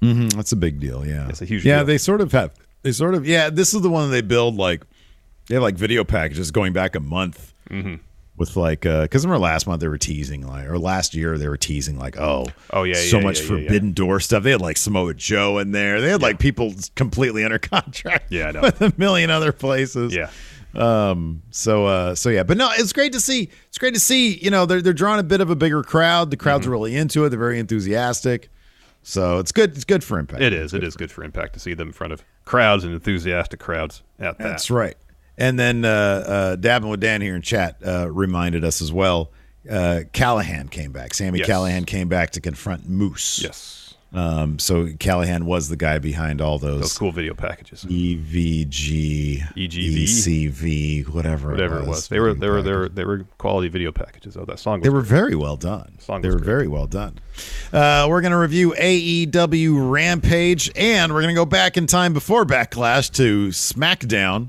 Mhm, 0.03 0.33
That's 0.35 0.53
a 0.53 0.57
big 0.57 0.79
deal. 0.81 1.05
Yeah. 1.07 1.29
It's 1.29 1.43
a 1.43 1.45
huge 1.45 1.65
Yeah, 1.65 1.79
deal. 1.79 1.87
they 1.87 1.99
sort 1.99 2.21
of 2.21 2.31
have. 2.33 2.53
They 2.83 2.93
sort 2.93 3.15
of. 3.15 3.27
Yeah, 3.27 3.51
this 3.51 3.75
is 3.75 3.81
the 3.83 3.91
one 3.91 4.11
they 4.11 4.21
build 4.23 4.57
like. 4.57 4.85
They 5.49 5.55
have 5.55 5.63
like 5.63 5.77
video 5.77 6.05
packages 6.05 6.51
going 6.51 6.73
back 6.73 6.95
a 6.95 7.01
month. 7.01 7.55
Mm-hmm. 7.71 7.97
With 8.37 8.55
like, 8.57 8.83
because 8.83 9.27
remember 9.27 9.43
last 9.43 9.67
month 9.67 9.81
they 9.81 9.89
were 9.89 9.99
teasing 9.99 10.47
like, 10.47 10.69
or 10.69 10.79
last 10.79 11.13
year 11.13 11.37
they 11.39 11.49
were 11.49 11.57
teasing 11.57 11.99
like, 11.99 12.17
oh, 12.21 12.47
Oh, 12.73 12.85
yeah, 12.85 12.95
so 12.95 13.19
yeah, 13.19 13.23
much 13.25 13.41
yeah, 13.41 13.47
yeah, 13.47 13.57
yeah. 13.57 13.63
Forbidden 13.67 13.93
Door 13.95 14.21
stuff. 14.21 14.45
They 14.45 14.53
had 14.53 14.61
like 14.61 14.77
Samoa 14.77 15.15
Joe 15.15 15.59
in 15.59 15.73
there. 15.73 16.01
They 16.01 16.09
had 16.11 16.23
like 16.23 16.39
people 16.39 16.73
completely 16.95 17.45
under 17.45 17.59
contract. 17.59 18.31
Yeah, 18.31 18.47
I 18.49 18.51
know. 18.53 18.61
with 18.61 18.81
a 18.81 18.93
million 18.97 19.31
other 19.31 19.51
places. 19.53 20.15
Yeah. 20.15 20.31
Um. 20.75 21.43
So. 21.51 21.87
Uh. 21.87 22.15
So 22.15 22.29
yeah. 22.29 22.45
But 22.45 22.59
no, 22.59 22.71
it's 22.75 22.93
great 22.93 23.13
to 23.15 23.21
see. 23.21 23.49
It's 23.69 23.79
great 23.79 23.95
to 23.95 24.01
see. 24.01 24.37
You 24.39 24.51
know, 24.51 24.67
they're 24.67 24.83
they're 24.83 24.93
drawing 24.93 25.19
a 25.19 25.25
bit 25.25 25.41
of 25.41 25.51
a 25.51 25.57
bigger 25.57 25.83
crowd. 25.83 26.31
The 26.31 26.37
crowd's 26.37 26.63
Mm-hmm. 26.63 26.71
really 26.73 26.95
into 26.97 27.25
it. 27.25 27.31
They're 27.31 27.39
very 27.41 27.59
enthusiastic. 27.59 28.51
So 29.03 29.39
it's 29.39 29.51
good. 29.51 29.71
It's 29.75 29.85
good 29.85 30.05
for 30.05 30.19
Impact. 30.19 30.43
It 30.43 30.53
is. 30.53 30.75
It 30.75 30.85
is 30.85 30.95
good 30.95 31.11
for 31.11 31.25
Impact 31.25 31.55
to 31.55 31.61
see 31.61 31.75
them 31.75 31.89
in 31.89 31.93
front 31.93 32.13
of 32.13 32.23
crowds 32.45 32.85
and 32.85 32.93
enthusiastic 32.95 33.59
crowds 33.59 34.03
at 34.21 34.39
that. 34.39 34.45
That's 34.45 34.71
right. 34.71 34.97
And 35.39 35.59
then 35.59 35.85
uh, 35.85 35.89
uh, 35.89 36.57
dabbing 36.57 36.89
with 36.91 37.01
Dan 37.01 37.21
here 37.23 37.37
in 37.37 37.43
chat 37.43 37.77
uh, 37.87 38.11
reminded 38.11 38.65
us 38.65 38.83
as 38.83 38.93
well. 38.93 39.31
Uh, 39.71 40.01
Callihan 40.13 40.69
came 40.71 40.93
back. 40.93 41.15
Sami 41.15 41.39
Yes. 41.39 41.49
Callihan 41.49 41.87
came 41.87 42.09
back 42.09 42.31
to 42.33 42.41
confront 42.41 42.89
Moose. 42.89 43.41
Yes. 43.43 43.95
Um, 44.13 44.59
so 44.59 44.87
Callihan 44.87 45.43
was 45.43 45.69
the 45.69 45.77
guy 45.77 45.99
behind 45.99 46.41
all 46.41 46.59
those, 46.59 46.81
Those 46.81 46.97
cool 46.99 47.13
video 47.13 47.35
packages. 47.35 47.85
EVG, 47.85 49.43
EGV? 49.55 50.03
ECV, 50.05 51.09
whatever, 51.09 51.51
Whatever 51.51 51.81
it 51.81 51.87
was. 51.87 52.09
They 52.09 52.19
were 52.19 52.33
they 52.35 52.49
were 52.49 52.63
they 52.63 52.73
were 52.73 52.89
they 52.89 53.05
were 53.05 53.27
quality 53.37 53.69
video 53.69 53.93
packages. 53.93 54.37
Oh, 54.37 54.45
that 54.47 54.59
song 54.59 54.81
was 54.81 54.85
They 54.85 54.91
were 54.91 55.01
great. 55.03 55.09
very 55.11 55.35
well 55.35 55.57
done. 55.57 55.99
Song 56.01 56.23
They 56.23 56.29
were 56.29 56.37
great. 56.37 56.47
very 56.47 56.69
well 56.69 56.87
done. 56.87 57.19
Uh, 57.73 58.07
we're 58.09 58.23
going 58.23 58.33
to 58.33 58.39
review 58.39 58.75
AEW 58.79 59.91
Rampage, 59.93 60.71
and 60.75 61.13
we're 61.13 61.21
going 61.23 61.35
to 61.35 61.39
go 61.39 61.45
back 61.47 61.77
in 61.77 61.87
time 61.87 62.13
before 62.15 62.45
Backlash 62.47 63.13
to 63.13 63.49
SmackDown, 63.49 64.49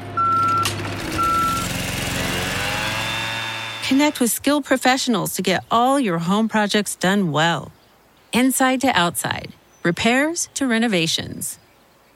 Connect 3.91 4.21
with 4.21 4.31
skilled 4.31 4.63
professionals 4.63 5.33
to 5.33 5.41
get 5.41 5.65
all 5.69 5.99
your 5.99 6.19
home 6.19 6.47
projects 6.47 6.95
done 6.95 7.29
well. 7.33 7.73
Inside 8.31 8.79
to 8.79 8.87
outside, 8.87 9.51
repairs 9.83 10.47
to 10.53 10.65
renovations. 10.65 11.59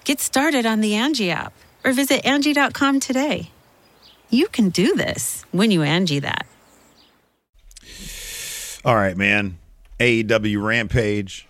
Get 0.06 0.22
started 0.22 0.66
on 0.66 0.80
the 0.80 0.94
Angi 0.94 1.32
app 1.32 1.52
or 1.84 1.92
visit 1.92 2.24
Angi.com 2.24 3.02
today. 3.02 3.52
You 4.30 4.48
can 4.48 4.70
do 4.70 4.96
this 4.96 5.44
when 5.52 5.70
you 5.70 5.82
Angi 5.82 6.22
that. 6.22 6.48
All 8.86 8.96
right, 8.96 9.18
man. 9.18 9.58
AEW 10.00 10.64
Rampage, 10.64 11.46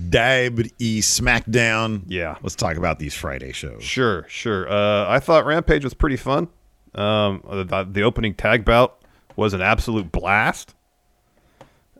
WWE 0.00 0.98
SmackDown. 0.98 2.02
Yeah. 2.06 2.36
Let's 2.40 2.54
talk 2.54 2.76
about 2.76 3.00
these 3.00 3.14
Friday 3.14 3.50
shows. 3.50 3.82
Sure, 3.82 4.26
sure. 4.28 4.70
Uh, 4.70 5.08
I 5.08 5.18
thought 5.18 5.44
Rampage 5.44 5.82
was 5.82 5.92
pretty 5.92 6.18
fun. 6.18 6.46
Um, 6.94 7.42
the, 7.44 7.86
the 7.90 8.02
opening 8.02 8.32
tag 8.32 8.64
bout 8.64 8.95
was 9.36 9.52
an 9.54 9.60
absolute 9.62 10.10
blast. 10.10 10.74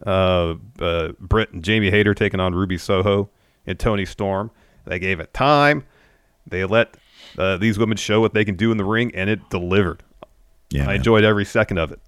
Uh, 0.05 0.55
uh, 0.81 1.13
Britt 1.21 1.53
and 1.53 1.63
Jamie 1.65 1.91
Hayter 1.91 2.15
taking 2.15 2.41
on 2.41 2.55
Ruby 2.55 2.77
Soho 2.79 3.31
and 3.67 3.79
Toni 3.79 4.05
Storm. 4.05 4.51
They 4.85 4.99
gave 4.99 5.21
it 5.21 5.33
time. 5.33 5.85
They 6.47 6.65
let 6.65 6.97
uh, 7.39 7.57
these 7.57 7.79
women 7.79 7.97
show 7.97 8.21
what 8.21 8.35
they 8.35 8.45
can 8.45 8.57
do 8.57 8.71
in 8.71 8.77
the 8.77 8.85
ring, 8.85 9.15
and 9.15 9.31
it 9.31 9.49
delivered. 9.51 10.03
Yeah, 10.71 10.83
I 10.85 10.87
man. 10.89 10.97
enjoyed 10.97 11.25
every 11.25 11.45
second 11.45 11.79
of 11.79 11.93
it. 11.93 12.01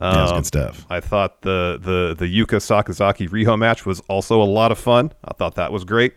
Yeah, 0.00 0.10
it 0.24 0.28
Um, 0.30 0.36
good 0.38 0.46
stuff. 0.46 0.86
I 0.90 1.00
thought 1.00 1.42
the 1.42 1.78
the 1.80 2.14
the 2.18 2.26
Yuka 2.26 2.56
Sakazaki 2.60 3.28
Riho 3.28 3.58
match 3.58 3.84
was 3.86 4.00
also 4.08 4.40
a 4.42 4.44
lot 4.44 4.70
of 4.70 4.78
fun. 4.78 5.12
I 5.24 5.32
thought 5.34 5.54
that 5.56 5.72
was 5.72 5.84
great. 5.84 6.14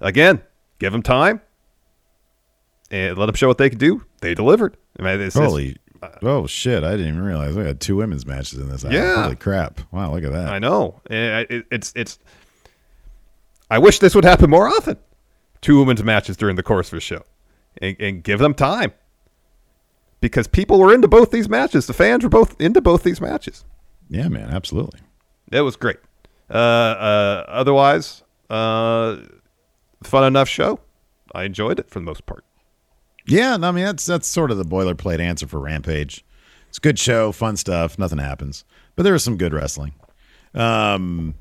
Again, 0.00 0.42
give 0.78 0.92
them 0.92 1.02
time 1.02 1.40
and 2.90 3.16
let 3.16 3.26
them 3.26 3.34
show 3.34 3.48
what 3.48 3.58
they 3.58 3.70
can 3.70 3.78
do. 3.78 4.04
They 4.20 4.34
delivered. 4.34 4.76
I 4.98 5.02
mean, 5.02 5.20
it's, 5.20 5.36
it's- 5.36 5.48
Holy. 5.50 5.76
Oh 6.22 6.46
shit! 6.46 6.84
I 6.84 6.92
didn't 6.92 7.08
even 7.08 7.22
realize 7.22 7.54
we 7.54 7.64
had 7.64 7.80
two 7.80 7.96
women's 7.96 8.26
matches 8.26 8.58
in 8.58 8.68
this. 8.68 8.84
Yeah. 8.84 9.22
Holy 9.24 9.36
crap! 9.36 9.80
Wow, 9.92 10.12
look 10.14 10.24
at 10.24 10.32
that. 10.32 10.48
I 10.48 10.58
know. 10.58 11.00
And 11.08 11.46
it, 11.48 11.66
it's 11.70 11.92
it's. 11.94 12.18
I 13.70 13.78
wish 13.78 14.00
this 14.00 14.14
would 14.14 14.24
happen 14.24 14.50
more 14.50 14.68
often. 14.68 14.98
Two 15.60 15.78
women's 15.78 16.02
matches 16.02 16.36
during 16.36 16.56
the 16.56 16.62
course 16.62 16.92
of 16.92 16.98
a 16.98 17.00
show, 17.00 17.22
and, 17.80 17.96
and 18.00 18.24
give 18.24 18.40
them 18.40 18.54
time. 18.54 18.92
Because 20.20 20.46
people 20.46 20.78
were 20.78 20.92
into 20.92 21.08
both 21.08 21.30
these 21.30 21.48
matches. 21.48 21.86
The 21.86 21.92
fans 21.92 22.22
were 22.22 22.28
both 22.30 22.60
into 22.60 22.80
both 22.80 23.02
these 23.02 23.20
matches. 23.20 23.64
Yeah, 24.08 24.28
man, 24.28 24.50
absolutely. 24.50 25.00
It 25.50 25.62
was 25.62 25.76
great. 25.76 25.98
Uh, 26.50 26.54
uh, 26.54 27.44
otherwise, 27.48 28.22
uh, 28.50 29.16
fun 30.02 30.24
enough 30.24 30.48
show. 30.48 30.80
I 31.34 31.44
enjoyed 31.44 31.78
it 31.78 31.88
for 31.88 31.98
the 31.98 32.04
most 32.04 32.26
part. 32.26 32.44
Yeah, 33.26 33.54
I 33.60 33.70
mean 33.70 33.84
that's 33.84 34.06
that's 34.06 34.26
sort 34.26 34.50
of 34.50 34.58
the 34.58 34.64
boilerplate 34.64 35.20
answer 35.20 35.46
for 35.46 35.60
Rampage. 35.60 36.24
It's 36.68 36.78
a 36.78 36.80
good 36.80 36.98
show, 36.98 37.32
fun 37.32 37.56
stuff. 37.56 37.98
Nothing 37.98 38.18
happens, 38.18 38.64
but 38.96 39.02
there 39.02 39.12
was 39.12 39.22
some 39.22 39.36
good 39.36 39.52
wrestling. 39.52 39.92
Um, 40.54 41.34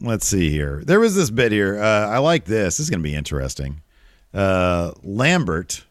let's 0.00 0.26
see 0.26 0.50
here. 0.50 0.82
There 0.84 1.00
was 1.00 1.14
this 1.14 1.30
bit 1.30 1.52
here. 1.52 1.80
Uh, 1.80 2.08
I 2.08 2.18
like 2.18 2.44
this. 2.44 2.76
This 2.76 2.80
is 2.80 2.90
going 2.90 3.00
to 3.00 3.08
be 3.08 3.14
interesting. 3.14 3.80
Uh, 4.34 4.92
Lambert, 5.02 5.84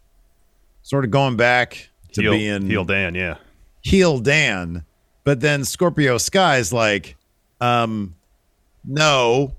sort 0.81 1.05
of 1.05 1.11
going 1.11 1.37
back 1.37 1.89
to 2.13 2.21
Heel, 2.21 2.31
being 2.31 2.65
heel 2.69 2.83
Dan, 2.83 3.15
yeah. 3.15 3.35
heel 3.81 4.19
Dan, 4.19 4.83
but 5.23 5.39
then 5.39 5.63
Scorpio 5.63 6.17
Sky's 6.17 6.73
like, 6.73 7.15
um, 7.59 8.15
no, 8.83 9.53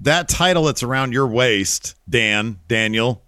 that 0.00 0.28
title 0.28 0.64
that's 0.64 0.82
around 0.82 1.12
your 1.12 1.26
waist, 1.26 1.96
Dan, 2.08 2.58
Daniel, 2.68 3.22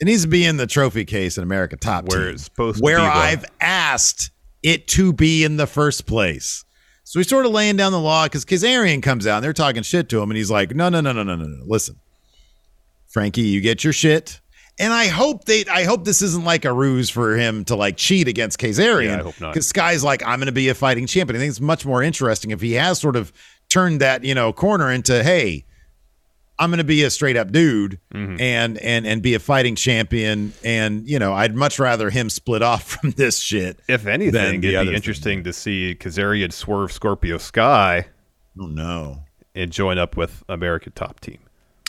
it 0.00 0.04
needs 0.04 0.22
to 0.22 0.28
be 0.28 0.44
in 0.44 0.56
the 0.56 0.66
trophy 0.66 1.04
case 1.04 1.36
in 1.36 1.42
America 1.42 1.76
Top 1.76 2.08
Where 2.08 2.26
Team, 2.26 2.34
it's 2.34 2.44
supposed 2.44 2.78
to 2.78 2.84
where 2.84 2.98
be, 2.98 3.02
though. 3.02 3.10
I've 3.10 3.44
asked 3.60 4.30
it 4.62 4.86
to 4.88 5.12
be 5.12 5.44
in 5.44 5.56
the 5.56 5.66
first 5.66 6.06
place. 6.06 6.64
So 7.04 7.18
he's 7.18 7.28
sort 7.28 7.46
of 7.46 7.52
laying 7.52 7.76
down 7.76 7.92
the 7.92 8.00
law 8.00 8.26
because 8.26 8.44
Kazarian 8.44 9.02
comes 9.02 9.26
out 9.26 9.36
and 9.36 9.44
they're 9.44 9.52
talking 9.52 9.82
shit 9.82 10.08
to 10.10 10.22
him, 10.22 10.30
and 10.30 10.36
he's 10.36 10.50
like, 10.50 10.74
no, 10.74 10.88
no, 10.88 11.00
no, 11.00 11.12
no, 11.12 11.22
no, 11.22 11.36
no, 11.36 11.46
no. 11.46 11.64
Listen, 11.66 11.96
Frankie, 13.06 13.42
you 13.42 13.60
get 13.60 13.82
your 13.82 13.92
shit. 13.92 14.40
And 14.80 14.92
I 14.92 15.08
hope 15.08 15.44
they 15.44 15.64
I 15.64 15.84
hope 15.84 16.04
this 16.04 16.22
isn't 16.22 16.44
like 16.44 16.64
a 16.64 16.72
ruse 16.72 17.10
for 17.10 17.36
him 17.36 17.64
to 17.64 17.74
like 17.74 17.96
cheat 17.96 18.28
against 18.28 18.60
Kazarian. 18.60 19.06
Yeah, 19.06 19.20
I 19.20 19.22
hope 19.22 19.40
not. 19.40 19.52
Because 19.52 19.66
Sky's 19.66 20.04
like, 20.04 20.22
I'm 20.24 20.38
gonna 20.38 20.52
be 20.52 20.68
a 20.68 20.74
fighting 20.74 21.06
champion. 21.06 21.36
I 21.36 21.40
think 21.40 21.50
it's 21.50 21.60
much 21.60 21.84
more 21.84 22.00
interesting 22.00 22.52
if 22.52 22.60
he 22.60 22.74
has 22.74 23.00
sort 23.00 23.16
of 23.16 23.32
turned 23.68 24.00
that, 24.00 24.22
you 24.22 24.34
know, 24.34 24.52
corner 24.52 24.90
into, 24.92 25.24
hey, 25.24 25.64
I'm 26.58 26.70
gonna 26.70 26.84
be 26.84 27.02
a 27.04 27.10
straight 27.10 27.36
up 27.36 27.52
dude 27.52 27.98
Mm-hmm. 28.14 28.40
and 28.40 28.78
and 28.78 29.06
and 29.06 29.22
be 29.22 29.34
a 29.34 29.38
fighting 29.38 29.74
champion. 29.76 30.52
And, 30.64 31.08
you 31.08 31.18
know, 31.18 31.32
I'd 31.32 31.54
much 31.54 31.78
rather 31.78 32.10
him 32.10 32.28
split 32.30 32.62
off 32.62 32.82
from 33.00 33.12
this 33.12 33.38
shit. 33.38 33.78
If 33.88 34.06
anything, 34.06 34.62
it'd 34.64 34.86
be 34.88 34.94
interesting 34.94 35.44
to 35.44 35.52
see 35.52 35.94
Kazarian 35.98 36.52
swerve 36.52 36.92
Scorpio 36.92 37.38
Sky 37.38 38.06
Oh 38.60 38.66
no. 38.66 39.24
and 39.54 39.70
join 39.70 39.98
up 39.98 40.16
with 40.16 40.42
American 40.48 40.92
Top 40.92 41.20
Team. 41.20 41.38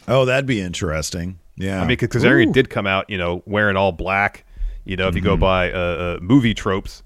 Oh, 0.07 0.25
that'd 0.25 0.45
be 0.45 0.61
interesting. 0.61 1.39
Yeah. 1.55 1.77
I 1.77 1.79
mean, 1.81 1.89
because 1.97 2.09
Kazarian 2.23 2.53
did 2.53 2.69
come 2.69 2.87
out, 2.87 3.09
you 3.09 3.17
know, 3.17 3.43
wearing 3.45 3.75
all 3.75 3.91
black. 3.91 4.45
You 4.85 4.95
know, 4.95 5.07
if 5.07 5.15
you 5.15 5.21
go 5.21 5.33
Mm-hmm. 5.33 5.41
by 5.41 5.71
uh, 5.71 5.77
uh, 5.77 6.19
movie 6.21 6.53
tropes, 6.53 7.03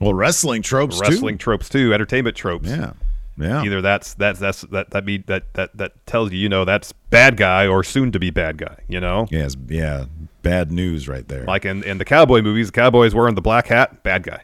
well, 0.00 0.14
wrestling 0.14 0.62
tropes 0.62 0.98
wrestling 1.00 1.36
too. 1.36 1.42
tropes 1.44 1.68
too, 1.68 1.92
entertainment 1.92 2.36
tropes. 2.36 2.68
Yeah. 2.68 2.92
Yeah. 3.38 3.62
Either 3.62 3.80
that's 3.80 4.14
that's 4.14 4.38
that's 4.38 4.62
that 4.62 4.90
that 4.90 5.04
be 5.06 5.18
that 5.26 5.54
that 5.54 5.76
that 5.76 6.06
tells 6.06 6.30
you, 6.32 6.38
you 6.38 6.48
know, 6.48 6.64
that's 6.64 6.92
bad 6.92 7.36
guy 7.36 7.66
or 7.66 7.82
soon 7.82 8.12
to 8.12 8.18
be 8.18 8.30
bad 8.30 8.58
guy. 8.58 8.76
You 8.88 9.00
know, 9.00 9.26
Yes, 9.30 9.56
yeah. 9.68 10.06
Bad 10.42 10.72
news 10.72 11.08
right 11.08 11.26
there. 11.28 11.44
like 11.44 11.64
in 11.64 11.82
in 11.84 11.98
the 11.98 12.04
cowboy 12.04 12.42
movies, 12.42 12.66
the 12.68 12.72
cowboy's 12.72 13.14
wearing 13.14 13.34
the 13.34 13.42
black 13.42 13.66
hat, 13.68 14.02
bad 14.02 14.22
guy. 14.24 14.42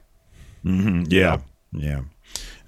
Yeah. 0.65 1.39
Yeah. 1.73 2.01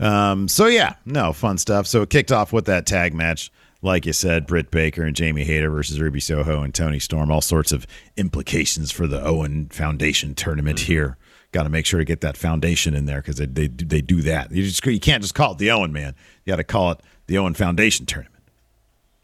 Um, 0.01 0.49
so 0.49 0.67
yeah, 0.67 0.95
no, 1.05 1.33
fun 1.33 1.59
stuff. 1.59 1.87
So 1.87 2.03
it 2.03 2.11
kicked 2.11 2.31
off 2.33 2.53
with 2.53 2.67
that 2.67 2.87
tag 2.87 3.15
match. 3.15 3.51
Like 3.81 4.07
you 4.07 4.13
said, 4.13 4.47
Britt 4.47 4.71
Baker 4.73 5.03
and 5.05 5.15
Jamie 5.15 5.45
Hayter 5.45 5.71
versus 5.71 6.01
Ruby 6.01 6.19
Soho 6.21 6.63
and 6.63 6.75
Toni 6.75 6.99
Storm. 6.99 7.31
All 7.31 7.41
sorts 7.41 7.71
of 7.71 7.87
implications 8.17 8.91
for 8.91 9.07
the 9.07 9.23
Owen 9.25 9.69
Foundation 9.69 10.35
tournament 10.35 10.81
here. 10.81 11.17
Got 11.53 11.63
to 11.63 11.71
make 11.71 11.87
sure 11.87 11.99
to 11.99 12.05
get 12.05 12.21
that 12.21 12.37
foundation 12.37 12.95
in 12.95 13.07
there 13.07 13.23
because 13.23 13.37
they, 13.37 13.47
they 13.47 13.69
they 13.69 14.01
do 14.03 14.21
that. 14.23 14.53
You 14.53 14.65
just 14.65 14.85
you 14.85 15.01
can't 15.01 15.23
just 15.23 15.35
call 15.35 15.53
it 15.53 15.59
the 15.59 15.71
Owen 15.71 15.93
man. 15.93 16.15
You 16.45 16.53
got 16.53 16.57
to 16.57 16.65
call 16.65 16.91
it 16.93 17.01
the 17.27 17.39
Owen 17.39 17.55
Foundation 17.55 18.05
tournament. 18.05 18.43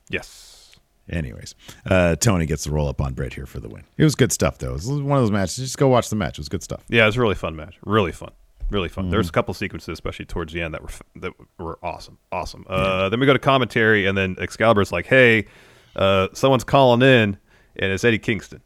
Yes. 0.09 0.77
Anyways, 1.11 1.55
uh, 1.85 2.17
Toni 2.17 2.47
gets 2.47 2.65
the 2.65 2.71
roll 2.71 2.89
up 2.89 3.01
on 3.03 3.13
Britt 3.13 3.35
here 3.35 3.45
for 3.45 3.61
the 3.61 3.69
win. 3.69 3.85
It 3.99 4.05
was 4.05 4.15
good 4.15 4.33
stuff 4.33 4.57
though. 4.57 4.71
It 4.71 4.73
was 4.73 4.89
one 4.89 5.19
of 5.19 5.23
those 5.23 5.31
matches. 5.31 5.57
Just 5.57 5.77
go 5.77 5.89
watch 5.89 6.09
the 6.09 6.17
match. 6.17 6.39
It 6.39 6.39
was 6.39 6.49
good 6.49 6.63
stuff. 6.63 6.83
Yeah, 6.89 7.03
it 7.03 7.07
was 7.07 7.17
a 7.19 7.21
really 7.21 7.35
fun 7.35 7.55
match. 7.57 7.77
Really 7.85 8.13
fun. 8.13 8.31
Really 8.71 8.89
fun. 8.89 9.05
Mm-hmm. 9.05 9.11
There's 9.11 9.29
a 9.29 9.33
couple 9.33 9.53
sequences, 9.53 9.89
especially 9.93 10.25
towards 10.25 10.55
the 10.55 10.63
end, 10.63 10.73
that 10.73 10.81
were 10.83 10.89
that 11.17 11.33
were 11.59 11.79
awesome. 11.83 12.17
Awesome. 12.33 12.65
Uh, 12.67 13.11
Then 13.11 13.21
we 13.21 13.27
go 13.27 13.35
to 13.35 13.39
commentary, 13.39 14.07
and 14.07 14.17
then 14.17 14.37
Excalibur's 14.41 14.91
like, 14.93 15.05
"Hey, 15.05 15.47
uh, 15.95 16.29
someone's 16.33 16.65
calling 16.65 17.03
in, 17.03 17.37
and 17.77 17.93
it's 17.93 18.03
Eddie 18.05 18.19
Kingston." 18.19 18.63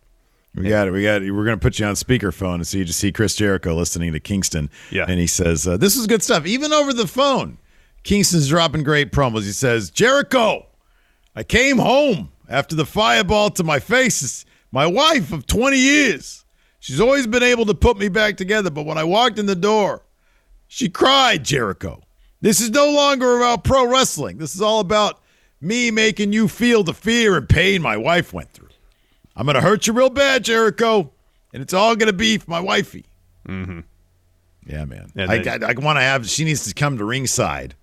We 0.54 0.68
got 0.68 0.88
it. 0.88 0.90
We 0.90 1.02
got 1.02 1.22
it. 1.22 1.30
We're 1.30 1.44
going 1.44 1.58
to 1.58 1.62
put 1.62 1.78
you 1.78 1.86
on 1.86 1.94
speakerphone 1.94 2.54
and 2.54 2.66
so 2.66 2.78
you 2.78 2.84
just 2.84 2.98
see 2.98 3.12
Chris 3.12 3.36
Jericho 3.36 3.74
listening 3.74 4.12
to 4.12 4.20
Kingston. 4.20 4.70
Yeah. 4.90 5.04
And 5.08 5.20
he 5.20 5.26
says, 5.26 5.66
uh, 5.68 5.76
This 5.76 5.96
is 5.96 6.06
good 6.06 6.22
stuff. 6.22 6.46
Even 6.46 6.72
over 6.72 6.92
the 6.92 7.06
phone, 7.06 7.58
Kingston's 8.02 8.48
dropping 8.48 8.82
great 8.82 9.12
promos. 9.12 9.44
He 9.44 9.52
says, 9.52 9.90
Jericho, 9.90 10.66
I 11.36 11.42
came 11.42 11.78
home 11.78 12.32
after 12.48 12.74
the 12.74 12.86
fireball 12.86 13.50
to 13.50 13.64
my 13.64 13.78
face. 13.78 14.44
My 14.72 14.86
wife 14.86 15.32
of 15.32 15.46
20 15.46 15.78
years. 15.78 16.44
She's 16.80 17.00
always 17.00 17.26
been 17.26 17.42
able 17.42 17.66
to 17.66 17.74
put 17.74 17.98
me 17.98 18.08
back 18.08 18.36
together. 18.36 18.70
But 18.70 18.86
when 18.86 18.98
I 18.98 19.04
walked 19.04 19.38
in 19.38 19.46
the 19.46 19.56
door, 19.56 20.02
she 20.66 20.88
cried, 20.88 21.44
Jericho. 21.44 22.02
This 22.40 22.60
is 22.60 22.70
no 22.70 22.90
longer 22.90 23.38
about 23.38 23.64
pro 23.64 23.86
wrestling. 23.86 24.38
This 24.38 24.54
is 24.54 24.62
all 24.62 24.80
about 24.80 25.20
me 25.60 25.90
making 25.90 26.32
you 26.32 26.46
feel 26.46 26.84
the 26.84 26.94
fear 26.94 27.36
and 27.36 27.48
pain 27.48 27.82
my 27.82 27.96
wife 27.96 28.32
went 28.32 28.52
through. 28.52 28.67
I'm 29.38 29.46
gonna 29.46 29.60
hurt 29.60 29.86
you 29.86 29.92
real 29.92 30.10
bad, 30.10 30.44
Jericho, 30.44 31.10
and 31.54 31.62
it's 31.62 31.72
all 31.72 31.94
gonna 31.96 32.12
be 32.12 32.36
for 32.38 32.50
my 32.50 32.60
wifey. 32.60 33.06
Mm-hmm. 33.48 33.80
Yeah, 34.66 34.84
man. 34.84 35.10
And 35.16 35.30
I, 35.30 35.38
then- 35.38 35.64
I, 35.64 35.72
want 35.80 35.96
to 35.96 36.02
have. 36.02 36.28
She 36.28 36.44
needs 36.44 36.66
to 36.66 36.74
come 36.74 36.98
to 36.98 37.04
ringside. 37.04 37.74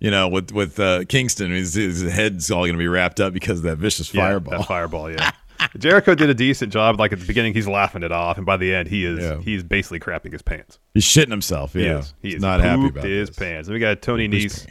You 0.00 0.10
know, 0.10 0.28
with 0.28 0.50
with 0.50 0.80
uh, 0.80 1.04
Kingston, 1.08 1.50
his, 1.52 1.74
his 1.74 2.02
head's 2.02 2.50
all 2.50 2.66
gonna 2.66 2.78
be 2.78 2.88
wrapped 2.88 3.20
up 3.20 3.32
because 3.32 3.58
of 3.58 3.64
that 3.64 3.76
vicious 3.76 4.12
Yeah, 4.12 4.22
fireball. 4.22 4.58
That 4.58 4.66
fireball, 4.66 5.10
yeah. 5.10 5.30
Jericho 5.78 6.14
did 6.14 6.28
a 6.30 6.34
decent 6.34 6.72
job. 6.72 6.98
Like 6.98 7.12
at 7.12 7.20
the 7.20 7.26
beginning, 7.26 7.54
he's 7.54 7.68
laughing 7.68 8.02
it 8.02 8.10
off, 8.12 8.36
and 8.36 8.44
by 8.44 8.56
the 8.56 8.74
end, 8.74 8.88
he 8.88 9.04
is 9.04 9.20
Yeah. 9.20 9.40
he's 9.40 9.62
basically 9.62 10.00
crapping 10.00 10.32
his 10.32 10.42
pants. 10.42 10.78
He's 10.94 11.04
shitting 11.04 11.30
himself. 11.30 11.72
He 11.74 11.84
Yeah, 11.84 11.98
is. 12.00 12.14
He 12.20 12.28
He's 12.28 12.36
is 12.36 12.42
not 12.42 12.60
happy 12.60 12.82
pooped 12.82 12.96
about 12.98 13.06
his 13.08 13.28
this. 13.28 13.38
pants. 13.38 13.68
And 13.68 13.74
we 13.74 13.80
got 13.80 14.02
Tony 14.02 14.28
Nese, 14.28 14.66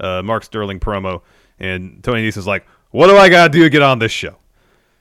uh, 0.00 0.22
Mark 0.22 0.42
Sterling 0.44 0.80
promo, 0.80 1.20
and 1.60 2.02
Tony 2.02 2.26
Nese 2.26 2.38
is 2.38 2.46
like, 2.46 2.66
"What 2.90 3.08
do 3.08 3.16
I 3.16 3.28
got 3.28 3.44
to 3.52 3.58
do 3.58 3.62
to 3.64 3.70
get 3.70 3.82
on 3.82 3.98
this 3.98 4.10
show?" 4.12 4.36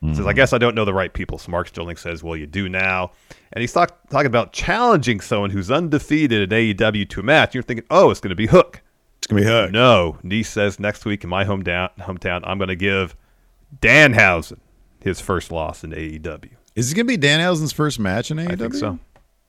He 0.01 0.15
says, 0.15 0.25
I 0.25 0.29
mm-hmm. 0.29 0.35
guess 0.35 0.51
I 0.51 0.57
don't 0.57 0.73
know 0.73 0.83
the 0.83 0.95
right 0.95 1.13
people. 1.13 1.37
So 1.37 1.51
Mark 1.51 1.67
Sterling 1.67 1.95
says, 1.95 2.23
Well, 2.23 2.35
you 2.35 2.47
do 2.47 2.67
now. 2.67 3.11
And 3.53 3.61
he's 3.61 3.71
talk, 3.71 3.99
talking 4.09 4.27
about 4.27 4.51
challenging 4.51 5.19
someone 5.19 5.51
who's 5.51 5.69
undefeated 5.69 6.51
at 6.51 6.57
AEW 6.57 7.07
to 7.09 7.19
a 7.19 7.23
match. 7.23 7.53
You're 7.53 7.61
thinking, 7.61 7.85
Oh, 7.91 8.09
it's 8.09 8.19
going 8.19 8.29
to 8.29 8.35
be 8.35 8.47
Hook. 8.47 8.81
It's 9.19 9.27
gonna 9.27 9.41
be 9.41 9.47
Hook. 9.47 9.71
No. 9.71 10.17
Nese 10.23 10.47
says, 10.47 10.79
Next 10.79 11.05
week 11.05 11.23
in 11.23 11.29
my 11.29 11.45
hometown, 11.45 11.95
hometown 11.99 12.41
I'm 12.45 12.57
going 12.57 12.69
to 12.69 12.75
give 12.75 13.15
Danhausen 13.79 14.57
his 15.01 15.21
first 15.21 15.51
loss 15.51 15.83
in 15.83 15.91
AEW. 15.91 16.49
Is 16.75 16.91
it 16.91 16.95
gonna 16.95 17.05
be 17.05 17.17
Danhausen's 17.17 17.73
first 17.73 17.99
match 17.99 18.31
in 18.31 18.37
AEW? 18.37 18.51
I 18.51 18.55
think 18.55 18.73
so. 18.73 18.97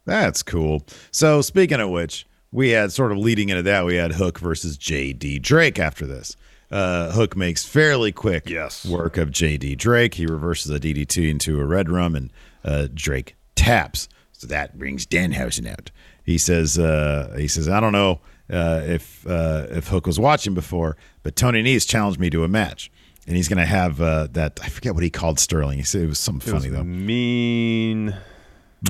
That's 0.05 0.42
cool. 0.42 0.84
So 1.12 1.40
speaking 1.40 1.80
of 1.80 1.90
which, 1.90 2.26
we 2.50 2.70
had 2.70 2.92
sort 2.92 3.12
of 3.12 3.18
leading 3.18 3.48
into 3.48 3.62
that, 3.62 3.84
we 3.86 3.96
had 3.96 4.12
Hook 4.12 4.38
versus 4.38 4.76
JD 4.76 5.40
Drake 5.40 5.78
after 5.78 6.07
this. 6.07 6.36
Uh, 6.72 7.12
Hook 7.12 7.36
makes 7.36 7.64
fairly 7.64 8.10
quick 8.12 8.48
Yes. 8.48 8.86
work 8.86 9.18
of 9.18 9.30
JD 9.30 9.76
Drake. 9.76 10.14
He 10.14 10.24
reverses 10.26 10.70
a 10.72 10.80
DDT 10.80 11.28
into 11.30 11.60
a 11.60 11.64
red 11.66 11.90
rum, 11.90 12.14
and 12.16 12.30
uh, 12.64 12.88
Drake 12.94 13.36
taps. 13.54 14.08
So 14.32 14.46
that 14.46 14.78
brings 14.78 15.06
Danhausen 15.06 15.70
out. 15.70 15.90
He 16.24 16.38
says, 16.38 16.78
uh, 16.78 17.34
he 17.38 17.46
says, 17.46 17.68
I 17.68 17.78
don't 17.80 17.92
know 17.92 18.20
uh, 18.50 18.80
if 18.84 19.26
uh, 19.26 19.66
if 19.70 19.88
Hook 19.88 20.06
was 20.06 20.18
watching 20.18 20.54
before, 20.54 20.96
but 21.22 21.36
Tony 21.36 21.62
Nese 21.62 21.86
challenged 21.86 22.18
me 22.18 22.30
to 22.30 22.42
a 22.44 22.48
match, 22.48 22.90
and 23.26 23.36
he's 23.36 23.48
going 23.48 23.58
to 23.58 23.66
have 23.66 24.00
uh, 24.00 24.28
that. 24.32 24.58
I 24.62 24.68
forget 24.68 24.94
what 24.94 25.02
he 25.04 25.10
called 25.10 25.38
Sterling. 25.38 25.78
He 25.78 25.84
said 25.84 26.02
it 26.02 26.06
was 26.08 26.18
something 26.18 26.50
It 26.50 26.54
was 26.54 26.64
funny 26.64 26.74
though. 26.74 26.84
mean 26.84 28.16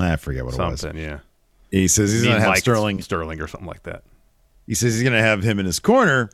I 0.00 0.16
forget 0.16 0.44
what 0.44 0.54
it 0.54 0.58
was. 0.58 0.80
something, 0.80 1.00
yeah. 1.02 1.18
He 1.70 1.88
says 1.88 2.12
he's 2.12 2.22
Mean 2.22 2.32
to 2.34 2.40
have 2.40 2.48
like 2.50 2.58
Sterling. 2.58 3.00
Sterling 3.02 3.40
or 3.40 3.46
something 3.48 3.66
like 3.68 3.82
that. 3.84 4.04
He 4.66 4.74
says 4.74 4.94
he's 4.94 5.02
going 5.02 5.14
to 5.14 5.22
have 5.22 5.42
him 5.42 5.58
in 5.58 5.66
his 5.66 5.78
corner, 5.80 6.30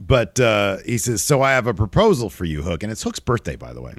but 0.00 0.40
uh, 0.40 0.78
he 0.86 0.96
says, 0.98 1.22
"So 1.22 1.42
I 1.42 1.52
have 1.52 1.66
a 1.66 1.74
proposal 1.74 2.30
for 2.30 2.44
you, 2.46 2.62
Hook." 2.62 2.82
And 2.82 2.90
it's 2.90 3.02
Hook's 3.02 3.20
birthday, 3.20 3.56
by 3.56 3.72
the 3.72 3.82
way. 3.82 3.92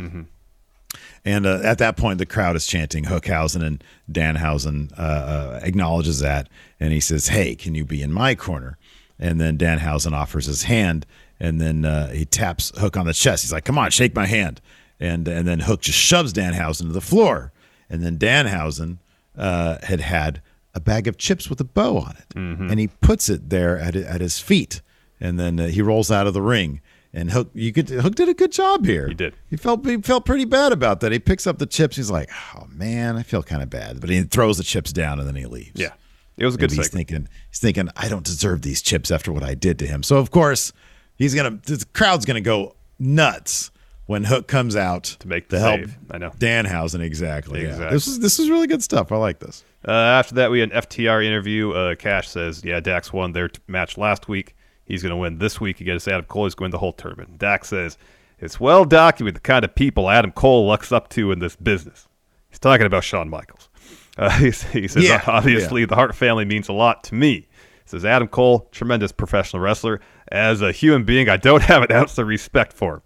And 1.23 1.45
uh, 1.45 1.59
at 1.63 1.77
that 1.77 1.95
point, 1.97 2.17
the 2.17 2.25
crowd 2.25 2.55
is 2.55 2.65
chanting 2.65 3.05
Hookhausen, 3.05 3.63
and 3.63 3.83
Danhausen 4.11 4.91
uh, 4.97 5.01
uh, 5.01 5.59
acknowledges 5.61 6.19
that, 6.19 6.49
and 6.79 6.91
he 6.91 6.99
says, 6.99 7.27
"Hey, 7.27 7.55
can 7.55 7.75
you 7.75 7.85
be 7.85 8.01
in 8.01 8.11
my 8.11 8.35
corner?" 8.35 8.77
And 9.19 9.39
then 9.39 9.57
Danhausen 9.57 10.13
offers 10.13 10.47
his 10.47 10.63
hand, 10.63 11.05
and 11.39 11.61
then 11.61 11.85
uh, 11.85 12.09
he 12.09 12.25
taps 12.25 12.71
Hook 12.77 12.97
on 12.97 13.05
the 13.05 13.13
chest. 13.13 13.43
He's 13.43 13.53
like, 13.53 13.65
"Come 13.65 13.77
on, 13.77 13.91
shake 13.91 14.15
my 14.15 14.25
hand," 14.25 14.59
and 14.99 15.27
and 15.27 15.47
then 15.47 15.59
Hook 15.61 15.81
just 15.81 15.99
shoves 15.99 16.33
Danhausen 16.33 16.87
to 16.87 16.93
the 16.93 17.01
floor, 17.01 17.51
and 17.89 18.03
then 18.03 18.17
Danhausen 18.17 18.97
uh, 19.37 19.77
had 19.83 20.01
had 20.01 20.41
a 20.73 20.79
bag 20.79 21.07
of 21.07 21.17
chips 21.17 21.49
with 21.49 21.61
a 21.61 21.65
bow 21.65 21.99
on 21.99 22.15
it, 22.17 22.35
and 22.71 22.79
he 22.79 22.87
puts 22.87 23.29
it 23.29 23.49
there 23.51 23.77
at 23.77 23.95
at 23.95 24.21
his 24.21 24.39
feet, 24.39 24.81
and 25.21 25.39
then 25.39 25.59
uh, 25.59 25.67
he 25.67 25.81
rolls 25.81 26.11
out 26.11 26.27
of 26.27 26.33
the 26.33 26.41
ring. 26.41 26.81
And 27.13 27.31
Hook, 27.31 27.49
you 27.53 27.73
could 27.73 27.89
Hook 27.89 28.15
did 28.15 28.29
a 28.29 28.33
good 28.33 28.51
job 28.53 28.85
here. 28.85 29.07
He 29.07 29.13
did. 29.13 29.33
He 29.49 29.57
felt 29.57 29.85
he 29.85 29.97
felt 29.97 30.25
pretty 30.25 30.45
bad 30.45 30.71
about 30.71 31.01
that. 31.01 31.11
He 31.11 31.19
picks 31.19 31.45
up 31.45 31.57
the 31.59 31.65
chips. 31.65 31.97
He's 31.97 32.09
like, 32.09 32.29
"Oh 32.55 32.67
man, 32.69 33.17
I 33.17 33.23
feel 33.23 33.43
kind 33.43 33.61
of 33.61 33.69
bad." 33.69 33.99
But 33.99 34.09
he 34.09 34.21
throws 34.23 34.57
the 34.57 34.63
chips 34.63 34.93
down 34.93 35.19
and 35.19 35.27
then 35.27 35.35
he 35.35 35.45
leaves. 35.45 35.79
Yeah. 35.79 35.91
It 36.37 36.45
was 36.45 36.55
a 36.55 36.57
good 36.57 36.71
Maybe 36.71 36.77
he's 36.77 36.89
thinking 36.89 37.27
he's 37.49 37.59
thinking 37.59 37.89
I 37.97 38.07
don't 38.07 38.23
deserve 38.25 38.61
these 38.61 38.81
chips 38.81 39.11
after 39.11 39.31
what 39.33 39.43
I 39.43 39.55
did 39.55 39.77
to 39.79 39.85
him. 39.87 40.03
So 40.03 40.17
of 40.17 40.31
course 40.31 40.71
he's 41.17 41.35
gonna 41.35 41.59
the 41.65 41.85
crowd's 41.93 42.25
gonna 42.25 42.39
go 42.39 42.75
nuts 42.97 43.71
when 44.05 44.23
Hook 44.23 44.47
comes 44.47 44.75
out 44.77 45.03
To 45.19 45.27
make 45.27 45.49
to 45.49 45.57
the 45.57 45.59
help 45.61 45.79
save. 45.81 45.97
I 46.11 46.17
know. 46.17 46.29
Danhausen 46.31 47.01
exactly. 47.01 47.61
Yeah. 47.61 47.69
Exactly. 47.71 47.95
This 47.95 48.07
is 48.07 48.19
this 48.19 48.39
is 48.39 48.49
really 48.49 48.67
good 48.67 48.81
stuff. 48.81 49.11
I 49.11 49.17
like 49.17 49.39
this. 49.39 49.65
Uh, 49.85 49.91
after 49.91 50.35
that, 50.35 50.49
we 50.51 50.61
had 50.61 50.71
an 50.71 50.81
FTR 50.81 51.25
interview. 51.25 51.71
Uh, 51.71 51.95
Cash 51.95 52.29
says, 52.29 52.63
"Yeah, 52.63 52.79
Dax 52.79 53.11
won 53.11 53.33
their 53.33 53.49
t- 53.49 53.59
match 53.67 53.97
last 53.97 54.27
week. 54.29 54.55
He's 54.91 55.01
going 55.01 55.11
to 55.11 55.17
win 55.17 55.37
this 55.37 55.61
week 55.61 55.81
against 55.81 56.07
Adam 56.07 56.25
Cole. 56.25 56.45
He's 56.45 56.55
going 56.55 56.71
to 56.71 56.75
win 56.75 56.79
the 56.79 56.79
whole 56.79 56.93
tournament." 56.93 57.37
Dax 57.37 57.69
says, 57.69 57.97
"It's 58.39 58.59
well 58.59 58.85
documented 58.85 59.37
the 59.37 59.41
kind 59.41 59.63
of 59.63 59.73
people 59.73 60.09
Adam 60.09 60.31
Cole 60.31 60.67
looks 60.67 60.91
up 60.91 61.09
to 61.09 61.31
in 61.31 61.39
this 61.39 61.55
business." 61.55 62.07
He's 62.49 62.59
talking 62.59 62.85
about 62.85 63.03
Shawn 63.03 63.29
Michaels. 63.29 63.69
Uh, 64.17 64.29
he, 64.37 64.45
he 64.45 64.87
says, 64.87 65.03
Yeah, 65.03 65.23
"Obviously, 65.27 65.85
the 65.85 65.95
Hart 65.95 66.15
family 66.15 66.45
means 66.45 66.67
a 66.69 66.73
lot 66.73 67.03
to 67.05 67.15
me." 67.15 67.35
He 67.35 67.47
says, 67.85 68.05
"Adam 68.05 68.27
Cole, 68.27 68.67
tremendous 68.71 69.11
professional 69.11 69.61
wrestler. 69.61 70.01
As 70.31 70.61
a 70.61 70.71
human 70.71 71.03
being, 71.03 71.29
I 71.29 71.37
don't 71.37 71.63
have 71.71 71.83
an 71.83 71.91
ounce 71.91 72.17
of 72.17 72.27
respect 72.27 72.73
for 72.73 72.95
him." 72.95 73.01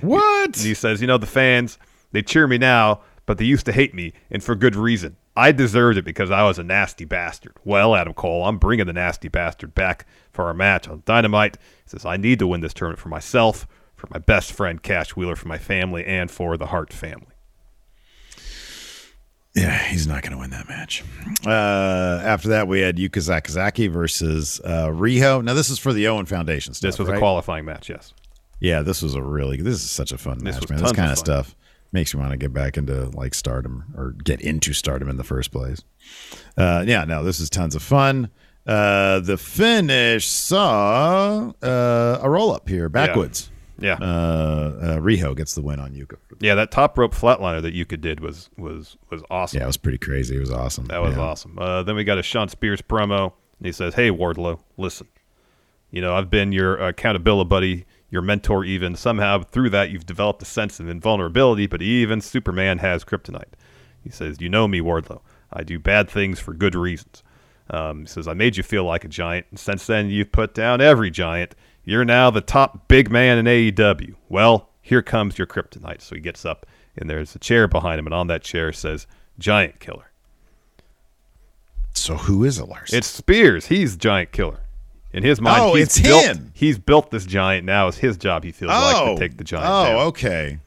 What? 0.00 0.56
And 0.56 0.66
he 0.66 0.74
says, 0.74 1.00
you 1.00 1.06
know, 1.06 1.18
the 1.18 1.26
fans, 1.26 1.78
they 2.12 2.22
cheer 2.22 2.46
me 2.46 2.58
now, 2.58 3.00
but 3.30 3.38
they 3.38 3.44
used 3.44 3.64
to 3.64 3.70
hate 3.70 3.94
me, 3.94 4.12
and 4.28 4.42
for 4.42 4.56
good 4.56 4.74
reason. 4.74 5.14
I 5.36 5.52
deserved 5.52 5.96
it 5.96 6.04
because 6.04 6.32
I 6.32 6.42
was 6.42 6.58
a 6.58 6.64
nasty 6.64 7.04
bastard. 7.04 7.52
Well, 7.64 7.94
Adam 7.94 8.12
Cole, 8.12 8.44
I'm 8.44 8.58
bringing 8.58 8.86
the 8.86 8.92
nasty 8.92 9.28
bastard 9.28 9.72
back 9.72 10.04
for 10.32 10.46
our 10.46 10.52
match 10.52 10.88
on 10.88 11.04
Dynamite. 11.06 11.56
He 11.84 11.90
says, 11.90 12.04
I 12.04 12.16
need 12.16 12.40
to 12.40 12.48
win 12.48 12.60
this 12.60 12.74
tournament 12.74 12.98
for 12.98 13.08
myself, 13.08 13.68
for 13.94 14.08
my 14.10 14.18
best 14.18 14.50
friend 14.50 14.82
Cash 14.82 15.14
Wheeler, 15.14 15.36
for 15.36 15.46
my 15.46 15.58
family, 15.58 16.04
and 16.04 16.28
for 16.28 16.56
the 16.56 16.66
Hart 16.66 16.92
family. 16.92 17.28
Yeah, 19.54 19.78
he's 19.78 20.08
not 20.08 20.22
going 20.22 20.32
to 20.32 20.38
win 20.38 20.50
that 20.50 20.68
match. 20.68 21.04
Uh, 21.46 22.20
after 22.24 22.48
that, 22.48 22.66
we 22.66 22.80
had 22.80 22.96
Yuka 22.96 23.10
Sakazaki 23.10 23.88
versus 23.88 24.60
uh, 24.64 24.88
Riho. 24.88 25.44
Now, 25.44 25.54
this 25.54 25.70
is 25.70 25.78
for 25.78 25.92
the 25.92 26.08
Owen 26.08 26.26
Foundation 26.26 26.74
stuff. 26.74 26.88
This 26.88 26.98
was 26.98 27.06
right? 27.06 27.16
a 27.16 27.20
qualifying 27.20 27.64
match, 27.64 27.88
yes. 27.88 28.12
Yeah, 28.58 28.82
this 28.82 29.02
was 29.02 29.14
a 29.14 29.22
really 29.22 29.58
this 29.58 29.76
is 29.76 29.88
such 29.88 30.10
a 30.10 30.18
fun 30.18 30.38
This 30.38 30.56
match, 30.56 30.68
man. 30.68 30.82
This 30.82 30.90
kind 30.90 31.12
of 31.12 31.16
fun. 31.16 31.24
stuff 31.24 31.54
makes 31.92 32.14
me 32.14 32.20
want 32.20 32.32
to 32.32 32.36
get 32.38 32.52
back 32.52 32.76
into 32.76 33.06
like 33.10 33.34
stardom 33.34 33.92
or 33.96 34.12
get 34.12 34.40
into 34.40 34.72
stardom 34.72 35.08
in 35.08 35.16
the 35.16 35.24
first 35.24 35.50
place. 35.50 35.82
Uh, 36.56 36.84
yeah, 36.86 37.04
no, 37.04 37.22
this 37.24 37.40
is 37.40 37.50
tons 37.50 37.74
of 37.74 37.82
fun. 37.82 38.30
Uh, 38.66 39.20
the 39.20 39.36
finish 39.36 40.26
saw 40.28 41.52
uh, 41.62 42.18
a 42.22 42.28
roll 42.30 42.52
up 42.52 42.68
here 42.68 42.88
backwoods. 42.88 43.50
Yeah. 43.78 43.94
Uh, 43.94 44.76
uh, 44.82 44.96
Riho 44.98 45.34
gets 45.34 45.54
the 45.54 45.62
win 45.62 45.80
on 45.80 45.92
Yuka. 45.94 46.16
yeah, 46.40 46.54
that 46.54 46.70
top 46.70 46.98
rope 46.98 47.14
flatliner 47.14 47.62
that 47.62 47.74
Yuka 47.74 47.98
did 48.00 48.20
was 48.20 48.50
was 48.58 48.98
was 49.10 49.22
awesome. 49.30 49.58
Yeah, 49.58 49.64
it 49.64 49.68
was 49.68 49.78
pretty 49.78 49.96
crazy. 49.98 50.36
It 50.36 50.40
was 50.40 50.50
awesome. 50.50 50.84
That 50.86 51.00
was 51.00 51.16
Yeah. 51.16 51.22
awesome. 51.22 51.58
Uh, 51.58 51.82
then 51.82 51.96
we 51.96 52.04
got 52.04 52.18
a 52.18 52.22
Shawn 52.22 52.48
Spears 52.50 52.82
promo, 52.82 53.32
and 53.58 53.66
he 53.66 53.72
says, 53.72 53.94
"Hey 53.94 54.10
Wardlow, 54.10 54.60
listen. 54.76 55.08
You 55.90 56.02
know 56.02 56.14
I've 56.14 56.28
been 56.30 56.52
your 56.52 56.76
accountability 56.76 57.48
buddy, 57.48 57.86
your 58.10 58.22
mentor. 58.22 58.64
Even 58.64 58.96
somehow 58.96 59.42
through 59.42 59.70
that 59.70 59.90
you've 59.90 60.06
developed 60.06 60.42
a 60.42 60.46
sense 60.46 60.80
of 60.80 60.88
invulnerability. 60.88 61.66
But 61.66 61.82
even 61.82 62.20
Superman 62.20 62.78
has 62.78 63.04
kryptonite. 63.04 63.54
He 64.02 64.10
says, 64.10 64.40
"You 64.40 64.48
know 64.48 64.66
me, 64.66 64.80
Wardlow. 64.80 65.20
I 65.52 65.62
do 65.62 65.78
bad 65.78 66.08
things 66.08 66.40
for 66.40 66.54
good 66.54 66.74
reasons." 66.74 67.22
Um, 67.68 68.00
he 68.00 68.06
says, 68.06 68.26
"I 68.26 68.34
made 68.34 68.56
you 68.56 68.62
feel 68.62 68.84
like 68.84 69.04
a 69.04 69.08
giant. 69.08 69.46
And 69.50 69.58
since 69.58 69.86
then, 69.86 70.10
you've 70.10 70.32
put 70.32 70.54
down 70.54 70.80
every 70.80 71.10
giant. 71.10 71.54
You're 71.84 72.04
now 72.04 72.30
the 72.30 72.40
top 72.40 72.88
big 72.88 73.10
man 73.10 73.38
in 73.38 73.46
AEW. 73.46 74.14
Well, 74.28 74.70
here 74.82 75.02
comes 75.02 75.38
your 75.38 75.46
kryptonite." 75.46 76.00
So 76.00 76.14
he 76.14 76.20
gets 76.20 76.44
up, 76.44 76.66
and 76.96 77.08
there's 77.08 77.34
a 77.34 77.38
chair 77.38 77.68
behind 77.68 77.98
him, 77.98 78.06
and 78.06 78.14
on 78.14 78.26
that 78.26 78.42
chair 78.42 78.72
says, 78.72 79.06
"Giant 79.38 79.80
Killer." 79.80 80.10
So 81.94 82.16
who 82.16 82.44
is 82.44 82.58
it, 82.58 82.66
Larson? 82.66 82.98
It's 82.98 83.06
Spears. 83.06 83.66
He's 83.66 83.96
Giant 83.96 84.32
Killer. 84.32 84.60
In 85.12 85.22
his 85.22 85.40
mind, 85.40 85.60
Oh, 85.60 85.74
he's 85.74 85.86
it's 85.86 86.00
built, 86.00 86.24
him. 86.24 86.52
He's 86.54 86.78
built 86.78 87.10
this 87.10 87.26
giant. 87.26 87.66
Now 87.66 87.88
it's 87.88 87.98
his 87.98 88.16
job. 88.16 88.44
He 88.44 88.52
feels 88.52 88.70
like 88.70 88.96
to 88.96 89.02
oh. 89.02 89.16
take 89.16 89.36
the 89.36 89.44
giant. 89.44 89.68
Oh, 89.68 89.84
down. 89.84 90.06
okay. 90.08 90.58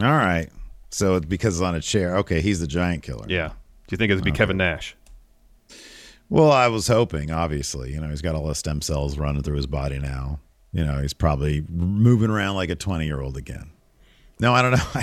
All 0.00 0.12
right. 0.12 0.48
So 0.90 1.16
it's 1.16 1.26
because 1.26 1.56
it's 1.56 1.62
on 1.62 1.74
a 1.74 1.80
chair. 1.80 2.16
Okay, 2.18 2.40
he's 2.40 2.60
the 2.60 2.66
giant 2.66 3.02
killer. 3.02 3.26
Yeah. 3.28 3.48
Do 3.48 3.54
you 3.90 3.98
think 3.98 4.10
it'd 4.10 4.24
be 4.24 4.32
Kevin 4.32 4.56
Nash? 4.56 4.96
Well, 6.30 6.50
I 6.50 6.68
was 6.68 6.88
hoping, 6.88 7.30
obviously. 7.30 7.92
You 7.92 8.00
know, 8.00 8.08
he's 8.08 8.22
got 8.22 8.34
all 8.34 8.46
the 8.46 8.54
stem 8.54 8.82
cells 8.82 9.18
running 9.18 9.42
through 9.42 9.56
his 9.56 9.66
body 9.66 9.98
now. 9.98 10.40
You 10.72 10.84
know, 10.84 11.00
he's 11.00 11.14
probably 11.14 11.64
moving 11.70 12.30
around 12.30 12.56
like 12.56 12.70
a 12.70 12.74
20 12.74 13.06
year 13.06 13.20
old 13.20 13.36
again. 13.36 13.70
No, 14.40 14.52
I 14.52 14.62
don't 14.62 14.72
know. 14.72 14.84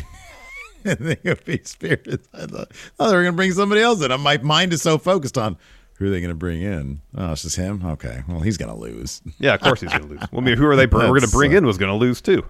I 0.85 0.93
think 0.93 1.19
it 1.23 1.29
would 1.29 1.45
be 1.45 1.61
Spears. 1.63 2.19
I 2.33 2.45
thought, 2.45 2.71
oh, 2.99 3.09
they 3.09 3.15
were 3.15 3.23
going 3.23 3.33
to 3.33 3.37
bring 3.37 3.51
somebody 3.51 3.81
else 3.81 4.03
in. 4.03 4.19
My 4.21 4.37
mind 4.37 4.71
is 4.71 4.83
so 4.83 4.99
focused 4.99 5.37
on 5.37 5.57
who 5.97 6.07
are 6.07 6.09
they 6.09 6.19
going 6.19 6.29
to 6.29 6.35
bring 6.35 6.61
in? 6.61 7.01
Oh, 7.17 7.31
it's 7.31 7.43
just 7.43 7.55
him? 7.55 7.85
Okay. 7.85 8.23
Well, 8.27 8.41
he's 8.41 8.57
going 8.57 8.73
to 8.73 8.79
lose. 8.79 9.21
Yeah, 9.39 9.53
of 9.53 9.61
course 9.61 9.81
he's 9.81 9.91
going 9.91 10.03
to 10.03 10.09
lose. 10.09 10.19
Well, 10.31 10.41
I 10.41 10.45
mean, 10.45 10.57
who 10.57 10.65
are 10.65 10.75
they? 10.75 10.85
We're 10.85 11.07
going 11.07 11.21
to 11.21 11.27
bring 11.27 11.53
uh, 11.53 11.57
in 11.57 11.65
was 11.65 11.77
going 11.77 11.91
to 11.91 11.97
lose 11.97 12.21
too. 12.21 12.43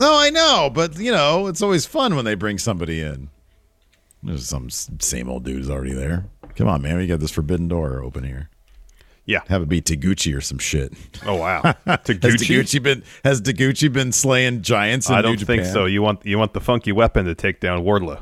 No, 0.00 0.16
I 0.18 0.30
know, 0.30 0.70
but 0.72 0.98
you 0.98 1.12
know, 1.12 1.46
it's 1.46 1.60
always 1.60 1.84
fun 1.86 2.16
when 2.16 2.24
they 2.24 2.34
bring 2.34 2.58
somebody 2.58 3.00
in. 3.00 3.28
There's 4.22 4.46
some 4.46 4.70
same 4.70 5.28
old 5.28 5.44
dudes 5.44 5.68
already 5.68 5.92
there. 5.92 6.26
Come 6.56 6.68
on, 6.68 6.82
man, 6.82 6.98
we 6.98 7.06
got 7.06 7.20
this 7.20 7.30
forbidden 7.30 7.68
door 7.68 8.02
open 8.02 8.24
here. 8.24 8.48
Yeah. 9.26 9.40
Have 9.48 9.62
it 9.62 9.68
be 9.68 9.80
Taguchi 9.80 10.36
or 10.36 10.40
some 10.40 10.58
shit. 10.58 10.92
Oh 11.24 11.36
wow. 11.36 11.62
Has 11.86 11.98
Taguchi? 11.98 12.58
Taguchi 12.58 12.82
been 12.82 13.04
has 13.24 13.40
Taguchi 13.40 13.92
been 13.92 14.10
slaying 14.12 14.62
giants 14.62 15.08
in 15.08 15.14
I 15.14 15.22
don't 15.22 15.38
think 15.38 15.64
so. 15.64 15.84
You 15.84 16.02
want 16.02 16.26
you 16.26 16.38
want 16.38 16.52
the 16.52 16.60
funky 16.60 16.90
weapon 16.92 17.26
to 17.26 17.34
take 17.34 17.60
down 17.60 17.84
Wardlow. 17.84 18.20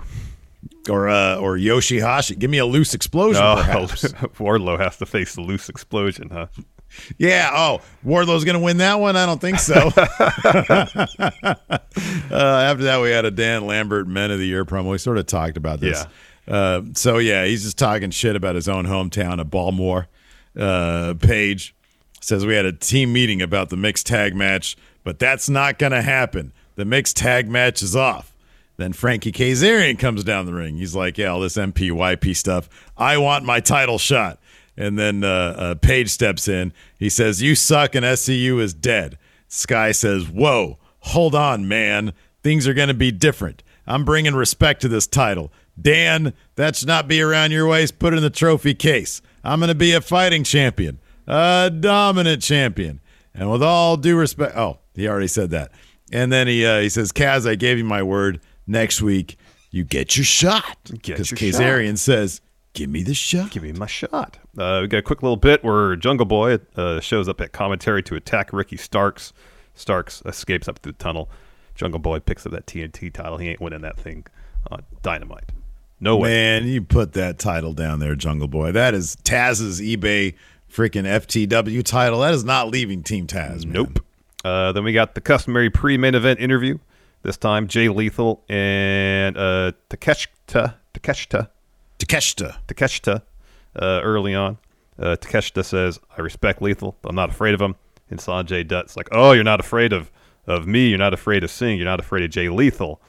Or 0.89 1.09
uh, 1.09 1.37
or 1.37 1.57
Yoshihashi. 1.57 2.39
Give 2.39 2.51
me 2.51 2.59
a 2.59 2.67
loose 2.67 2.95
explosion, 2.95 3.43
perhaps. 3.43 4.03
Wardlow 4.39 4.79
has 4.79 4.97
to 4.99 5.07
face 5.07 5.35
the 5.35 5.43
loose 5.43 5.69
explosion, 5.69 6.31
huh? 6.31 6.47
yeah. 7.19 7.51
Oh, 7.53 7.81
Wardlow's 8.05 8.45
gonna 8.45 8.61
win 8.61 8.79
that 8.79 8.99
one. 9.01 9.17
I 9.17 9.27
don't 9.27 9.41
think 9.41 9.59
so. 9.59 9.75
uh, 9.97 10.19
after 12.31 12.85
that, 12.85 13.01
we 13.03 13.11
had 13.11 13.25
a 13.25 13.31
Dan 13.31 13.67
Lambert 13.67 14.07
Men 14.07 14.31
of 14.31 14.39
the 14.39 14.47
Year 14.47 14.65
promo. 14.65 14.91
We 14.91 14.99
sort 14.99 15.19
of 15.19 15.27
talked 15.27 15.57
about 15.57 15.81
this. 15.81 16.07
Uh, 16.47 16.83
so 16.95 17.19
yeah, 17.19 17.45
he's 17.45 17.65
just 17.65 17.79
talking 17.79 18.11
shit 18.11 18.37
about 18.37 18.55
his 18.55 18.69
own 18.69 18.87
hometown 18.87 19.41
of 19.41 19.51
Baltimore. 19.51 20.09
Uh, 20.59 21.15
Page 21.21 21.75
says 22.21 22.47
we 22.47 22.55
had 22.55 22.65
a 22.65 22.73
team 22.73 23.13
meeting 23.13 23.43
about 23.43 23.69
the 23.69 23.77
mixed 23.77 24.07
tag 24.07 24.35
match, 24.35 24.77
but 25.05 25.19
that's 25.19 25.49
not 25.49 25.79
gonna 25.79 26.03
happen. 26.03 26.53
The 26.77 26.85
mixed 26.85 27.17
tag 27.17 27.49
match 27.49 27.83
is 27.83 27.95
off. 27.95 28.33
Then 28.79 28.93
Frankie 28.93 29.33
Kazarian 29.33 29.99
comes 29.99 30.23
down 30.23 30.47
the 30.47 30.55
ring. 30.55 30.77
He's 30.77 30.95
like, 30.95 31.19
"Yeah, 31.19 31.27
all 31.27 31.41
this 31.41 31.57
MPYP 31.57 32.35
stuff. 32.35 32.69
I 32.97 33.19
want 33.19 33.45
my 33.45 33.61
title 33.61 33.99
shot." 33.99 34.39
And 34.77 34.97
then 34.97 35.25
uh, 35.25 35.55
uh, 35.59 35.75
Page 35.75 36.09
steps 36.09 36.47
in. 36.47 36.73
He 36.97 37.11
says, 37.11 37.43
"You 37.43 37.57
suck, 37.57 37.97
and 37.97 38.07
SCU 38.07 38.61
is 38.61 38.73
dead." 38.73 39.19
Sky 39.49 39.91
says, 39.91 40.29
"Whoa, 40.29 40.79
hold 41.01 41.35
on, 41.35 41.67
man. 41.67 42.13
Things 42.45 42.69
are 42.69 42.75
going 42.75 42.89
to 42.89 42.95
be 42.95 43.11
different. 43.11 43.65
I'm 43.85 44.05
bringing 44.05 44.35
respect 44.35 44.81
to 44.83 44.89
this 44.89 45.09
title. 45.09 45.53
Dan, 45.81 46.33
that 46.55 46.77
should 46.77 46.89
not 46.89 47.09
be 47.09 47.21
around 47.21 47.51
your 47.51 47.67
waist. 47.67 47.99
Put 47.99 48.13
it 48.13 48.19
in 48.19 48.23
the 48.23 48.31
trophy 48.31 48.75
case. 48.75 49.21
I'm 49.43 49.59
going 49.59 49.69
to 49.69 49.75
be 49.75 49.93
a 49.93 50.01
fighting 50.01 50.45
champion, 50.45 51.01
a 51.27 51.71
dominant 51.71 52.43
champion. 52.43 53.01
And 53.35 53.51
with 53.51 53.63
all 53.63 53.97
due 53.97 54.17
respect, 54.17 54.57
oh, 54.57 54.79
he 54.95 55.09
already 55.09 55.27
said 55.27 55.51
that. 55.51 55.73
And 56.13 56.33
then 56.33 56.47
he 56.47 56.65
uh, 56.65 56.81
he 56.81 56.89
says, 56.89 57.13
Kaz, 57.13 57.49
I 57.49 57.57
gave 57.57 57.79
you 57.79 57.85
my 57.85 58.03
word. 58.05 58.41
Next 58.69 59.01
week, 59.01 59.39
you 59.71 59.83
get 59.83 60.17
your 60.17 60.25
shot. 60.25 60.77
Because 60.85 61.31
Kazarian 61.33 61.97
says, 61.97 62.43
give 62.75 62.91
me 62.91 63.03
the 63.03 63.15
shot. 63.15 63.51
Give 63.51 63.63
me 63.63 63.73
my 63.73 63.87
shot. 63.87 64.39
Uh, 64.57 64.81
we 64.83 64.89
got 64.89 64.99
a 64.99 65.03
quick 65.03 65.23
little 65.23 65.37
bit 65.37 65.65
where 65.65 65.97
Jungle 65.97 66.27
Boy 66.27 66.59
uh, 66.77 67.01
shows 67.01 67.29
up 67.29 67.41
at 67.41 67.53
commentary 67.53 68.03
to 68.05 68.15
attack 68.15 68.53
Ricky 68.53 68.77
Starks. 68.77 69.33
Starks 69.75 70.23
escapes 70.27 70.69
up 70.69 70.81
through 70.81 70.93
the 70.93 70.99
tunnel. 70.99 71.31
Jungle 71.75 71.99
Boy 71.99 72.21
picks 72.21 72.45
up 72.45 72.53
that 72.53 72.67
TNT 72.67 73.13
title. 73.13 73.39
He 73.39 73.49
ain't 73.49 73.61
winning 73.61 73.81
that 73.81 73.97
thing 73.97 74.27
on 74.71 74.83
Dynamite. 75.03 75.51
No 76.01 76.17
way. 76.17 76.29
Man, 76.29 76.67
you 76.69 76.83
put 76.83 77.15
that 77.15 77.39
title 77.39 77.73
down 77.73 78.01
there, 78.01 78.15
Jungle 78.15 78.49
Boy. 78.49 78.73
That 78.73 78.95
is 78.95 79.17
Taz's 79.25 79.81
eBay 79.81 80.35
freaking 80.71 81.05
FTW 81.05 81.83
title. 81.85 82.21
That 82.21 82.35
is 82.35 82.45
not 82.45 82.69
leaving 82.69 83.03
Team 83.03 83.27
Taz. 83.27 83.65
Man. 83.65 83.73
Nope. 83.73 84.05
Uh, 84.45 84.73
then 84.73 84.85
we 84.85 84.93
got 84.93 85.15
the 85.15 85.21
customary 85.21 85.71
pre-main 85.71 86.15
event 86.15 86.39
interview. 86.39 86.79
This 87.23 87.37
time, 87.37 87.67
Jay 87.67 87.89
Lethal 87.89 88.45
and 88.49 89.37
uh, 89.37 89.73
Takeshita, 89.91 90.75
Takeshita, 90.95 91.49
Takeshita. 91.99 92.57
Takeshita 92.69 93.23
uh, 93.77 94.01
early 94.03 94.35
on. 94.35 94.59
Uh, 94.99 95.17
Takeshita 95.17 95.65
says, 95.65 95.99
I 96.17 96.21
respect 96.23 96.63
Lethal, 96.63 96.97
but 97.03 97.11
I'm 97.11 97.17
not 97.17 97.31
afraid 97.31 97.55
of 97.55 97.61
him. 97.61 97.75
And 98.11 98.19
Sanjay 98.21 98.67
Dutt's 98.67 98.97
like, 98.97 99.09
oh, 99.13 99.33
you're 99.33 99.45
not 99.45 99.61
afraid 99.61 99.93
of, 99.93 100.11
of 100.47 100.67
me. 100.67 100.89
You're 100.89 100.99
not 100.99 101.13
afraid 101.13 101.45
of 101.45 101.51
Singh. 101.51 101.77
You're 101.77 101.85
not 101.85 102.01
afraid 102.01 102.25
of 102.25 102.31
Jay 102.31 102.49
Lethal. 102.49 103.01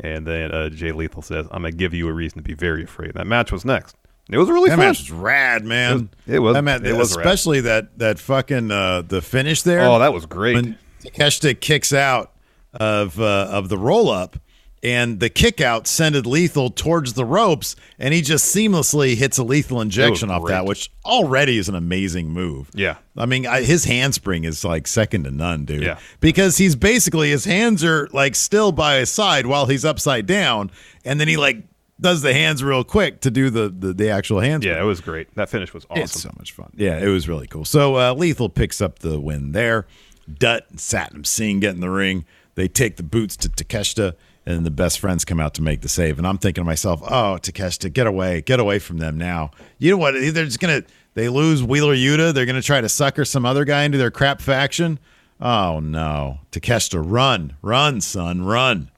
And 0.00 0.26
then 0.26 0.50
uh, 0.52 0.68
Jay 0.70 0.92
Lethal 0.92 1.22
says, 1.22 1.46
I'm 1.50 1.62
going 1.62 1.72
to 1.72 1.76
give 1.78 1.92
you 1.94 2.08
a 2.08 2.12
reason 2.12 2.38
to 2.38 2.42
be 2.42 2.54
very 2.54 2.84
afraid. 2.84 3.14
That 3.14 3.26
match 3.26 3.52
was 3.52 3.64
next. 3.64 3.96
It 4.30 4.36
was 4.38 4.48
really 4.48 4.68
That 4.70 4.76
fun. 4.76 4.86
match 4.88 4.98
was 5.00 5.10
rad, 5.10 5.64
man. 5.64 5.90
It 5.90 5.94
was- 5.94 6.34
it 6.34 6.38
was- 6.40 6.54
That 6.54 6.62
match- 6.64 6.82
it 6.82 6.92
was 6.96 7.16
rad. 7.16 7.26
especially 7.26 7.60
that 7.62 7.98
that 7.98 8.18
fucking 8.18 8.70
uh, 8.70 9.02
the 9.02 9.22
finish 9.22 9.62
there. 9.62 9.80
oh, 9.80 9.98
that 9.98 10.12
was 10.12 10.26
great. 10.26 10.54
when 10.54 10.78
Takeshita 11.02 11.58
kicks 11.60 11.92
out 11.92 12.32
of 12.78 13.20
uh, 13.20 13.48
of 13.50 13.68
the 13.68 13.78
roll 13.78 14.08
up, 14.10 14.36
and 14.82 15.18
the 15.20 15.28
kick 15.28 15.60
out 15.60 15.86
sended 15.86 16.26
Lethal 16.26 16.70
towards 16.70 17.14
the 17.14 17.24
ropes, 17.24 17.74
and 17.98 18.14
he 18.14 18.22
just 18.22 18.54
seamlessly 18.54 19.16
hits 19.16 19.38
a 19.38 19.42
lethal 19.44 19.80
injection 19.80 20.30
off 20.30 20.46
that, 20.48 20.64
which 20.64 20.90
already 21.04 21.58
is 21.58 21.68
an 21.68 21.74
amazing 21.74 22.28
move. 22.30 22.70
Yeah. 22.74 22.98
I 23.16 23.26
mean, 23.26 23.46
I, 23.46 23.62
his 23.62 23.84
handspring 23.84 24.44
is 24.44 24.64
like 24.64 24.86
second 24.86 25.24
to 25.24 25.30
none, 25.30 25.64
dude. 25.64 25.82
Yeah. 25.82 25.98
because 26.20 26.56
he's 26.58 26.76
basically 26.76 27.30
his 27.30 27.44
hands 27.44 27.82
are 27.84 28.08
like 28.12 28.34
still 28.36 28.70
by 28.72 28.98
his 28.98 29.10
side 29.10 29.46
while 29.46 29.66
he's 29.66 29.84
upside 29.84 30.26
down, 30.26 30.70
and 31.04 31.20
then 31.20 31.26
he 31.28 31.36
like 31.36 31.64
does 32.00 32.22
the 32.22 32.32
hands 32.32 32.62
real 32.62 32.84
quick 32.84 33.20
to 33.22 33.30
do 33.32 33.50
the 33.50 33.68
the, 33.76 33.92
the 33.92 34.10
actual 34.10 34.38
hands. 34.38 34.64
yeah, 34.64 34.80
it 34.80 34.84
was 34.84 35.00
great. 35.00 35.34
That 35.34 35.48
finish 35.48 35.74
was 35.74 35.84
awesome. 35.90 36.02
It's 36.04 36.22
so 36.22 36.30
much 36.38 36.52
fun. 36.52 36.70
Yeah, 36.76 36.98
it 37.00 37.08
was 37.08 37.28
really 37.28 37.48
cool. 37.48 37.64
So 37.64 37.96
uh, 37.96 38.14
Lethal 38.14 38.48
picks 38.48 38.80
up 38.80 39.00
the 39.00 39.18
win 39.18 39.50
there. 39.50 39.88
Dutt 40.32 40.66
and 40.70 40.78
Satnam 40.78 41.26
Singh 41.26 41.58
get 41.58 41.74
in 41.74 41.80
the 41.80 41.90
ring. 41.90 42.24
They 42.58 42.66
take 42.66 42.96
the 42.96 43.04
boots 43.04 43.36
to 43.36 43.48
Takeshita, 43.48 44.16
and 44.44 44.66
the 44.66 44.70
best 44.72 44.98
friends 44.98 45.24
come 45.24 45.38
out 45.38 45.54
to 45.54 45.62
make 45.62 45.80
the 45.82 45.88
save. 45.88 46.18
And 46.18 46.26
I'm 46.26 46.38
thinking 46.38 46.64
to 46.64 46.66
myself, 46.66 47.00
oh, 47.04 47.38
Takeshita, 47.40 47.92
get 47.92 48.08
away. 48.08 48.40
Get 48.40 48.58
away 48.58 48.80
from 48.80 48.98
them 48.98 49.16
now. 49.16 49.52
You 49.78 49.92
know 49.92 49.96
what? 49.96 50.14
They're 50.14 50.44
just 50.44 50.58
going 50.58 50.82
to, 50.82 50.88
they 51.14 51.28
lose 51.28 51.62
Wheeler 51.62 51.94
Yuta. 51.94 52.34
They're 52.34 52.46
going 52.46 52.56
to 52.60 52.66
try 52.66 52.80
to 52.80 52.88
sucker 52.88 53.24
some 53.24 53.46
other 53.46 53.64
guy 53.64 53.84
into 53.84 53.96
their 53.96 54.10
crap 54.10 54.40
faction. 54.40 54.98
Oh, 55.40 55.78
no. 55.78 56.40
Takeshita, 56.50 57.00
run. 57.00 57.54
Run, 57.62 58.00
son. 58.00 58.42
Run. 58.44 58.90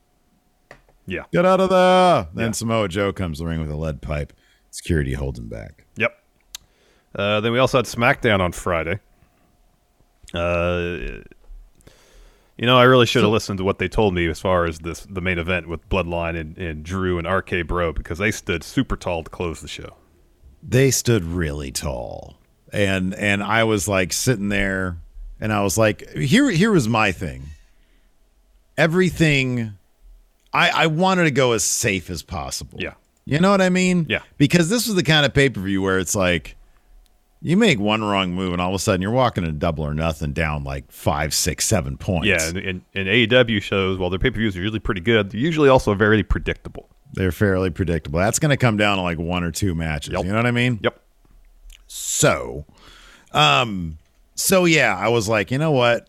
yeah. 1.04 1.24
Get 1.30 1.44
out 1.44 1.60
of 1.60 1.68
there. 1.68 2.28
Then 2.32 2.46
Yeah. 2.46 2.52
Samoa 2.52 2.88
Joe 2.88 3.12
comes 3.12 3.36
to 3.36 3.44
the 3.44 3.50
ring 3.50 3.60
with 3.60 3.70
a 3.70 3.76
lead 3.76 4.00
pipe. 4.00 4.32
Security 4.70 5.12
holds 5.12 5.38
him 5.38 5.48
back. 5.50 5.84
Yep. 5.96 6.18
Uh, 7.14 7.40
then 7.42 7.52
we 7.52 7.58
also 7.58 7.76
had 7.76 7.84
SmackDown 7.84 8.40
on 8.40 8.52
Friday. 8.52 9.00
Uh, 10.32 11.18
you 12.60 12.66
know, 12.66 12.76
I 12.76 12.82
really 12.84 13.06
should 13.06 13.22
have 13.22 13.32
listened 13.32 13.56
to 13.58 13.64
what 13.64 13.78
they 13.78 13.88
told 13.88 14.12
me 14.14 14.28
as 14.28 14.38
far 14.38 14.66
as 14.66 14.80
this 14.80 15.06
the 15.08 15.22
main 15.22 15.38
event 15.38 15.66
with 15.66 15.88
Bloodline 15.88 16.38
and, 16.38 16.58
and 16.58 16.84
Drew 16.84 17.18
and 17.18 17.26
RK 17.26 17.66
Bro 17.66 17.94
because 17.94 18.18
they 18.18 18.30
stood 18.30 18.62
super 18.62 18.96
tall 18.96 19.24
to 19.24 19.30
close 19.30 19.60
the 19.62 19.68
show. 19.68 19.96
they 20.62 20.90
stood 20.90 21.24
really 21.24 21.72
tall 21.72 22.36
and 22.72 23.14
and 23.14 23.42
i 23.42 23.64
was 23.64 23.88
like 23.88 24.12
sitting 24.12 24.48
there 24.50 24.98
and 25.40 25.52
i 25.52 25.60
was 25.62 25.76
like 25.78 26.08
here 26.10 26.48
here 26.50 26.70
was 26.70 26.86
my 26.86 27.10
thing 27.10 27.42
everything 28.76 29.72
i 30.52 30.70
i 30.70 30.86
wanted 30.86 31.24
to 31.24 31.30
go 31.30 31.52
as 31.52 31.64
safe 31.64 32.10
as 32.10 32.22
possible 32.22 32.78
Yeah. 32.80 32.94
you 33.24 33.38
know 33.40 33.50
what 33.50 33.60
i 33.60 33.68
mean 33.70 34.06
Yeah. 34.08 34.20
because 34.38 34.68
this 34.68 34.86
was 34.86 34.96
the 34.96 35.02
kind 35.02 35.26
of 35.26 35.34
pay-per-view 35.34 35.82
where 35.82 35.98
it's 35.98 36.14
like 36.14 36.56
you 37.42 37.56
make 37.56 37.78
one 37.78 38.02
wrong 38.04 38.32
move 38.34 38.52
and 38.52 38.60
all 38.60 38.68
of 38.68 38.74
a 38.74 38.78
sudden 38.78 39.00
you're 39.00 39.10
walking 39.10 39.44
a 39.44 39.52
double 39.52 39.84
or 39.84 39.94
nothing 39.94 40.32
down 40.32 40.62
like 40.64 40.90
five 40.92 41.32
six 41.32 41.64
seven 41.66 41.96
points 41.96 42.26
Yeah, 42.28 42.48
and, 42.48 42.56
and, 42.58 42.82
and 42.94 43.08
AEW 43.08 43.62
shows 43.62 43.98
while 43.98 44.10
their 44.10 44.18
pay 44.18 44.30
per 44.30 44.36
views 44.38 44.56
are 44.56 44.60
usually 44.60 44.78
pretty 44.78 45.00
good, 45.00 45.30
they're 45.30 45.40
usually 45.40 45.68
also 45.68 45.94
very 45.94 46.22
predictable. 46.22 46.88
they're 47.14 47.32
fairly 47.32 47.70
predictable 47.70 48.18
that's 48.20 48.38
going 48.38 48.50
to 48.50 48.56
come 48.56 48.76
down 48.76 48.98
to 48.98 49.02
like 49.02 49.18
one 49.18 49.42
or 49.42 49.50
two 49.50 49.74
matches 49.74 50.12
Yep. 50.14 50.24
you 50.24 50.30
know 50.30 50.36
what 50.36 50.46
i 50.46 50.50
mean 50.50 50.78
Yep. 50.82 51.00
So, 51.92 52.66
um, 53.32 53.98
so 54.36 54.64
yeah, 54.64 54.96
I 54.96 55.08
was 55.08 55.28
like, 55.28 55.50
you 55.50 55.58
know 55.58 55.72
what? 55.72 56.08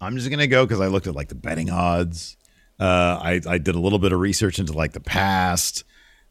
I'm 0.00 0.16
just 0.18 0.28
gonna 0.28 0.46
go 0.46 0.66
because 0.66 0.80
I 0.82 0.88
looked 0.88 1.06
at 1.06 1.14
like 1.14 1.28
the 1.28 1.34
betting 1.34 1.70
odds. 1.70 2.36
Uh, 2.78 3.18
I 3.22 3.40
I 3.48 3.56
did 3.58 3.74
a 3.74 3.80
little 3.80 3.98
bit 3.98 4.12
of 4.12 4.20
research 4.20 4.58
into 4.58 4.74
like 4.74 4.92
the 4.92 5.00
past, 5.00 5.84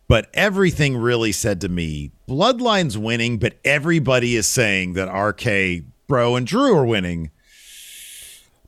but 0.08 0.30
everything 0.34 0.98
really 0.98 1.32
said 1.32 1.62
to 1.62 1.70
me, 1.70 2.12
Bloodline's 2.28 2.98
winning, 2.98 3.38
but 3.38 3.56
everybody 3.64 4.36
is 4.36 4.48
saying 4.48 4.94
that 4.94 5.12
RK, 5.12 5.84
Bro, 6.08 6.36
and 6.36 6.46
Drew 6.48 6.76
are 6.76 6.86
winning. 6.86 7.32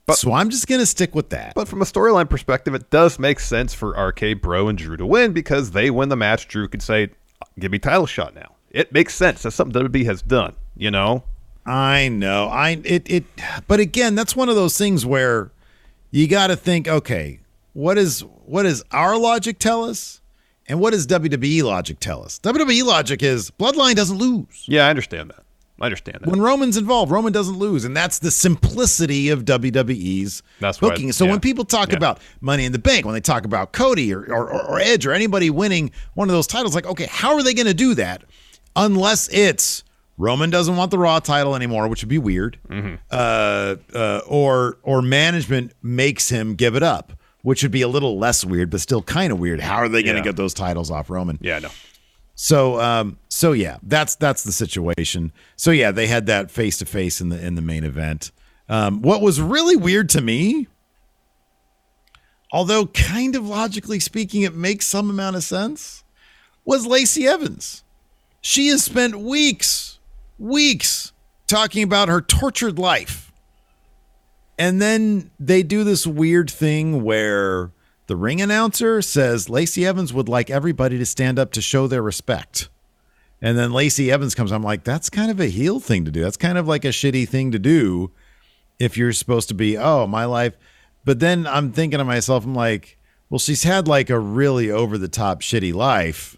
but, 0.06 0.18
so 0.18 0.34
I'm 0.34 0.50
just 0.50 0.68
gonna 0.68 0.86
stick 0.86 1.14
with 1.14 1.30
that. 1.30 1.54
But 1.56 1.68
from 1.68 1.82
a 1.82 1.86
storyline 1.86 2.30
perspective, 2.30 2.74
it 2.74 2.90
does 2.90 3.20
make 3.20 3.40
sense 3.40 3.74
for 3.74 3.92
RK 3.92 4.42
Bro 4.42 4.70
and 4.70 4.78
Drew 4.78 4.98
to 4.98 5.06
win 5.06 5.34
because 5.34 5.72
they 5.72 5.90
win 5.90 6.10
the 6.10 6.16
match. 6.16 6.48
Drew 6.48 6.68
could 6.68 6.82
say, 6.82 7.10
"Give 7.60 7.72
me 7.72 7.80
title 7.80 8.08
shot 8.08 8.34
now." 8.34 8.56
It 8.72 8.92
makes 8.92 9.16
sense. 9.16 9.44
That's 9.44 9.56
something 9.56 9.74
WWE 9.82 10.06
has 10.06 10.22
done. 10.22 10.56
You 10.76 10.92
know, 10.92 11.24
I 11.66 12.10
know. 12.10 12.48
I 12.48 12.82
it 12.84 13.10
it 13.10 13.24
but 13.68 13.80
again, 13.80 14.16
that's 14.16 14.36
one 14.36 14.50
of 14.50 14.56
those 14.56 14.78
things 14.78 15.06
where 15.06 15.52
you 16.12 16.28
got 16.28 16.48
to 16.48 16.56
think, 16.56 16.88
okay, 16.88 17.40
what 17.74 17.98
is 17.98 18.22
what 18.46 18.64
does 18.64 18.84
our 18.92 19.18
logic 19.18 19.60
tell 19.60 19.84
us? 19.84 20.22
And 20.68 20.80
what 20.80 20.92
does 20.92 21.08
WWE 21.08 21.64
logic 21.64 22.00
tell 22.00 22.24
us? 22.24 22.40
WWE 22.40 22.84
logic 22.84 23.24
is 23.24 23.52
Bloodline 23.52 23.96
doesn't 23.96 24.18
lose. 24.18 24.64
yeah, 24.68 24.86
I 24.88 24.90
understand 24.90 25.30
that. 25.30 25.44
I 25.80 25.86
understand 25.86 26.18
that. 26.22 26.30
When 26.30 26.42
Roman's 26.42 26.76
involved, 26.76 27.12
Roman 27.12 27.32
doesn't 27.32 27.58
lose, 27.58 27.86
and 27.86 27.96
that's 27.96 28.18
the 28.20 28.32
simplicity 28.32 29.30
of 29.30 29.46
WWE's 29.46 30.42
That's 30.60 30.80
booking. 30.80 31.12
so 31.12 31.26
yeah. 31.26 31.32
when 31.32 31.40
people 31.40 31.66
talk 31.66 31.92
Yeah. 31.92 31.98
about 31.98 32.20
Money 32.42 32.66
in 32.66 32.72
the 32.72 32.80
Bank, 32.80 33.06
when 33.06 33.14
they 33.14 33.22
talk 33.22 33.46
about 33.46 33.74
Cody 33.74 34.12
or, 34.14 34.22
or, 34.22 34.52
or 34.52 34.80
Edge 34.80 35.06
or 35.06 35.12
anybody 35.14 35.50
winning 35.52 35.92
one 36.16 36.30
of 36.30 36.34
those 36.34 36.48
titles, 36.48 36.74
like, 36.74 36.88
okay, 36.88 37.06
how 37.10 37.34
are 37.36 37.44
they 37.44 37.54
going 37.54 37.68
to 37.68 37.76
do 37.76 37.94
that? 37.94 38.24
Unless 38.76 39.30
it's 39.30 39.84
Roman 40.18 40.50
doesn't 40.50 40.76
want 40.76 40.90
the 40.92 40.98
Raw 40.98 41.20
title 41.20 41.56
anymore, 41.56 41.88
which 41.88 42.02
would 42.02 42.10
be 42.10 42.18
weird, 42.18 42.58
Mm-hmm. 42.70 42.96
uh, 43.12 43.76
uh, 43.94 44.22
or 44.28 44.80
or 44.82 45.02
management 45.04 45.74
makes 45.84 46.30
him 46.30 46.56
give 46.56 46.76
it 46.76 46.84
up, 46.84 47.14
which 47.48 47.64
would 47.64 47.72
be 47.72 47.82
a 47.82 47.88
little 47.88 48.20
less 48.20 48.44
weird, 48.44 48.70
but 48.70 48.82
still 48.82 49.02
kind 49.02 49.32
of 49.32 49.40
weird. 49.40 49.62
How 49.62 49.78
are 49.78 49.88
they 49.88 50.04
going 50.04 50.16
to 50.16 50.20
Yeah. 50.20 50.26
get 50.26 50.36
those 50.36 50.54
titles 50.54 50.92
off 50.92 51.10
Roman? 51.10 51.38
yeah, 51.42 51.60
no. 51.60 51.70
So 52.36 52.80
um 52.80 53.18
so 53.30 53.54
yeah, 53.54 53.78
that's 53.84 54.16
that's 54.16 54.44
the 54.44 54.52
situation. 54.52 55.32
So 55.56 55.72
yeah, 55.72 55.92
they 55.92 56.08
had 56.08 56.26
that 56.28 56.52
face 56.52 56.78
to 56.80 56.86
face 56.86 57.20
in 57.22 57.30
the 57.30 57.44
in 57.44 57.56
the 57.56 57.62
main 57.62 57.84
event. 57.84 58.32
Um 58.70 59.02
what 59.02 59.22
was 59.22 59.40
really 59.42 59.76
weird 59.78 60.10
to 60.10 60.22
me, 60.22 60.68
although 62.52 62.86
kind 62.88 63.36
of 63.36 63.48
logically 63.48 64.00
speaking 64.00 64.42
it 64.44 64.54
makes 64.54 64.86
some 64.86 65.10
amount 65.10 65.36
of 65.36 65.44
sense, 65.44 66.04
was 66.66 66.86
Lacey 66.86 67.26
Evans. 67.28 67.84
She 68.42 68.68
has 68.68 68.84
spent 68.84 69.20
weeks, 69.20 69.98
weeks 70.38 71.12
talking 71.48 71.82
about 71.82 72.08
her 72.08 72.22
tortured 72.22 72.78
life. 72.78 73.27
And 74.58 74.82
then 74.82 75.32
they 75.40 75.64
do 75.64 75.84
this 75.84 76.08
weird 76.08 76.50
thing 76.50 77.04
where 77.04 77.72
the 78.08 78.16
ring 78.16 78.42
announcer 78.42 79.02
says 79.02 79.50
Lacey 79.50 79.86
Evans 79.86 80.14
would 80.14 80.30
like 80.30 80.50
everybody 80.50 80.98
to 80.98 81.06
stand 81.06 81.38
up 81.38 81.52
to 81.52 81.62
show 81.62 81.88
their 81.88 82.02
respect. 82.02 82.70
And 83.42 83.58
then 83.58 83.72
Lacey 83.72 84.12
Evans 84.12 84.34
comes. 84.34 84.52
I'm 84.52 84.64
like, 84.64 84.84
that's 84.84 85.10
kind 85.10 85.30
of 85.30 85.40
a 85.40 85.46
heel 85.46 85.80
thing 85.80 86.06
to 86.06 86.12
do. 86.12 86.22
That's 86.22 86.38
kind 86.38 86.58
of 86.58 86.68
like 86.68 86.86
a 86.86 86.90
shitty 86.90 87.30
thing 87.30 87.52
to 87.52 87.60
do 87.60 88.12
if 88.80 88.98
you're 88.98 89.14
supposed 89.14 89.48
to 89.50 89.54
be, 89.54 89.78
oh, 89.78 90.08
my 90.08 90.26
life. 90.26 90.56
But 91.06 91.20
then 91.20 91.46
I'm 91.46 91.72
thinking 91.72 92.00
to 92.00 92.06
myself, 92.06 92.46
I'm 92.46 92.56
like, 92.56 92.98
well, 93.30 93.40
she's 93.40 93.64
had 93.64 93.88
like 93.88 94.10
a 94.10 94.20
really 94.20 94.72
over 94.72 94.98
the 94.98 95.08
top 95.08 95.42
shitty 95.42 95.74
life, 95.74 96.38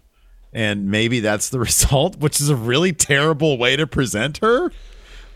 and 0.52 0.90
maybe 0.90 1.20
that's 1.20 1.48
the 1.48 1.60
result, 1.60 2.16
which 2.18 2.40
is 2.40 2.48
a 2.48 2.56
really 2.56 2.92
terrible 2.92 3.58
way 3.58 3.76
to 3.76 3.86
present 3.86 4.38
her. 4.38 4.70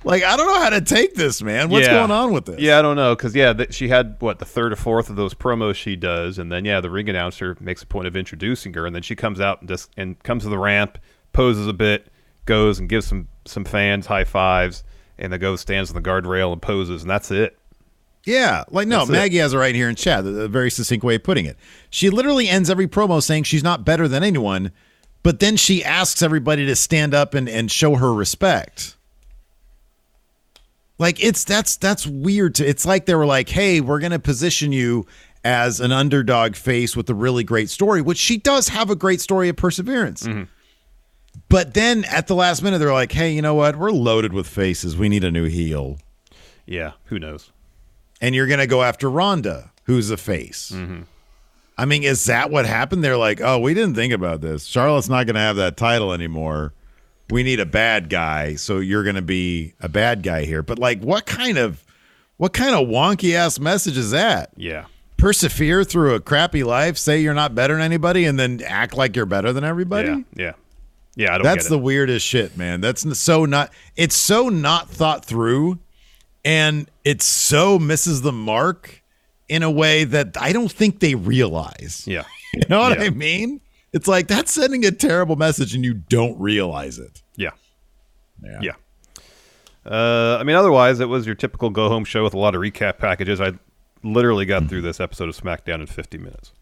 Like, 0.05 0.23
I 0.23 0.37
don't 0.37 0.47
know 0.47 0.61
how 0.63 0.71
to 0.71 0.81
take 0.83 1.15
this, 1.15 1.43
man. 1.43 1.71
What's 1.71 1.87
Yeah. 1.87 1.95
going 1.95 2.11
on 2.11 2.33
with 2.33 2.45
this? 2.45 2.61
Yeah, 2.61 2.79
I 2.79 2.83
don't 2.83 2.97
know 2.97 3.15
because 3.17 3.35
yeah, 3.35 3.53
th- 3.55 3.73
she 3.75 3.89
had 3.89 4.17
what 4.21 4.39
the 4.39 4.45
third 4.45 4.73
or 4.73 4.77
fourth 4.77 5.09
of 5.11 5.17
those 5.17 5.33
promos 5.35 5.75
she 5.77 5.97
does, 5.97 6.39
and 6.39 6.53
then 6.53 6.65
yeah, 6.65 6.81
the 6.81 6.91
ring 6.91 7.09
announcer 7.09 7.57
makes 7.61 7.83
a 7.83 7.87
point 7.87 8.07
of 8.07 8.15
introducing 8.17 8.75
her, 8.75 8.87
and 8.87 8.95
then 8.95 9.03
she 9.03 9.17
comes 9.17 9.41
out 9.41 9.61
and 9.61 9.69
just 9.69 9.91
and 9.97 10.23
comes 10.23 10.43
to 10.43 10.49
the 10.51 10.59
ramp, 10.59 10.99
poses 11.33 11.67
a 11.67 11.73
bit, 11.73 12.09
goes 12.45 12.79
and 12.79 12.89
gives 12.89 13.07
some 13.07 13.29
some 13.47 13.65
fans 13.65 14.07
high 14.07 14.25
fives, 14.25 14.85
and 15.19 15.33
then 15.33 15.41
goes 15.41 15.61
stands 15.63 15.91
on 15.91 15.97
the 16.01 16.03
guardrail 16.09 16.53
and 16.53 16.61
poses, 16.61 17.03
and 17.03 17.11
that's 17.11 17.31
it. 17.31 17.59
Yeah, 18.27 18.65
like 18.71 18.89
no, 18.89 18.99
That's 19.01 19.11
it. 19.11 19.13
Maggie 19.13 19.37
has 19.39 19.53
it 19.53 19.59
right 19.59 19.75
here 19.75 19.89
in 19.89 19.97
chat. 19.97 20.25
A 20.27 20.49
very 20.49 20.71
succinct 20.71 21.05
way 21.05 21.17
of 21.17 21.23
putting 21.25 21.45
it. 21.45 21.59
She 21.91 22.09
literally 22.09 22.49
ends 22.49 22.71
every 22.71 22.87
promo 22.87 23.23
saying 23.23 23.43
she's 23.45 23.63
not 23.63 23.85
better 23.85 24.09
than 24.09 24.23
anyone, 24.23 24.71
but 25.23 25.41
then 25.41 25.57
she 25.59 25.85
asks 25.85 26.23
everybody 26.23 26.65
to 26.67 26.75
stand 26.75 27.13
up 27.15 27.35
and, 27.35 27.49
and 27.51 27.71
show 27.71 27.97
her 27.97 28.15
respect. 28.15 28.97
Like 30.99 31.23
it's 31.23 31.45
that's 31.45 31.77
that's 31.77 32.07
weird. 32.07 32.55
To 32.57 32.69
it's 32.69 32.87
like 32.87 33.07
they 33.07 33.15
were 33.15 33.27
like, 33.27 33.49
hey, 33.49 33.81
we're 33.81 33.99
gonna 34.01 34.19
position 34.19 34.73
you 34.73 35.07
as 35.45 35.81
an 35.81 35.93
underdog 35.93 36.55
face 36.57 36.97
with 36.97 37.11
a 37.11 37.15
really 37.15 37.45
great 37.45 37.69
story, 37.69 38.01
which 38.01 38.19
she 38.19 38.37
does 38.39 38.69
have 38.69 38.89
a 38.91 38.97
great 38.97 39.21
story 39.21 39.49
of 39.49 39.57
perseverance. 39.57 40.23
Mm-hmm. 40.23 40.45
But 41.49 41.75
then 41.75 42.05
at 42.05 42.29
the 42.29 42.35
last 42.35 42.63
minute, 42.63 42.79
they're 42.79 42.93
like, 42.93 43.13
hey, 43.13 43.33
you 43.33 43.43
know 43.43 43.55
what? 43.55 43.77
We're 43.77 43.91
loaded 43.91 44.33
with 44.33 44.47
faces. 44.47 44.97
We 44.97 45.09
need 45.09 45.25
a 45.25 45.31
new 45.31 45.45
heel 45.45 45.99
Yeah, 46.67 46.93
who 47.07 47.19
knows? 47.19 47.51
and 48.21 48.35
you're 48.35 48.47
going 48.47 48.61
to 48.61 48.67
go 48.67 48.83
after 48.83 49.11
Ronda, 49.11 49.73
who's 49.83 50.09
a 50.11 50.17
face. 50.17 50.73
Mm-hmm. 50.75 51.03
I 51.77 51.85
mean, 51.85 52.05
is 52.05 52.25
that 52.27 52.51
what 52.51 52.65
happened? 52.65 53.03
They're 53.05 53.17
like, 53.19 53.41
oh, 53.43 53.59
we 53.59 53.75
didn't 53.75 53.97
think 53.97 54.13
about 54.15 54.41
this. 54.41 54.65
Charlotte's 54.65 55.09
not 55.11 55.27
going 55.27 55.35
to 55.35 55.41
have 55.41 55.57
that 55.57 55.77
title 55.77 56.13
anymore. 56.13 56.73
We 57.31 57.43
need 57.43 57.59
a 57.61 57.67
bad 57.67 58.11
guy, 58.11 58.57
so 58.57 58.79
you're 58.79 59.03
going 59.03 59.17
to 59.17 59.23
be 59.23 59.75
a 59.81 59.89
bad 59.89 60.23
guy 60.23 60.45
here. 60.45 60.63
But 60.63 60.79
like, 60.79 61.01
what 61.01 61.25
kind 61.27 61.57
of 61.59 61.83
what 62.37 62.53
kind 62.53 62.75
of 62.75 62.87
wonky 62.89 63.35
ass 63.35 63.59
message 63.59 63.97
is 63.97 64.11
that? 64.11 64.51
Yeah, 64.57 64.85
Persevere 65.17 65.85
through 65.85 66.15
a 66.15 66.21
crappy 66.21 66.65
life, 66.65 66.99
say 66.99 67.21
you're 67.23 67.33
not 67.35 67.55
better 67.55 67.75
than 67.75 67.83
anybody, 67.83 68.25
and 68.27 68.39
then 68.39 68.61
act 68.67 68.95
like 68.97 69.17
you're 69.17 69.25
better 69.27 69.53
than 69.53 69.65
everybody. 69.65 70.09
yeah, 70.09 70.23
yeah, 70.37 70.53
yeah. 71.17 71.29
I 71.35 71.39
don't 71.39 71.45
That's 71.45 71.69
the 71.69 71.79
weirdest 71.79 72.27
shit, 72.27 72.57
man. 72.59 72.81
That's 72.83 73.19
so 73.19 73.47
not. 73.47 73.73
It's 73.97 74.17
so 74.17 74.49
not 74.51 74.91
thought 74.91 75.25
through, 75.25 75.79
and 76.45 76.91
it 77.05 77.23
so 77.23 77.79
misses 77.79 78.21
the 78.23 78.33
mark 78.33 79.03
in 79.49 79.63
a 79.63 79.71
way 79.71 80.05
that 80.05 80.37
I 80.41 80.53
don't 80.53 80.71
think 80.71 81.01
they 81.01 81.15
realize. 81.15 82.05
yeah. 82.07 82.25
You 82.55 82.63
know 82.71 82.79
what 82.81 82.99
Yeah. 83.01 83.07
I 83.07 83.11
mean? 83.11 83.61
It's 83.95 84.09
like 84.09 84.27
that's 84.27 84.53
sending 84.53 84.85
a 84.85 84.91
terrible 84.91 85.37
message, 85.37 85.73
and 85.73 85.85
you 85.85 85.95
don't 85.95 86.39
realize 86.39 86.99
it. 86.99 87.23
Yeah. 87.37 87.51
Yeah. 88.43 88.59
Yeah. 88.61 88.73
Uh, 89.87 90.37
I 90.41 90.43
mean, 90.43 90.57
otherwise, 90.57 90.99
it 90.99 91.09
was 91.09 91.27
your 91.27 91.37
typical 91.37 91.71
go 91.71 91.89
home 91.89 92.05
show 92.05 92.25
with 92.25 92.35
a 92.35 92.39
lot 92.39 92.57
of 92.57 92.61
recap 92.61 92.99
packages. 92.99 93.41
I 93.41 93.53
literally 94.03 94.47
got 94.47 94.69
through 94.69 94.83
this 94.83 94.99
episode 94.99 95.29
of 95.29 95.37
SmackDown 95.37 95.81
in 95.81 95.87
50 95.87 96.19
minutes 96.19 96.53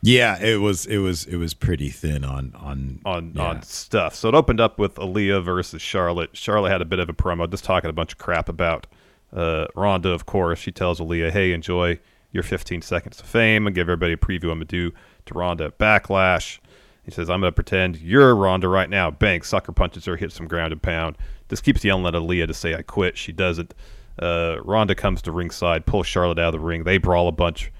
Yeah, 0.00 0.42
it 0.42 0.60
was. 0.60 0.86
It 0.86 0.98
was. 0.98 1.26
It 1.26 1.36
was 1.36 1.52
pretty 1.52 1.90
thin 1.90 2.24
on 2.24 2.54
on 2.56 3.00
on 3.04 3.32
yeah. 3.34 3.42
on 3.42 3.62
stuff. 3.62 4.14
So 4.14 4.30
it 4.30 4.34
opened 4.34 4.60
up 4.60 4.78
with 4.78 4.94
Aliyah 4.94 5.44
versus 5.44 5.82
Charlotte. 5.82 6.30
Charlotte 6.32 6.70
had 6.70 6.80
a 6.80 6.86
bit 6.86 6.98
of 6.98 7.10
a 7.10 7.12
promo, 7.12 7.48
just 7.50 7.64
talking 7.64 7.90
a 7.90 7.92
bunch 7.92 8.12
of 8.12 8.18
crap 8.18 8.48
about 8.48 8.86
uh, 9.34 9.66
Ronda. 9.76 10.10
Of 10.12 10.24
course, 10.24 10.58
she 10.58 10.72
tells 10.72 10.98
Aliyah, 10.98 11.30
"Hey, 11.30 11.52
enjoy 11.52 11.98
your 12.32 12.42
15 12.42 12.80
seconds 12.80 13.20
of 13.20 13.26
fame," 13.26 13.66
and 13.66 13.74
give 13.74 13.90
everybody 13.90 14.14
a 14.14 14.16
preview. 14.16 14.44
I'm 14.44 14.60
gonna 14.60 14.64
do 14.64 14.92
to 15.26 15.34
Ronda 15.34 15.64
at 15.64 15.78
Backlash. 15.78 16.60
He 17.04 17.10
says, 17.10 17.28
"I'm 17.30 17.40
gonna 17.40 17.52
pretend 17.52 17.98
you're 17.98 18.34
Ronda 18.36 18.68
right 18.68 18.88
now." 18.90 19.10
Bang! 19.10 19.42
Sucker 19.42 19.72
punches 19.72 20.04
her, 20.04 20.16
hits 20.16 20.34
some 20.34 20.46
ground 20.48 20.72
and 20.72 20.82
pound. 20.82 21.16
This 21.48 21.60
keeps 21.60 21.84
yelling 21.84 22.06
at 22.06 22.14
Aliyah 22.14 22.46
to 22.46 22.54
say, 22.54 22.74
"I 22.74 22.82
quit." 22.82 23.16
She 23.18 23.32
doesn't. 23.32 23.74
Uh, 24.20 24.56
Ronda 24.64 24.94
comes 24.94 25.22
to 25.22 25.32
ringside, 25.32 25.86
pulls 25.86 26.06
Charlotte 26.06 26.38
out 26.38 26.54
of 26.54 26.60
the 26.60 26.66
ring. 26.66 26.84
They 26.84 26.98
brawl 26.98 27.26
a 27.26 27.32
bunch 27.32 27.72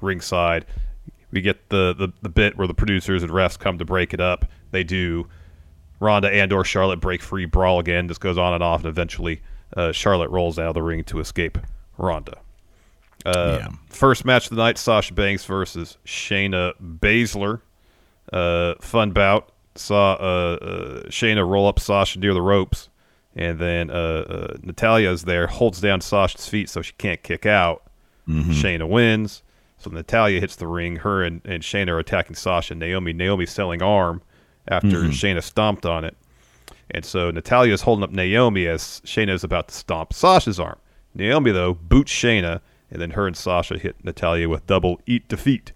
ringside. 0.00 0.66
We 1.30 1.40
get 1.40 1.68
the, 1.68 1.94
the, 1.96 2.08
the 2.22 2.28
bit 2.28 2.56
where 2.56 2.66
the 2.66 2.74
producers 2.74 3.22
and 3.22 3.30
refs 3.32 3.58
come 3.58 3.78
to 3.78 3.84
break 3.84 4.12
it 4.14 4.20
up. 4.20 4.44
They 4.70 4.84
do. 4.84 5.26
Ronda 6.00 6.28
and 6.30 6.52
or 6.52 6.64
Charlotte 6.64 7.00
break 7.00 7.22
free, 7.22 7.44
brawl 7.46 7.78
again. 7.78 8.08
This 8.08 8.18
goes 8.18 8.36
on 8.36 8.52
and 8.54 8.62
off, 8.62 8.80
and 8.80 8.88
eventually 8.88 9.40
uh, 9.76 9.92
Charlotte 9.92 10.30
rolls 10.30 10.58
out 10.58 10.68
of 10.68 10.74
the 10.74 10.82
ring 10.82 11.04
to 11.04 11.20
escape 11.20 11.56
Ronda. 11.96 12.38
Uh, 13.24 13.58
Yeah. 13.60 13.68
First 13.88 14.24
match 14.24 14.44
of 14.50 14.56
the 14.56 14.62
night: 14.62 14.76
Sasha 14.78 15.14
Banks 15.14 15.44
versus 15.44 15.96
Shayna 16.04 16.72
Baszler. 16.82 17.60
Uh, 18.32 18.74
fun 18.80 19.12
bout. 19.12 19.50
Saw 19.76 20.12
uh, 20.14 20.58
uh, 20.62 21.02
Shayna 21.08 21.46
roll 21.48 21.66
up 21.66 21.80
Sasha 21.80 22.18
near 22.20 22.32
the 22.32 22.42
ropes, 22.42 22.88
and 23.34 23.58
then 23.58 23.90
uh, 23.90 23.94
uh, 23.94 24.56
Natalya's 24.62 25.24
there, 25.24 25.48
holds 25.48 25.80
down 25.80 26.00
Sasha's 26.00 26.48
feet 26.48 26.68
so 26.68 26.80
she 26.80 26.92
can't 26.98 27.22
kick 27.22 27.44
out. 27.44 27.82
Shayna 28.52 28.88
wins. 28.88 29.42
So 29.78 29.90
Natalya 29.90 30.40
hits 30.40 30.56
the 30.56 30.66
ring. 30.66 30.96
Her 30.96 31.22
and, 31.22 31.42
and 31.44 31.62
Shayna 31.62 31.88
are 31.88 31.98
attacking 31.98 32.36
Sasha. 32.36 32.74
Naomi 32.74 33.12
Naomi 33.12 33.44
selling 33.46 33.82
arm 33.82 34.22
after 34.68 34.88
Shayna 35.10 35.42
stomped 35.42 35.84
on 35.84 36.04
it. 36.04 36.16
And 36.90 37.04
so 37.04 37.30
Natalya 37.30 37.74
is 37.74 37.82
holding 37.82 38.04
up 38.04 38.10
Naomi 38.10 38.66
as 38.66 39.02
Shayna 39.04 39.30
is 39.30 39.44
about 39.44 39.68
to 39.68 39.74
stomp 39.74 40.12
Sasha's 40.12 40.60
arm. 40.60 40.78
Naomi, 41.14 41.50
though, 41.50 41.74
boots 41.74 42.12
Shayna, 42.12 42.60
and 42.90 43.02
then 43.02 43.10
her 43.10 43.26
and 43.26 43.36
Sasha 43.36 43.76
hit 43.76 44.02
Natalya 44.04 44.48
with 44.48 44.66
double 44.66 45.00
eat 45.06 45.28
defeat. 45.28 45.72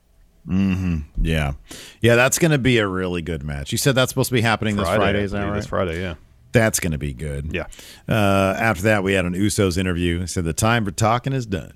Yeah, 0.49 1.53
yeah. 2.01 2.14
That's 2.16 2.38
going 2.38 2.51
to 2.53 2.59
be 2.59 2.78
a 2.78 2.86
really 2.86 3.22
good 3.22 3.42
match. 3.42 3.72
You 3.72 3.78
said 3.78 3.94
that's 3.94 4.11
supposed 4.11 4.28
to 4.30 4.34
be 4.34 4.40
happening 4.40 4.76
this 4.76 4.88
Friday. 4.88 5.22
Is 5.22 5.32
that 5.32 5.44
right? 5.44 5.57
This 5.57 5.66
Friday, 5.66 6.01
yeah. 6.01 6.14
That's 6.53 6.80
going 6.80 6.92
to 6.92 6.99
be 6.99 7.12
good. 7.12 7.53
Yeah. 7.53 7.66
Uh, 8.09 8.55
after 8.59 8.84
that, 8.84 9.03
we 9.03 9.12
had 9.12 9.26
an 9.26 9.34
Usos 9.34 9.76
interview. 9.76 10.20
He 10.20 10.26
said 10.26 10.44
the 10.44 10.55
time 10.55 10.84
for 10.84 10.90
talking 10.90 11.32
is 11.34 11.44
done. 11.46 11.74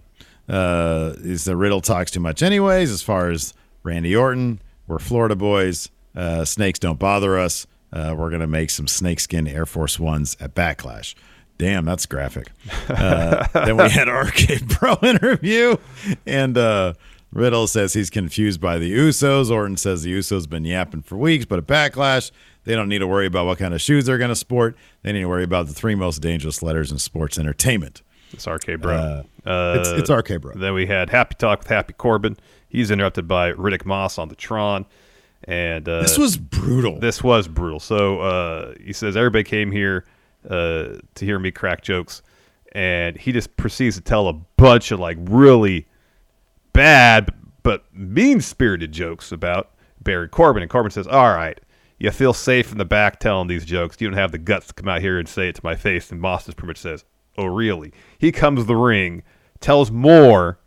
Uh, 0.49 1.13
is 1.19 1.45
the 1.45 1.57
Riddle 1.57 1.81
talks 1.83 2.11
too 2.11 2.21
much, 2.21 2.43
anyways? 2.43 2.91
As 2.91 3.03
far 3.03 3.31
as 3.31 3.53
Randy 3.83 4.17
Orton, 4.17 4.61
we're 4.87 4.99
Florida 4.99 5.37
boys. 5.37 5.91
Uh, 6.17 6.45
snakes 6.45 6.79
don't 6.79 6.99
bother 6.99 7.39
us. 7.39 7.67
Uh, 7.93 8.15
we're 8.17 8.31
gonna 8.31 8.47
make 8.47 8.71
some 8.71 8.89
snakeskin 8.89 9.47
Air 9.47 9.67
Force 9.67 10.01
Ones 10.01 10.37
at 10.41 10.55
Backlash. 10.55 11.15
Damn, 11.59 11.85
that's 11.85 12.07
graphic. 12.07 12.49
Uh, 12.89 13.47
then 13.53 13.77
we 13.77 13.89
had 13.89 14.09
RK 14.09 14.81
Bro 14.81 14.97
interview, 15.03 15.77
and 16.27 16.57
uh, 16.59 16.95
Riddle 17.33 17.67
says 17.67 17.95
he's 17.95 18.11
confused 18.11 18.61
by 18.61 18.79
the 18.79 18.93
Usos. 18.93 19.51
Orton 19.51 19.77
says 19.77 20.03
the 20.03 20.13
Usos 20.13 20.49
been 20.49 20.65
yapping 20.65 21.03
for 21.03 21.17
weeks, 21.17 21.45
but 21.47 21.59
a 21.59 21.63
Backlash, 21.63 22.31
they 22.65 22.75
don't 22.75 22.89
need 22.89 22.99
to 22.99 23.07
worry 23.07 23.27
about 23.27 23.47
what 23.47 23.59
kind 23.59 23.73
of 23.73 23.81
shoes 23.81 24.05
they're 24.05 24.19
going 24.19 24.29
to 24.29 24.37
sport. 24.37 24.77
They 25.03 25.13
need 25.13 25.21
to 25.21 25.29
worry 25.29 25.45
about 25.45 25.67
the 25.67 25.73
three 25.73 25.95
most 25.95 26.19
dangerous 26.21 26.63
letters 26.63 26.93
in 26.93 26.99
sports 26.99 27.39
entertainment. 27.39 28.03
It's 28.33 28.47
RK 28.47 28.81
Bro. 28.81 29.25
Uh, 29.47 29.77
it's 29.79 29.89
it's 29.91 30.11
RK 30.11 30.41
Bro. 30.41 30.55
Then 30.57 30.75
we 30.75 30.87
had 30.87 31.11
Happy 31.11 31.35
Talk 31.39 31.61
with 31.61 31.69
Happy 31.69 31.93
Corbin. 31.95 32.37
He's 32.69 32.91
interrupted 32.91 33.27
by 33.29 33.53
Riddick 33.53 33.85
Moss 33.85 34.19
on 34.19 34.29
the 34.29 34.35
Tron. 34.37 34.87
And 35.45 35.89
uh, 35.89 36.03
This 36.03 36.17
was 36.19 36.37
brutal. 36.37 36.99
this 37.01 37.23
was 37.23 37.49
brutal. 37.49 37.81
So 37.81 38.21
uh, 38.21 38.75
he 38.83 38.93
says 38.93 39.17
everybody 39.17 39.45
came 39.45 39.73
here 39.73 40.05
uh, 40.49 40.99
to 41.15 41.25
hear 41.25 41.39
me 41.39 41.51
crack 41.51 41.83
jokes, 41.83 42.23
and 42.73 43.17
he 43.17 43.33
just 43.33 43.57
proceeds 43.57 43.97
to 43.97 44.03
tell 44.03 44.29
a 44.29 44.33
bunch 44.33 44.93
of 44.93 45.01
like 45.01 45.17
really 45.21 45.87
bad 46.73 47.31
but 47.63 47.85
mean 47.95 48.41
spirited 48.41 48.93
jokes 48.93 49.33
about 49.33 49.71
Barry 50.03 50.29
Corbin. 50.29 50.63
And 50.63 50.71
Corbin 50.71 50.91
says, 50.91 51.07
"All 51.07 51.33
right, 51.33 51.61
you 51.99 52.11
feel 52.11 52.33
safe 52.33 52.73
in 52.73 52.79
the 52.79 52.85
back 52.85 53.21
telling 53.21 53.49
these 53.49 53.65
jokes. 53.65 54.01
You 54.01 54.09
don't 54.09 54.19
have 54.19 54.33
the 54.33 54.39
guts 54.39 54.69
to 54.69 54.75
come 54.75 54.89
out 54.89 55.01
here 55.01 55.19
and 55.19 55.29
say 55.29 55.49
it 55.49 55.57
to 55.57 55.61
my 55.65 55.77
face." 55.77 56.11
And 56.11 56.21
Moss 56.21 56.47
just 56.47 56.57
pretty 56.57 56.71
much 56.71 56.79
says, 56.79 57.05
"Oh, 57.39 57.47
really?" 57.47 57.93
He 58.19 58.33
comes 58.33 58.61
to 58.61 58.65
the 58.65 58.77
ring, 58.77 59.23
tells 59.61 59.91
more 59.91 60.59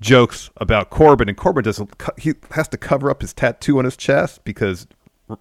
jokes 0.00 0.50
about 0.58 0.90
Corbin, 0.90 1.28
and 1.28 1.36
Corbin 1.36 1.64
doesn't. 1.64 1.90
He 2.18 2.34
has 2.52 2.68
to 2.68 2.76
cover 2.76 3.10
up 3.10 3.22
his 3.22 3.32
tattoo 3.32 3.78
on 3.78 3.84
his 3.84 3.96
chest 3.96 4.44
because 4.44 4.86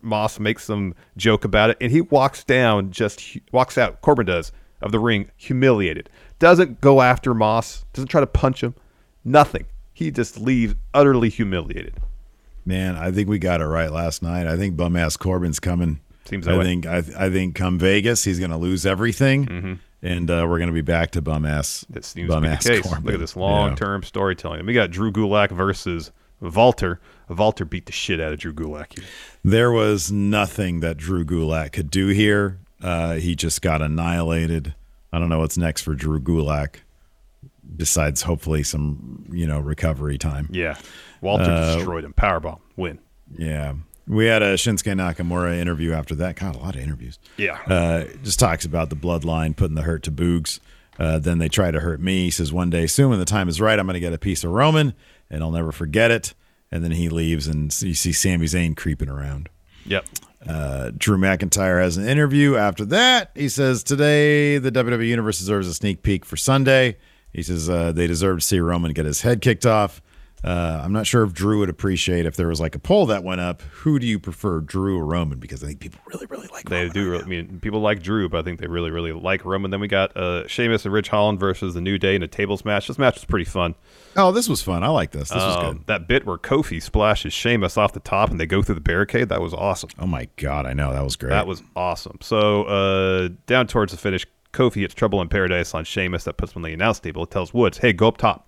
Moss 0.01 0.39
makes 0.39 0.63
some 0.63 0.95
joke 1.17 1.43
about 1.43 1.69
it, 1.69 1.77
and 1.81 1.91
he 1.91 2.01
walks 2.01 2.43
down, 2.43 2.91
just 2.91 3.37
walks 3.51 3.77
out. 3.77 4.01
Corbin 4.01 4.25
does 4.25 4.51
of 4.81 4.91
the 4.91 4.99
ring, 4.99 5.29
humiliated. 5.37 6.09
Doesn't 6.39 6.81
go 6.81 7.01
after 7.01 7.33
Moss. 7.33 7.85
Doesn't 7.93 8.07
try 8.07 8.21
to 8.21 8.27
punch 8.27 8.63
him. 8.63 8.75
Nothing. 9.23 9.65
He 9.93 10.11
just 10.11 10.39
leaves 10.39 10.75
utterly 10.93 11.29
humiliated. 11.29 11.95
Man, 12.65 12.95
I 12.95 13.11
think 13.11 13.27
we 13.29 13.39
got 13.39 13.61
it 13.61 13.65
right 13.65 13.91
last 13.91 14.23
night. 14.23 14.47
I 14.47 14.57
think 14.57 14.75
bum 14.77 14.95
ass 14.95 15.17
Corbin's 15.17 15.59
coming. 15.59 15.99
Seems 16.25 16.47
I 16.47 16.57
way. 16.57 16.63
think 16.63 16.85
I, 16.85 16.97
I 17.17 17.29
think 17.29 17.55
come 17.55 17.77
Vegas, 17.77 18.23
he's 18.23 18.39
going 18.39 18.51
to 18.51 18.57
lose 18.57 18.85
everything, 18.85 19.79
and 20.01 20.31
uh, 20.31 20.45
we're 20.49 20.57
going 20.57 20.67
to 20.69 20.73
be 20.73 20.81
back 20.81 21.11
to 21.11 21.21
bum 21.21 21.45
ass. 21.45 21.85
That 21.89 22.05
seems 22.05 22.29
bum 22.29 22.43
to 22.43 22.49
be 22.49 22.53
ass 22.53 22.63
the 22.63 22.69
case. 22.69 22.81
Corbin. 22.87 23.05
Look 23.05 23.13
at 23.15 23.19
this 23.19 23.35
long-term 23.35 24.03
storytelling. 24.03 24.59
And 24.59 24.67
we 24.67 24.73
got 24.73 24.89
Drew 24.89 25.11
Gulak 25.11 25.51
versus 25.51 26.11
Walter. 26.39 27.01
Walter 27.29 27.65
beat 27.65 27.85
the 27.87 27.91
shit 27.91 28.21
out 28.21 28.31
of 28.31 28.39
Drew 28.39 28.53
Gulak 28.53 28.97
here. 28.97 29.07
There 29.43 29.71
was 29.71 30.11
nothing 30.11 30.79
that 30.79 30.95
Drew 30.97 31.25
Gulak 31.25 31.73
could 31.73 31.89
do 31.91 32.07
here. 32.07 32.59
Uh, 32.81 33.15
he 33.15 33.35
just 33.35 33.61
got 33.61 33.81
annihilated. 33.81 34.73
I 35.11 35.19
don't 35.19 35.29
know 35.29 35.39
what's 35.39 35.57
next 35.57 35.81
for 35.81 35.93
Drew 35.93 36.21
Gulak. 36.21 36.77
Besides 37.75 38.21
hopefully 38.21 38.63
some 38.63 39.25
you 39.31 39.45
know 39.47 39.59
recovery 39.59 40.17
time. 40.17 40.47
Yeah. 40.51 40.77
Walter 41.21 41.43
Uh, 41.49 41.75
destroyed 41.75 42.03
him. 42.03 42.13
Powerbomb. 42.13 42.59
Win. 42.75 42.99
Yeah. 43.37 43.73
We 44.05 44.25
had 44.25 44.41
a 44.43 44.55
Shinsuke 44.55 44.93
Nakamura 44.97 45.57
interview 45.57 45.93
after 45.93 46.13
that. 46.15 46.35
God, 46.35 46.55
a 46.55 46.59
lot 46.59 46.75
of 46.75 46.81
interviews. 46.81 47.17
Yeah. 47.37 47.57
Uh, 47.65 48.03
just 48.23 48.37
talks 48.39 48.65
about 48.65 48.89
the 48.89 48.97
bloodline 48.97 49.55
putting 49.55 49.75
the 49.75 49.83
hurt 49.83 50.03
to 50.03 50.11
Boogs. 50.11 50.59
Uh, 50.99 51.19
then 51.19 51.37
they 51.37 51.47
try 51.47 51.71
to 51.71 51.79
hurt 51.79 52.01
me. 52.01 52.25
He 52.25 52.29
says, 52.29 52.51
one 52.51 52.69
day 52.69 52.85
soon, 52.85 53.09
when 53.11 53.19
the 53.19 53.25
time 53.25 53.47
is 53.47 53.61
right, 53.61 53.79
I'm 53.79 53.85
going 53.85 53.93
to 53.93 54.01
get 54.01 54.11
a 54.11 54.17
piece 54.17 54.43
of 54.43 54.51
Roman 54.51 54.93
and 55.29 55.41
I'll 55.41 55.51
never 55.51 55.71
forget 55.71 56.11
it. 56.11 56.33
And 56.69 56.83
then 56.83 56.91
he 56.91 57.07
leaves 57.07 57.47
and 57.47 57.73
you 57.81 57.93
see 57.93 58.11
Sami 58.11 58.45
Zayn 58.45 58.75
creeping 58.75 59.07
around. 59.09 59.47
Yep. 59.85 60.05
Uh, 60.45 60.91
Drew 60.97 61.17
McIntyre 61.17 61.81
has 61.81 61.95
an 61.95 62.05
interview 62.05 62.57
after 62.57 62.83
that. 62.85 63.31
He 63.35 63.47
says, 63.47 63.83
Today, 63.83 64.57
the 64.57 64.71
WWE 64.71 65.07
Universe 65.07 65.39
deserves 65.39 65.67
a 65.69 65.73
sneak 65.73 66.03
peek 66.03 66.25
for 66.25 66.35
Sunday. 66.35 66.97
He 67.33 67.41
says 67.43 67.69
uh, 67.69 67.91
they 67.91 68.07
deserve 68.07 68.39
to 68.39 68.45
see 68.45 68.59
Roman 68.59 68.93
get 68.93 69.05
his 69.05 69.21
head 69.21 69.41
kicked 69.41 69.65
off. 69.65 70.01
Uh, 70.45 70.81
I'm 70.83 70.91
not 70.91 71.07
sure 71.07 71.23
if 71.23 71.31
Drew 71.31 71.59
would 71.59 71.69
appreciate 71.69 72.25
if 72.25 72.35
there 72.35 72.49
was 72.49 72.59
like 72.59 72.75
a 72.75 72.79
poll 72.79 73.05
that 73.05 73.23
went 73.23 73.39
up. 73.39 73.61
Who 73.61 73.97
do 73.97 74.05
you 74.05 74.19
prefer, 74.19 74.59
Drew 74.59 74.99
or 74.99 75.05
Roman? 75.05 75.39
Because 75.39 75.63
I 75.63 75.67
think 75.67 75.79
people 75.79 76.01
really, 76.05 76.25
really 76.25 76.47
like 76.49 76.65
They 76.67 76.79
Roman 76.81 76.91
do. 76.93 77.11
right 77.13 77.23
I 77.23 77.25
mean, 77.25 77.59
people 77.61 77.79
like 77.79 78.03
Drew, 78.03 78.27
but 78.27 78.39
I 78.39 78.43
think 78.43 78.59
they 78.59 78.67
really, 78.67 78.91
really 78.91 79.13
like 79.13 79.45
Roman. 79.45 79.71
Then 79.71 79.79
we 79.79 79.87
got 79.87 80.15
uh, 80.17 80.45
Sheamus 80.49 80.83
and 80.83 80.93
Ridge 80.93 81.07
Holland 81.07 81.39
versus 81.39 81.73
the 81.75 81.79
New 81.79 81.97
Day 81.97 82.15
in 82.15 82.23
a 82.23 82.27
tables 82.27 82.65
match. 82.65 82.89
This 82.89 82.97
match 82.97 83.15
was 83.15 83.23
pretty 83.23 83.45
fun. 83.45 83.75
Oh, 84.17 84.33
this 84.33 84.49
was 84.49 84.61
fun. 84.61 84.83
I 84.83 84.89
like 84.89 85.11
this. 85.11 85.29
This 85.29 85.37
was 85.41 85.55
Um, 85.63 85.77
good. 85.77 85.87
That 85.87 86.07
bit 86.09 86.25
where 86.25 86.37
Kofi 86.37 86.83
splashes 86.83 87.31
Sheamus 87.31 87.77
off 87.77 87.93
the 87.93 88.01
top 88.01 88.29
and 88.29 88.37
they 88.37 88.45
go 88.45 88.61
through 88.61 88.75
the 88.75 88.81
barricade, 88.81 89.29
that 89.29 89.39
was 89.39 89.53
awesome. 89.53 89.91
Oh 89.97 90.05
my 90.07 90.27
God, 90.35 90.65
I 90.65 90.73
know. 90.73 90.91
That 90.91 91.05
was 91.05 91.15
great. 91.15 91.29
That 91.29 91.47
was 91.47 91.63
awesome. 91.73 92.17
So 92.19 92.63
uh, 92.65 93.29
down 93.47 93.67
towards 93.67 93.93
the 93.93 93.97
finish, 93.97 94.25
Kofi 94.53 94.81
hits 94.81 94.93
Trouble 94.93 95.21
in 95.21 95.29
Paradise 95.29 95.73
on 95.73 95.83
Sheamus. 95.83 96.23
That 96.23 96.37
puts 96.37 96.53
him 96.53 96.59
on 96.59 96.69
the 96.69 96.73
announce 96.73 96.99
table. 96.99 97.23
It 97.23 97.31
tells 97.31 97.53
Woods, 97.53 97.79
hey, 97.79 97.91
go 97.91 98.07
up 98.07 98.17
top. 98.17 98.47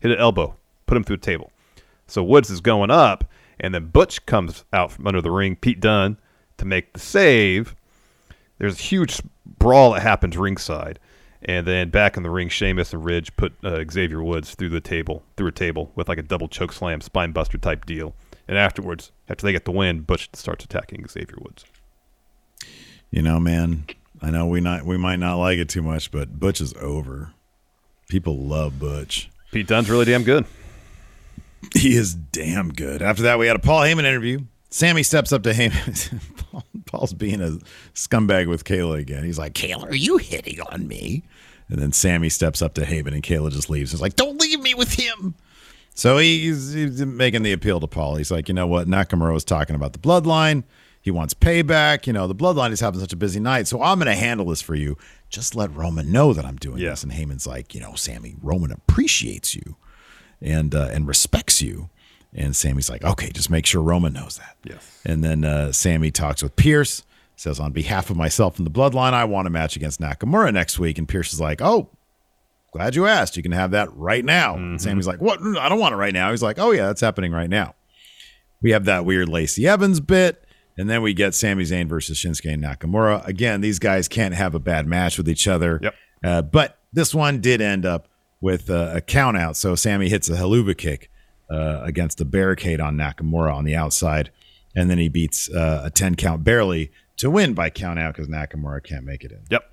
Hit 0.00 0.12
an 0.12 0.18
elbow. 0.18 0.54
Put 0.86 0.96
him 0.96 1.04
through 1.04 1.16
the 1.16 1.22
table. 1.22 1.50
So 2.06 2.22
Woods 2.22 2.50
is 2.50 2.60
going 2.60 2.90
up, 2.90 3.24
and 3.58 3.74
then 3.74 3.86
Butch 3.86 4.24
comes 4.26 4.64
out 4.72 4.92
from 4.92 5.06
under 5.06 5.20
the 5.20 5.30
ring, 5.30 5.56
Pete 5.56 5.80
Dunne, 5.80 6.18
to 6.58 6.64
make 6.64 6.92
the 6.92 7.00
save. 7.00 7.74
There's 8.58 8.78
a 8.78 8.82
huge 8.82 9.20
brawl 9.58 9.92
that 9.92 10.02
happens 10.02 10.36
ringside. 10.36 10.98
And 11.42 11.66
then 11.66 11.90
back 11.90 12.16
in 12.16 12.22
the 12.22 12.30
ring, 12.30 12.48
Sheamus 12.48 12.92
and 12.92 13.04
Ridge 13.04 13.34
put 13.36 13.52
uh, 13.64 13.84
Xavier 13.90 14.22
Woods 14.22 14.54
through 14.54 14.70
the 14.70 14.80
table, 14.80 15.22
through 15.36 15.48
a 15.48 15.52
table 15.52 15.92
with 15.94 16.08
like 16.08 16.18
a 16.18 16.22
double 16.22 16.48
choke 16.48 16.72
slam, 16.72 17.00
spine 17.00 17.32
buster 17.32 17.58
type 17.58 17.86
deal. 17.86 18.14
And 18.48 18.56
afterwards, 18.56 19.12
after 19.28 19.46
they 19.46 19.52
get 19.52 19.64
the 19.64 19.72
win, 19.72 20.00
Butch 20.00 20.30
starts 20.32 20.64
attacking 20.64 21.06
Xavier 21.06 21.38
Woods. 21.40 21.64
You 23.10 23.22
know, 23.22 23.38
man, 23.38 23.84
I 24.22 24.30
know 24.30 24.46
we 24.46 24.60
not 24.60 24.84
we 24.84 24.96
might 24.96 25.18
not 25.18 25.36
like 25.36 25.58
it 25.58 25.68
too 25.68 25.82
much, 25.82 26.10
but 26.10 26.38
Butch 26.38 26.60
is 26.60 26.74
over. 26.74 27.32
People 28.08 28.38
love 28.38 28.78
Butch. 28.78 29.30
Pete 29.52 29.66
Dunne's 29.66 29.90
really 29.90 30.04
damn 30.04 30.22
good. 30.22 30.44
He 31.74 31.96
is 31.96 32.14
damn 32.14 32.70
good. 32.72 33.02
After 33.02 33.22
that, 33.24 33.38
we 33.38 33.46
had 33.46 33.56
a 33.56 33.60
Paul 33.60 33.80
Heyman 33.82 34.04
interview. 34.04 34.40
Sami 34.70 35.02
steps 35.02 35.32
up 35.32 35.42
to 35.44 35.52
Heyman. 35.52 36.20
Paul, 36.50 36.64
Paul's 36.86 37.14
being 37.14 37.40
a 37.40 37.58
scumbag 37.94 38.48
with 38.48 38.64
Kayla 38.64 38.98
again. 38.98 39.24
He's 39.24 39.38
like, 39.38 39.54
Kayla, 39.54 39.90
are 39.90 39.94
you 39.96 40.18
hitting 40.18 40.60
on 40.60 40.86
me? 40.86 41.24
And 41.68 41.78
then 41.78 41.92
Sami 41.92 42.28
steps 42.28 42.62
up 42.62 42.74
to 42.74 42.82
Heyman, 42.82 43.12
and 43.12 43.22
Kayla 43.22 43.50
just 43.50 43.70
leaves. 43.70 43.90
He's 43.90 44.00
like, 44.00 44.16
don't 44.16 44.40
leave 44.40 44.60
me 44.60 44.74
with 44.74 44.92
him. 44.94 45.34
So 45.94 46.18
he's, 46.18 46.72
he's 46.74 47.04
making 47.04 47.42
the 47.42 47.52
appeal 47.52 47.80
to 47.80 47.86
Paul. 47.86 48.16
He's 48.16 48.30
like, 48.30 48.48
you 48.48 48.54
know 48.54 48.66
what? 48.66 48.86
Nakamura 48.86 49.32
was 49.32 49.44
talking 49.44 49.74
about 49.74 49.94
the 49.94 49.98
bloodline. 49.98 50.62
He 51.06 51.12
wants 51.12 51.34
payback. 51.34 52.08
You 52.08 52.12
know, 52.12 52.26
the 52.26 52.34
bloodline 52.34 52.72
is 52.72 52.80
having 52.80 52.98
such 52.98 53.12
a 53.12 53.16
busy 53.16 53.38
night. 53.38 53.68
So 53.68 53.80
I'm 53.80 53.98
going 54.00 54.06
to 54.12 54.20
handle 54.20 54.46
this 54.46 54.60
for 54.60 54.74
you. 54.74 54.98
Just 55.30 55.54
let 55.54 55.72
Roman 55.72 56.10
know 56.10 56.32
that 56.32 56.44
I'm 56.44 56.56
doing 56.56 56.78
Yeah. 56.78 56.90
this. 56.90 57.04
And 57.04 57.12
Heyman's 57.12 57.46
like, 57.46 57.76
you 57.76 57.80
know, 57.80 57.94
Sami, 57.94 58.34
Roman 58.42 58.72
appreciates 58.72 59.54
you 59.54 59.76
and 60.42 60.74
uh, 60.74 60.88
and 60.90 61.06
respects 61.06 61.62
you. 61.62 61.90
And 62.34 62.56
Sami's 62.56 62.90
like, 62.90 63.04
okay, 63.04 63.30
just 63.30 63.50
make 63.50 63.66
sure 63.66 63.80
Roman 63.80 64.12
knows 64.14 64.38
that. 64.38 64.56
Yes. 64.64 65.00
And 65.04 65.22
then 65.22 65.44
uh, 65.44 65.70
Sami 65.70 66.10
talks 66.10 66.42
with 66.42 66.56
Pearce, 66.56 67.04
says, 67.36 67.60
on 67.60 67.70
behalf 67.70 68.10
of 68.10 68.16
myself 68.16 68.58
and 68.58 68.66
the 68.66 68.70
bloodline, 68.70 69.12
I 69.12 69.26
want 69.26 69.46
a 69.46 69.50
match 69.50 69.76
against 69.76 70.00
Nakamura 70.00 70.52
next 70.52 70.76
week. 70.80 70.98
And 70.98 71.08
Pearce 71.08 71.32
is 71.32 71.40
like, 71.40 71.62
oh, 71.62 71.88
glad 72.72 72.96
you 72.96 73.06
asked. 73.06 73.36
You 73.36 73.44
can 73.44 73.52
have 73.52 73.70
that 73.70 73.96
right 73.96 74.24
now. 74.24 74.56
And 74.56 74.82
Sami's 74.82 75.06
like, 75.06 75.20
what? 75.20 75.40
I 75.40 75.68
don't 75.68 75.78
want 75.78 75.94
it 75.94 75.98
right 75.98 76.12
now. 76.12 76.32
He's 76.32 76.42
like, 76.42 76.58
oh, 76.58 76.72
yeah, 76.72 76.86
that's 76.88 77.00
happening 77.00 77.30
right 77.30 77.48
now. 77.48 77.76
We 78.60 78.72
have 78.72 78.86
that 78.86 79.04
weird 79.04 79.28
Lacey 79.28 79.68
Evans 79.68 80.00
bit. 80.00 80.42
And 80.78 80.90
then 80.90 81.02
we 81.02 81.14
get 81.14 81.34
Sami 81.34 81.64
Zayn 81.64 81.88
versus 81.88 82.18
Shinsuke 82.18 82.56
Nakamura. 82.56 83.26
Again, 83.26 83.60
these 83.60 83.78
guys 83.78 84.08
can't 84.08 84.34
have 84.34 84.54
a 84.54 84.58
bad 84.58 84.86
match 84.86 85.16
with 85.16 85.28
each 85.28 85.48
other. 85.48 85.80
Yep. 85.82 85.94
Uh, 86.22 86.42
but 86.42 86.78
this 86.92 87.14
one 87.14 87.40
did 87.40 87.60
end 87.60 87.86
up 87.86 88.08
with 88.40 88.68
uh, 88.68 88.92
a 88.94 89.00
count 89.00 89.36
out. 89.36 89.56
So 89.56 89.74
Sami 89.74 90.08
hits 90.08 90.28
a 90.28 90.36
Helluva 90.36 90.76
Kick 90.76 91.10
uh, 91.50 91.80
against 91.82 92.18
the 92.18 92.24
barricade 92.24 92.80
on 92.80 92.96
Nakamura 92.96 93.54
on 93.54 93.64
the 93.64 93.74
outside. 93.74 94.30
And 94.74 94.90
then 94.90 94.98
he 94.98 95.08
beats 95.08 95.50
uh, 95.50 95.82
a 95.84 95.90
10 95.90 96.16
count 96.16 96.44
barely 96.44 96.92
to 97.18 97.30
win 97.30 97.54
by 97.54 97.70
count 97.70 97.98
out 97.98 98.14
because 98.14 98.28
Nakamura 98.28 98.84
can't 98.84 99.04
make 99.04 99.24
it 99.24 99.32
in. 99.32 99.40
Yep. 99.50 99.70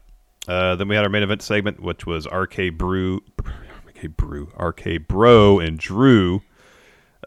Uh, 0.47 0.75
then 0.75 0.87
we 0.87 0.95
had 0.95 1.03
our 1.03 1.09
main 1.09 1.23
event 1.23 1.41
segment, 1.41 1.81
which 1.81 2.05
was 2.05 2.27
RK 2.27 2.77
Brew, 2.77 3.21
RK 3.87 4.15
Brew, 4.15 4.51
RK 4.57 5.07
Bro 5.07 5.59
and 5.59 5.77
Drew, 5.77 6.41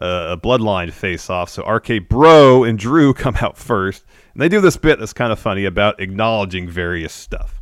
uh, 0.01 0.35
a 0.35 0.37
bloodline 0.37 0.91
face 0.91 1.29
off. 1.29 1.49
So 1.49 1.63
RK 1.63 2.07
Bro 2.09 2.63
and 2.65 2.77
Drew 2.77 3.13
come 3.15 3.35
out 3.41 3.57
first, 3.57 4.03
and 4.33 4.41
they 4.41 4.49
do 4.49 4.61
this 4.61 4.77
bit 4.77 4.99
that's 4.99 5.13
kind 5.13 5.31
of 5.31 5.39
funny 5.39 5.65
about 5.65 5.99
acknowledging 5.99 6.69
various 6.69 7.13
stuff. 7.13 7.61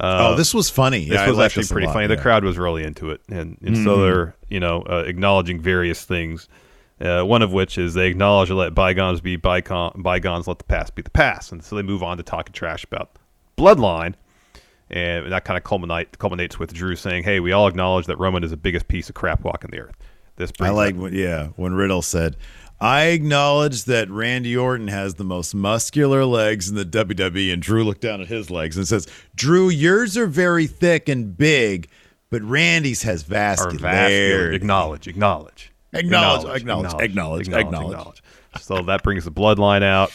oh, 0.00 0.34
this 0.36 0.54
was 0.54 0.70
funny. 0.70 1.00
This 1.08 1.16
Yeah, 1.16 1.28
was 1.28 1.38
actually 1.38 1.66
pretty 1.66 1.86
lot, 1.86 1.92
funny. 1.92 2.06
The 2.06 2.16
crowd 2.16 2.44
was 2.44 2.56
really 2.58 2.82
into 2.82 3.10
it, 3.10 3.20
and, 3.28 3.58
and 3.62 3.76
so 3.76 4.02
they're 4.02 4.34
you 4.48 4.58
know 4.60 4.82
uh, 4.82 5.04
acknowledging 5.06 5.60
various 5.60 6.04
things. 6.04 6.48
Uh, 7.00 7.22
one 7.24 7.42
of 7.42 7.52
which 7.52 7.78
is 7.78 7.94
they 7.94 8.06
acknowledge 8.06 8.48
let 8.50 8.74
bygones 8.74 9.20
be 9.20 9.34
bygone, 9.36 9.92
bygones, 10.02 10.46
let 10.46 10.58
the 10.58 10.64
past 10.64 10.94
be 10.94 11.02
the 11.02 11.10
past, 11.10 11.50
and 11.52 11.62
so 11.64 11.74
they 11.76 11.82
move 11.82 12.02
on 12.02 12.16
to 12.16 12.22
talking 12.22 12.52
trash 12.52 12.84
about 12.84 13.10
Bloodline, 13.58 14.14
and 14.88 15.30
that 15.32 15.44
kind 15.44 15.58
of 15.58 15.64
culminate 15.64 16.18
culminates 16.18 16.58
with 16.58 16.72
Drew 16.72 16.94
saying, 16.96 17.24
"Hey, 17.24 17.40
we 17.40 17.52
all 17.52 17.66
acknowledge 17.66 18.06
that 18.06 18.18
Roman 18.18 18.44
is 18.44 18.50
the 18.50 18.56
biggest 18.56 18.88
piece 18.88 19.08
of 19.08 19.14
crap 19.14 19.42
walking 19.42 19.70
the 19.70 19.80
earth." 19.80 19.96
This 20.42 20.52
I 20.60 20.70
like, 20.70 20.96
when, 20.96 21.14
yeah, 21.14 21.48
when 21.56 21.74
Riddle 21.74 22.02
said, 22.02 22.36
I 22.80 23.04
acknowledge 23.04 23.84
that 23.84 24.10
Randy 24.10 24.56
Orton 24.56 24.88
has 24.88 25.14
the 25.14 25.22
most 25.22 25.54
muscular 25.54 26.24
legs 26.24 26.68
in 26.68 26.74
the 26.74 26.84
WWE. 26.84 27.52
And 27.52 27.62
Drew 27.62 27.84
looked 27.84 28.00
down 28.00 28.20
at 28.20 28.26
his 28.26 28.50
legs 28.50 28.76
and 28.76 28.88
says, 28.88 29.06
Drew, 29.36 29.68
yours 29.68 30.16
are 30.16 30.26
very 30.26 30.66
thick 30.66 31.08
and 31.08 31.36
big, 31.36 31.88
but 32.28 32.42
Randy's 32.42 33.04
has 33.04 33.22
vascular. 33.22 33.76
vascularity. 33.78 34.54
Acknowledge, 34.54 35.06
acknowledge, 35.06 35.72
Acknowledge, 35.92 36.60
acknowledge, 36.60 37.02
acknowledge, 37.02 37.48
acknowledge. 37.48 38.22
So 38.60 38.82
that 38.82 39.04
brings 39.04 39.24
the 39.24 39.30
bloodline 39.30 39.84
out. 39.84 40.10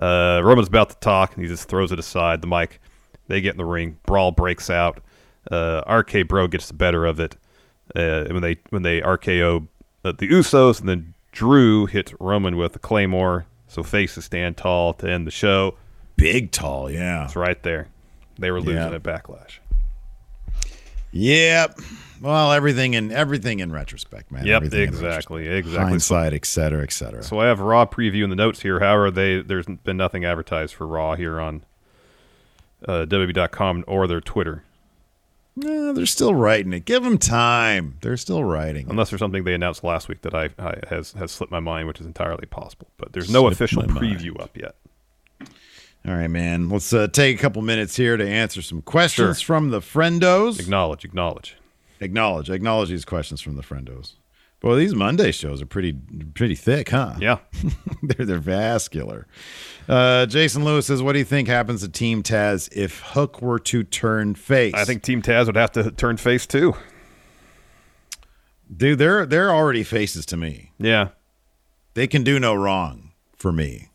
Uh, 0.00 0.40
Roman's 0.42 0.68
about 0.68 0.88
to 0.90 0.96
talk, 0.96 1.34
and 1.34 1.44
he 1.44 1.48
just 1.50 1.68
throws 1.68 1.92
it 1.92 1.98
aside. 1.98 2.40
The 2.40 2.46
mic. 2.46 2.80
They 3.28 3.42
get 3.42 3.52
in 3.52 3.58
the 3.58 3.64
ring. 3.66 3.98
Brawl 4.06 4.32
breaks 4.32 4.70
out. 4.70 5.02
Uh, 5.50 5.82
RK 5.86 6.28
Bro 6.28 6.48
gets 6.48 6.68
the 6.68 6.74
better 6.74 7.04
of 7.04 7.20
it 7.20 7.36
uh, 7.94 8.24
when 8.24 8.42
they 8.42 8.56
when 8.70 8.82
they 8.82 9.00
RKO 9.00 9.68
uh, 10.04 10.12
the 10.12 10.28
Usos, 10.28 10.80
and 10.80 10.88
then 10.88 11.14
Drew 11.32 11.86
hits 11.86 12.12
Roman 12.20 12.56
with 12.56 12.76
a 12.76 12.78
claymore. 12.78 13.46
So 13.68 13.82
faces 13.82 14.24
stand 14.24 14.56
tall 14.56 14.94
to 14.94 15.10
end 15.10 15.26
the 15.26 15.30
show. 15.32 15.76
Big, 16.16 16.50
tall, 16.50 16.90
yeah. 16.90 17.24
It's 17.24 17.36
right 17.36 17.60
there. 17.62 17.88
They 18.38 18.50
were 18.50 18.60
losing 18.60 18.94
at 18.94 19.02
Backlash. 19.02 19.58
Yep. 21.12 21.80
Well, 22.20 22.52
everything 22.52 22.94
in 22.94 23.12
everything 23.12 23.60
in 23.60 23.72
retrospect, 23.72 24.30
man. 24.30 24.46
Yep, 24.46 24.56
Everything 24.56 24.82
exactly, 24.82 25.48
exactly. 25.48 25.90
Hindsight, 25.90 26.32
et 26.32 26.46
cetera, 26.46 26.82
et 26.82 26.92
cetera. 26.92 27.22
So 27.22 27.40
I 27.40 27.46
have 27.46 27.60
Raw 27.60 27.84
preview 27.86 28.24
in 28.24 28.30
the 28.30 28.36
notes 28.36 28.62
here. 28.62 28.80
However, 28.80 29.10
they 29.10 29.42
there's 29.42 29.66
been 29.66 29.96
nothing 29.96 30.24
advertised 30.24 30.74
for 30.74 30.86
Raw 30.86 31.14
here 31.14 31.38
on 31.40 31.64
uh, 32.86 33.06
WWE.com 33.08 33.84
or 33.86 34.06
their 34.06 34.20
Twitter, 34.20 34.64
Yeah, 35.58 35.92
they're 35.94 36.04
still 36.06 36.34
writing 36.34 36.72
it. 36.74 36.84
Give 36.84 37.02
them 37.02 37.16
time. 37.16 37.96
They're 38.02 38.18
still 38.18 38.44
writing. 38.44 38.86
it. 38.86 38.90
unless 38.90 39.08
there's 39.10 39.20
something 39.20 39.42
they 39.44 39.54
announced 39.54 39.82
last 39.82 40.06
week 40.08 40.20
that 40.22 40.34
I, 40.34 40.50
I 40.58 40.80
has 40.90 41.12
has 41.12 41.32
slipped 41.32 41.50
my 41.50 41.60
mind, 41.60 41.88
which 41.88 41.98
is 42.00 42.06
entirely 42.06 42.44
possible. 42.46 42.88
But 42.98 43.12
there's 43.14 43.30
no 43.30 43.40
Slipped 43.42 43.54
official 43.54 43.82
preview 43.84 44.36
mind. 44.36 44.40
up 44.42 44.56
yet. 44.56 44.74
All 46.06 46.14
right, 46.14 46.28
man. 46.28 46.68
Let's 46.68 46.92
uh, 46.92 47.08
take 47.08 47.38
a 47.38 47.40
couple 47.42 47.62
minutes 47.62 47.96
here 47.96 48.16
to 48.16 48.28
answer 48.28 48.60
some 48.62 48.82
questions 48.82 49.40
Sure. 49.40 49.56
from 49.56 49.70
the 49.70 49.80
friendos. 49.80 50.60
Acknowledge, 50.60 51.04
acknowledge. 51.04 51.56
acknowledge, 52.00 52.50
acknowledge 52.50 52.90
these 52.90 53.04
questions 53.04 53.40
from 53.40 53.56
the 53.56 53.62
friendos. 53.62 54.14
Boy, 54.60 54.76
these 54.76 54.94
Monday 54.94 55.32
shows 55.32 55.60
are 55.62 55.66
pretty, 55.66 55.92
pretty 56.34 56.54
thick, 56.54 56.88
huh? 56.88 57.14
Yeah, 57.20 57.38
they're 58.02 58.24
they're 58.26 58.38
vascular. 58.38 59.26
Uh, 59.88 60.26
Jason 60.26 60.64
Lewis 60.64 60.86
says, 60.86 61.02
"What 61.02 61.12
do 61.12 61.18
you 61.18 61.24
think 61.24 61.46
happens 61.46 61.82
to 61.82 61.88
Team 61.88 62.22
Taz 62.22 62.68
if 62.74 63.00
Hook 63.00 63.40
were 63.42 63.58
to 63.60 63.84
turn 63.84 64.34
face?" 64.34 64.74
I 64.74 64.84
think 64.84 65.02
Team 65.02 65.22
Taz 65.22 65.46
would 65.46 65.56
have 65.56 65.72
to 65.72 65.90
turn 65.90 66.16
face 66.16 66.46
too. 66.46 66.74
dude, 68.74 68.98
they're 68.98 69.26
they're 69.26 69.50
already 69.54 69.82
faces 69.84 70.26
to 70.26 70.36
me. 70.36 70.72
Yeah. 70.78 71.08
They 71.94 72.06
can 72.06 72.24
do 72.24 72.38
no 72.38 72.54
wrong 72.54 73.12
for 73.36 73.52
me. 73.52 73.88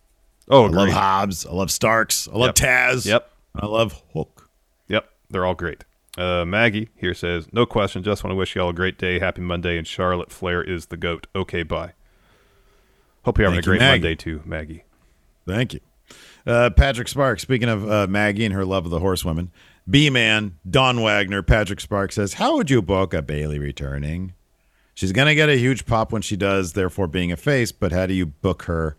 Oh, 0.47 0.66
I 0.66 0.70
love. 0.70 0.89
Hobbs. 0.89 1.45
I 1.45 1.51
love 1.51 1.70
Starks. 1.72 2.28
I 2.28 2.36
love 2.38 2.47
Yep. 2.47 2.55
Taz. 2.55 3.05
Yep. 3.05 3.32
I 3.55 3.66
love 3.66 4.01
Hook. 4.14 4.49
Yep. 4.88 5.07
They're 5.30 5.45
all 5.45 5.53
great. 5.55 5.84
Uh, 6.18 6.45
Maggie 6.45 6.89
here 6.95 7.14
says, 7.14 7.47
no 7.53 7.66
question. 7.66 8.03
Just 8.03 8.24
want 8.24 8.32
to 8.32 8.36
wish 8.36 8.55
you 8.55 8.62
all 8.62 8.70
a 8.70 8.74
great 8.74 8.97
day. 8.97 9.20
Happy 9.20 9.41
Monday. 9.41 9.78
And 9.78 9.88
Charlotte 9.88 10.32
Flair 10.32 10.62
is 10.62 10.88
the 10.88 10.97
goat. 10.97 11.28
Okay, 11.36 11.64
bye. 11.64 11.93
Hope 13.24 13.38
you're 13.38 13.45
having 13.45 13.57
Thank 13.57 13.66
a 13.66 13.70
great 13.70 13.80
Maggie. 13.80 14.01
Monday 14.01 14.16
too, 14.16 14.41
Maggie. 14.45 14.84
Thank 15.47 15.74
you. 15.74 15.80
Uh, 16.45 16.70
Patrick 16.72 17.07
Sparks, 17.07 17.43
speaking 17.43 17.70
of 17.70 17.89
uh, 17.89 18.07
Maggie 18.07 18.45
and 18.45 18.53
her 18.53 18.66
love 18.66 18.86
of 18.86 18.91
the 18.91 18.99
horsewomen, 18.99 19.51
B 19.89 20.09
Man, 20.09 20.57
Don 20.70 21.01
Wagner, 21.01 21.43
Patrick 21.43 21.80
Sparks 21.80 22.16
says, 22.16 22.34
How 22.34 22.55
would 22.57 22.70
you 22.70 22.82
book 22.82 23.14
a 23.14 23.22
Bayley 23.22 23.59
returning? 23.59 24.34
She's 24.93 25.12
going 25.12 25.28
to 25.28 25.36
get 25.36 25.49
a 25.49 25.57
huge 25.57 25.86
pop 25.86 26.12
when 26.12 26.22
she 26.22 26.36
does, 26.36 26.74
therefore 26.74 27.07
being 27.07 27.32
a 27.32 27.38
face, 27.38 27.72
but 27.72 27.91
how 27.91 28.05
do 28.05 28.14
you 28.14 28.26
book 28.26 28.64
her 28.64 28.97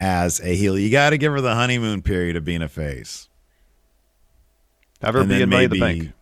as 0.00 0.40
a 0.40 0.54
heel? 0.54 0.78
You 0.78 0.90
got 0.90 1.10
to 1.10 1.18
give 1.18 1.32
her 1.32 1.40
the 1.40 1.54
honeymoon 1.54 2.02
period 2.02 2.36
of 2.36 2.44
being 2.44 2.62
a 2.62 2.68
face. 2.68 3.28
Have 5.02 5.14
her 5.14 5.20
And 5.20 5.28
be 5.28 5.42
in 5.42 5.50
Money 5.50 5.66
the 5.66 5.80
Bank. 5.80 6.12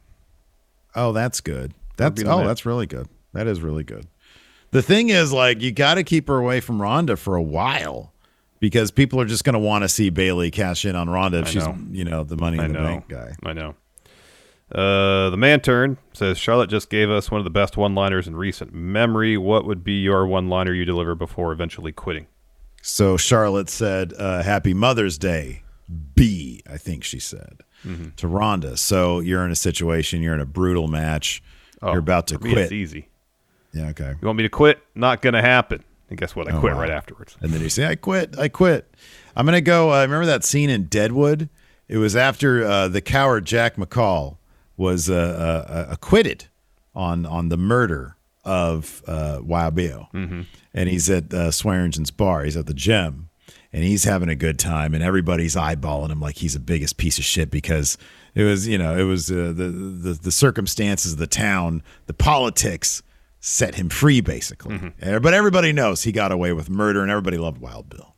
Oh, 0.95 1.13
that's 1.13 1.41
good. 1.41 1.75
That's 1.97 2.23
oh, 2.23 2.39
man. 2.39 2.47
that's 2.47 2.67
really 2.67 2.87
good. 2.87 3.09
That 3.33 3.47
is 3.47 3.61
really 3.61 3.85
good. 3.85 4.07
The 4.71 4.83
thing 4.83 5.11
is, 5.11 5.33
like, 5.33 5.61
you 5.61 5.73
got 5.73 5.95
to 5.95 6.05
keep 6.05 6.29
her 6.29 6.39
away 6.39 6.61
from 6.61 6.81
Ronda 6.81 7.17
for 7.17 7.37
a 7.37 7.43
while 7.43 8.13
because 8.61 8.91
people 8.91 9.21
are 9.21 9.27
just 9.27 9.45
going 9.45 9.55
to 9.55 9.59
want 9.59 9.83
to 9.83 9.89
see 9.89 10.09
Bayley 10.09 10.51
cash 10.51 10.85
in 10.85 10.97
on 10.97 11.11
Ronda 11.11 11.41
if 11.41 11.47
I 11.47 11.51
she's, 11.51 11.67
know. 11.67 11.77
you 11.91 12.05
know, 12.05 12.25
the 12.25 12.37
Money 12.37 12.59
I 12.59 12.65
in 12.65 12.73
the 12.73 12.79
know. 12.79 12.85
Bank 12.87 13.09
guy. 13.09 13.35
I 13.45 13.53
know. 13.53 13.75
Uh, 14.71 15.29
the 15.29 15.37
man 15.37 15.61
turn 15.61 15.99
says 16.15 16.39
Charlotte 16.39 16.71
just 16.71 16.89
gave 16.89 17.11
us 17.11 17.31
one 17.31 17.39
of 17.39 17.45
the 17.45 17.51
best 17.51 17.77
one-liners 17.77 18.27
in 18.27 18.35
recent 18.35 18.73
memory. 18.73 19.37
What 19.37 19.67
would 19.67 19.85
be 19.85 20.01
your 20.01 20.27
one-liner 20.27 20.73
you 20.73 20.87
deliver 20.87 21.15
before 21.15 21.53
eventually 21.53 21.93
quitting? 21.93 22.27
So 22.81 23.19
Charlotte 23.19 23.69
said, 23.69 24.15
uh, 24.19 24.43
"Happy 24.43 24.73
Mother's 24.73 25.19
Day." 25.19 25.63
B, 25.93 26.63
I 26.69 26.77
think 26.77 27.05
she 27.05 27.19
said 27.19 27.61
Mm-hmm. 27.87 28.11
to 28.17 28.29
Ronda. 28.29 28.77
So 28.77 29.19
you're 29.19 29.45
in 29.45 29.51
a 29.51 29.57
situation, 29.57 30.23
you're 30.23 30.35
in 30.35 30.41
a 30.41 30.47
brutal 30.47 30.87
match, 30.87 31.43
you're 31.83 31.99
about 31.99 32.29
to 32.29 32.37
Oh, 32.37 32.39
quit. 32.39 32.59
It's 32.59 32.73
easy. 32.73 33.09
Yeah, 33.73 33.89
okay. 33.89 34.15
You 34.21 34.27
want 34.27 34.37
me 34.37 34.45
to 34.45 34.49
quit? 34.49 34.81
Not 34.95 35.21
gonna 35.21 35.41
happen. 35.43 35.83
And 36.09 36.17
guess 36.19 36.37
what? 36.37 36.47
I 36.49 36.57
Oh, 36.57 36.61
quit 36.61 36.75
wow. 36.75 36.81
right 36.81 36.91
afterwards. 36.91 37.37
And 37.41 37.53
then 37.53 37.61
you 37.61 37.69
say, 37.71 37.87
I 37.87 37.97
quit. 37.97 38.39
I 38.39 38.49
quit. 38.49 38.95
I'm 39.35 39.47
going 39.47 39.57
to 39.57 39.63
go. 39.63 39.91
Uh, 39.95 40.03
remember 40.03 40.27
that 40.27 40.45
scene 40.45 40.69
in 40.69 40.85
Deadwood? 40.85 41.49
It 41.89 41.97
was 41.97 42.15
after 42.15 42.63
uh, 42.65 42.89
the 42.89 43.01
coward 43.01 43.47
Jack 43.47 43.77
McCall 43.77 44.37
was 44.77 45.09
uh, 45.09 45.15
uh, 45.15 45.87
acquitted 45.91 46.45
on 46.95 47.25
on 47.25 47.49
the 47.49 47.57
murder 47.57 48.17
of 48.45 49.03
uh, 49.07 49.39
Wild 49.43 49.75
Bill. 49.75 50.09
Mm-hmm. 50.13 50.43
And 50.75 50.89
he's 50.91 51.09
at 51.09 51.33
uh, 51.33 51.49
Swearengen's 51.51 52.11
bar. 52.11 52.45
He's 52.45 52.59
at 52.59 52.67
the 52.67 52.75
Gem. 52.75 53.31
And 53.75 53.83
he's 53.83 54.05
having 54.05 54.29
a 54.29 54.35
good 54.35 54.59
time, 54.59 54.93
and 54.93 55.03
everybody's 55.03 55.55
eyeballing 55.57 56.11
him 56.11 56.21
like 56.21 56.37
he's 56.37 56.53
the 56.53 56.61
biggest 56.61 56.99
piece 56.99 57.17
of 57.17 57.25
shit 57.25 57.51
because 57.51 57.97
it 58.35 58.43
was, 58.45 58.69
you 58.69 58.77
know, 58.77 58.95
it 58.99 59.05
was 59.05 59.31
uh, 59.31 59.53
the, 59.57 59.69
the 59.69 60.19
the 60.23 60.33
circumstances 60.33 61.15
of 61.15 61.19
the 61.19 61.27
town, 61.27 61.83
the 62.07 62.13
politics 62.13 63.03
set 63.41 63.75
him 63.77 63.89
free, 63.89 64.21
basically. 64.21 64.79
Uh, 65.03 65.19
But 65.21 65.33
everybody 65.33 65.73
knows 65.73 66.03
he 66.03 66.13
got 66.13 66.33
away 66.33 66.53
with 66.53 66.69
murder, 66.69 67.01
and 67.01 67.11
everybody 67.11 67.39
loved 67.39 67.63
Wild 67.63 67.89
Bill. 67.89 68.15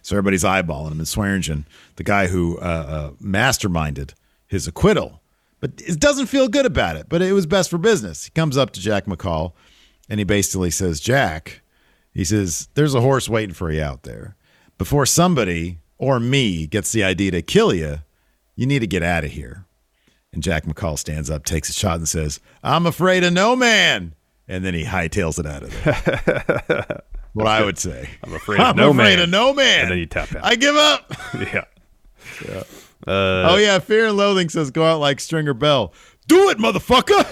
So 0.00 0.16
everybody's 0.16 0.42
eyeballing 0.44 0.92
him. 0.92 0.98
And 0.98 1.06
Swearengen, 1.06 1.64
the 1.96 2.02
guy 2.02 2.26
who 2.28 2.56
uh, 2.58 2.62
uh, 2.62 3.10
masterminded 3.22 4.14
his 4.46 4.66
acquittal, 4.66 5.20
but 5.60 5.82
it 5.86 6.00
doesn't 6.00 6.26
feel 6.26 6.48
good 6.48 6.66
about 6.66 6.96
it. 6.96 7.06
But 7.10 7.20
it 7.22 7.32
was 7.32 7.44
best 7.46 7.68
for 7.70 7.78
business. 7.78 8.24
He 8.24 8.30
comes 8.30 8.56
up 8.56 8.70
to 8.72 8.80
Jack 8.80 9.04
McCall, 9.04 9.52
and 10.08 10.18
he 10.18 10.24
basically 10.24 10.70
says, 10.70 10.98
"Jack," 11.00 11.60
he 12.14 12.24
says, 12.24 12.68
"There's 12.74 12.94
a 12.94 13.00
horse 13.02 13.28
waiting 13.28 13.54
for 13.54 13.70
you 13.70 13.82
out 13.82 14.02
there. 14.04 14.34
Before 14.78 15.06
somebody 15.06 15.78
or 15.98 16.18
me 16.20 16.66
gets 16.66 16.92
the 16.92 17.04
idea 17.04 17.30
to 17.32 17.42
kill 17.42 17.72
you, 17.74 17.98
you 18.56 18.66
need 18.66 18.80
to 18.80 18.86
get 18.86 19.02
out 19.02 19.24
of 19.24 19.30
here." 19.32 19.66
And 20.32 20.42
Jack 20.42 20.64
McCall 20.64 20.98
stands 20.98 21.30
up, 21.30 21.44
takes 21.44 21.68
a 21.68 21.72
shot, 21.72 21.96
and 21.96 22.08
says, 22.08 22.40
"I'm 22.62 22.86
afraid 22.86 23.22
of 23.24 23.32
no 23.32 23.54
man." 23.54 24.14
And 24.48 24.64
then 24.64 24.74
he 24.74 24.84
hightails 24.84 25.38
it 25.38 25.46
out 25.46 25.62
of 25.62 25.84
there. 25.84 27.00
what 27.32 27.46
I 27.46 27.64
would 27.64 27.78
say. 27.78 28.10
I'm 28.22 28.34
afraid 28.34 28.60
of 28.60 28.66
I'm 28.70 28.76
no 28.76 28.90
afraid 28.90 29.16
man. 29.16 29.20
of 29.20 29.30
no 29.30 29.54
man. 29.54 29.82
And 29.82 29.90
then 29.92 29.98
you 29.98 30.06
tap 30.06 30.34
out. 30.34 30.44
I 30.44 30.56
give 30.56 30.74
up. 30.76 31.12
yeah. 31.34 31.64
Uh, 33.06 33.50
oh 33.50 33.56
yeah, 33.56 33.78
Fear 33.78 34.08
and 34.08 34.16
Loathing 34.16 34.48
says 34.48 34.70
go 34.70 34.84
out 34.84 34.98
like 35.00 35.20
Stringer 35.20 35.54
Bell. 35.54 35.92
Do 36.26 36.48
it, 36.48 36.58
motherfucker. 36.58 37.24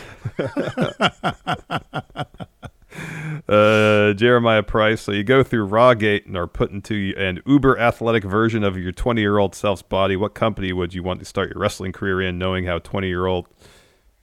Uh, 3.49 4.12
Jeremiah 4.14 4.62
Price. 4.62 5.01
So 5.03 5.12
you 5.12 5.24
go 5.24 5.43
through 5.43 5.68
Rawgate 5.68 6.26
and 6.26 6.36
are 6.36 6.47
put 6.47 6.70
into 6.70 7.14
an 7.16 7.40
uber 7.47 7.78
athletic 7.78 8.22
version 8.24 8.62
of 8.62 8.76
your 8.78 8.93
20 8.93 9.20
year 9.20 9.38
old 9.38 9.55
self's 9.55 9.82
body. 9.82 10.16
What 10.16 10.34
company 10.34 10.72
would 10.72 10.95
you 10.95 11.03
want 11.03 11.18
to 11.20 11.24
start 11.26 11.51
your 11.51 11.59
wrestling 11.61 11.93
career 11.93 12.20
in, 12.22 12.38
knowing 12.38 12.64
how 12.66 12.78
20 12.78 13.09
year 13.09 13.26
old, 13.26 13.47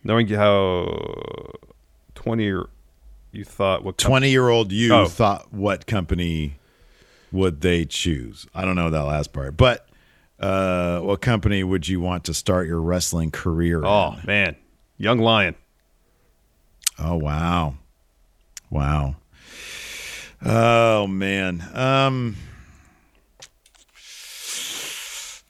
knowing 0.03 0.27
how 0.29 1.51
20 2.15 2.43
year 2.43 2.65
you 3.31 3.43
thought 3.43 3.83
what 3.83 3.97
com- 3.97 4.09
Twenty 4.09 4.29
year 4.31 4.49
old 4.49 4.71
you 4.71 4.93
Oh. 4.93 5.05
thought 5.05 5.53
what 5.53 5.85
company 5.85 6.57
would 7.31 7.61
they 7.61 7.85
choose? 7.85 8.47
I 8.55 8.65
don't 8.65 8.75
know 8.75 8.89
that 8.89 9.01
last 9.03 9.33
part, 9.33 9.55
but 9.55 9.87
uh, 10.39 10.99
what 11.01 11.21
company 11.21 11.63
would 11.63 11.87
you 11.87 11.99
want 11.99 12.23
to 12.23 12.33
start 12.33 12.65
your 12.65 12.81
wrestling 12.81 13.29
career? 13.29 13.83
Oh 13.85 14.13
in? 14.13 14.25
man, 14.25 14.55
Young 14.97 15.19
Lion. 15.19 15.55
Oh 16.97 17.17
wow, 17.17 17.75
wow. 18.69 19.15
Oh 20.43 21.07
man. 21.07 21.63
Um. 21.73 22.35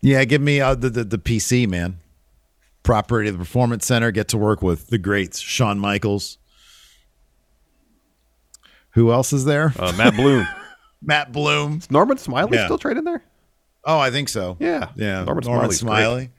Yeah, 0.02 0.24
give 0.24 0.42
me 0.42 0.62
uh, 0.62 0.76
the, 0.76 0.90
the 0.90 1.04
the 1.04 1.18
PC 1.18 1.68
man. 1.68 2.00
Property 2.84 3.30
of 3.30 3.36
the 3.36 3.40
Performance 3.40 3.86
Center. 3.86 4.12
Get 4.12 4.30
to 4.30 4.38
work 4.38 4.62
with 4.62 4.88
the 4.88 4.98
greats, 4.98 5.40
Shawn 5.40 5.78
Michaels. 5.80 6.38
Who 8.92 9.12
else 9.12 9.34
is 9.34 9.46
there? 9.46 9.74
Uh, 9.78 9.94
Matt 9.98 10.16
Bloom. 10.16 10.48
Matt 11.02 11.32
Bloom. 11.32 11.82
Norman 11.90 12.18
Smiley 12.18 12.58
Yeah. 12.58 12.66
still 12.66 12.78
trading 12.80 13.04
there? 13.04 13.24
Oh, 13.86 14.00
I 14.00 14.10
think 14.10 14.30
so. 14.30 14.58
Yeah. 14.60 14.90
Yeah. 14.96 15.24
Norman 15.24 15.44
Norman, 15.46 15.72
Smiley. 15.72 16.32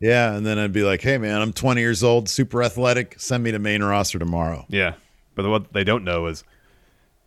Yeah. 0.00 0.34
And 0.34 0.46
then 0.46 0.58
I'd 0.58 0.72
be 0.72 0.82
like, 0.82 1.02
hey, 1.02 1.18
man, 1.18 1.40
I'm 1.42 1.52
20 1.52 1.80
years 1.80 2.02
old, 2.02 2.28
super 2.28 2.62
athletic. 2.62 3.16
Send 3.20 3.44
me 3.44 3.52
to 3.52 3.58
main 3.58 3.82
roster 3.82 4.18
tomorrow. 4.18 4.64
Yeah. 4.68 4.94
But 5.38 5.48
what 5.48 5.72
they 5.72 5.84
don't 5.84 6.02
know 6.02 6.26
is 6.26 6.42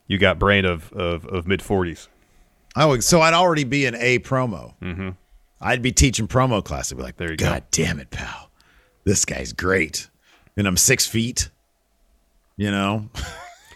you 0.05 0.17
got 0.17 0.37
brain 0.37 0.65
of, 0.65 0.91
of, 0.91 1.25
of 1.27 1.47
mid 1.47 1.61
40s. 1.61 2.09
Oh, 2.75 2.99
so 2.99 3.21
I'd 3.21 3.33
already 3.33 3.63
be 3.63 3.85
an 3.85 3.95
A 3.95 4.19
promo. 4.19 4.73
Mm-hmm. 4.81 5.11
I'd 5.61 5.81
be 5.81 5.93
teaching 5.93 6.27
promo 6.27 6.61
class. 6.61 6.91
I'd 6.91 6.97
be 6.97 7.03
like, 7.03 7.15
There 7.15 7.31
you 7.31 7.37
go. 7.37 7.45
God 7.45 7.63
damn 7.71 8.01
it, 8.01 8.11
pal. 8.11 8.51
This 9.05 9.23
guy's 9.23 9.53
great. 9.53 10.09
And 10.57 10.67
I'm 10.67 10.75
six 10.75 11.07
feet, 11.07 11.49
you 12.57 12.69
know? 12.69 13.09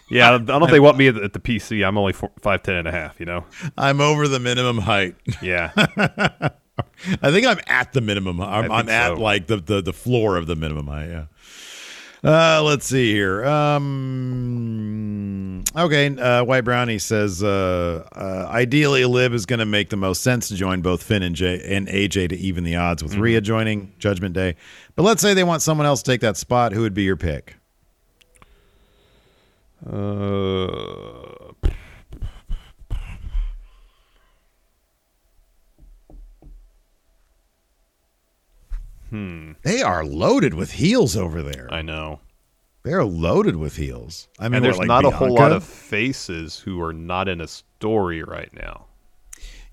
Yeah, 0.08 0.28
I 0.28 0.38
don't 0.38 0.60
think 0.60 0.70
they 0.70 0.78
want 0.78 0.98
me 0.98 1.08
at 1.08 1.32
the, 1.32 1.40
PC. 1.40 1.84
I'm 1.84 1.98
only 1.98 2.12
four, 2.12 2.30
5'10 2.40 2.78
and 2.78 2.86
a 2.86 2.92
half, 2.92 3.18
you 3.18 3.26
know? 3.26 3.44
I'm 3.76 4.00
over 4.00 4.28
the 4.28 4.38
minimum 4.38 4.78
height. 4.78 5.16
Yeah. 5.42 5.72
I 5.76 7.32
think 7.32 7.44
I'm 7.44 7.58
at 7.66 7.92
the 7.92 8.00
minimum. 8.00 8.40
I'm, 8.40 8.70
I'm 8.70 8.88
at 8.88 9.08
so. 9.08 9.14
like 9.14 9.48
the, 9.48 9.56
the 9.56 9.82
the 9.82 9.92
floor 9.92 10.36
of 10.36 10.46
the 10.46 10.54
minimum 10.54 10.86
height. 10.86 11.08
Yeah. 11.08 11.24
Uh, 12.24 12.62
let's 12.62 12.86
see 12.86 13.12
here. 13.12 13.44
Um, 13.44 14.96
okay. 15.76 16.16
Uh, 16.16 16.44
White 16.44 16.62
Brownie 16.64 16.98
says, 16.98 17.42
uh, 17.42 18.06
uh, 18.12 18.46
ideally, 18.50 19.04
Liv 19.04 19.34
is 19.34 19.46
going 19.46 19.58
to 19.60 19.66
make 19.66 19.90
the 19.90 19.96
most 19.96 20.22
sense 20.22 20.48
to 20.48 20.54
join 20.56 20.80
both 20.80 21.02
Finn 21.02 21.22
and, 21.22 21.36
J- 21.36 21.60
and 21.64 21.86
AJ 21.88 22.30
to 22.30 22.36
even 22.36 22.64
the 22.64 22.76
odds 22.76 23.02
with 23.02 23.12
Mm-hmm. 23.12 23.20
Rhea 23.22 23.40
joining 23.40 23.92
Judgment 23.98 24.34
Day. 24.34 24.56
But 24.94 25.02
let's 25.04 25.22
say 25.22 25.34
they 25.34 25.44
want 25.44 25.62
someone 25.62 25.86
else 25.86 26.02
to 26.02 26.10
take 26.10 26.20
that 26.22 26.36
spot. 26.36 26.72
Who 26.72 26.80
would 26.82 26.94
be 26.94 27.02
your 27.04 27.16
pick? 27.16 27.56
Uh, 29.86 31.52
They 39.62 39.82
are 39.82 40.04
loaded 40.04 40.54
with 40.54 40.72
heels 40.72 41.16
over 41.16 41.42
there. 41.42 41.68
I 41.70 41.82
know. 41.82 42.20
They're 42.82 43.04
loaded 43.04 43.56
with 43.56 43.76
heels. 43.76 44.28
I 44.38 44.44
mean, 44.44 44.54
And 44.56 44.62
what, 44.62 44.68
there's 44.68 44.78
like 44.78 44.86
not 44.88 45.04
a 45.04 45.10
whole 45.10 45.34
lot 45.34 45.50
of 45.52 45.64
faces 45.64 46.58
who 46.60 46.80
are 46.80 46.92
not 46.92 47.28
in 47.28 47.40
a 47.40 47.48
story 47.48 48.22
right 48.22 48.52
now. 48.54 48.84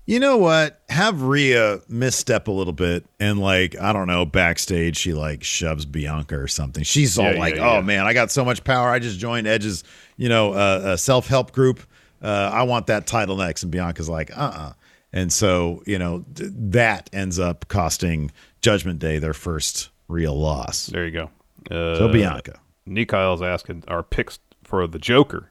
You 0.06 0.20
know 0.20 0.36
what? 0.36 0.82
Have 0.90 1.22
Rhea 1.22 1.80
misstep 1.88 2.48
a 2.48 2.50
little 2.50 2.72
bit 2.74 3.06
and 3.20 3.38
like 3.38 3.78
I 3.80 3.92
don't 3.92 4.06
know, 4.06 4.26
backstage 4.26 4.96
she 4.98 5.14
like 5.14 5.42
shoves 5.42 5.86
Bianca 5.86 6.36
or 6.38 6.48
something. 6.48 6.82
She's 6.84 7.16
all 7.18 7.32
Yeah, 7.32 7.38
like, 7.38 7.54
yeah, 7.56 7.70
"Oh 7.70 7.74
yeah. 7.76 7.80
man, 7.82 8.04
I 8.04 8.12
got 8.12 8.30
so 8.30 8.44
much 8.44 8.64
power. 8.64 8.90
I 8.90 8.98
just 8.98 9.18
joined 9.18 9.46
Edge's, 9.46 9.82
you 10.18 10.28
know, 10.28 10.52
uh, 10.52 10.56
uh, 10.84 10.96
self 10.96 11.26
help 11.28 11.52
group. 11.52 11.80
Uh, 12.20 12.50
I 12.52 12.64
want 12.64 12.88
that 12.88 13.06
title 13.06 13.36
next." 13.36 13.62
And 13.62 13.72
Bianca's 13.72 14.08
like, 14.08 14.36
"Uh, 14.36 14.40
uh 14.54 14.72
And 15.14 15.32
so 15.32 15.82
you 15.86 15.98
know 15.98 16.24
th- 16.34 16.50
that 16.52 17.08
ends 17.14 17.38
up 17.38 17.68
costing 17.68 18.30
Judgment 18.64 18.98
Day 18.98 19.18
their 19.18 19.34
first 19.34 19.90
real 20.08 20.34
loss. 20.34 20.86
There 20.86 21.04
you 21.04 21.10
go. 21.10 21.30
Uh, 21.70 21.98
So 21.98 22.08
Bianca. 22.10 22.60
Nikile's 22.88 23.42
asking 23.42 23.84
our 23.88 24.02
picks 24.02 24.38
for 24.62 24.86
the 24.86 24.98
Joker 24.98 25.50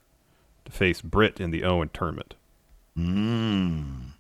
to 0.66 0.72
face 0.72 1.00
Britt 1.02 1.40
in 1.40 1.52
the 1.52 1.64
Owen 1.64 1.92
tournament. 1.94 2.34
Mm. 2.98 4.14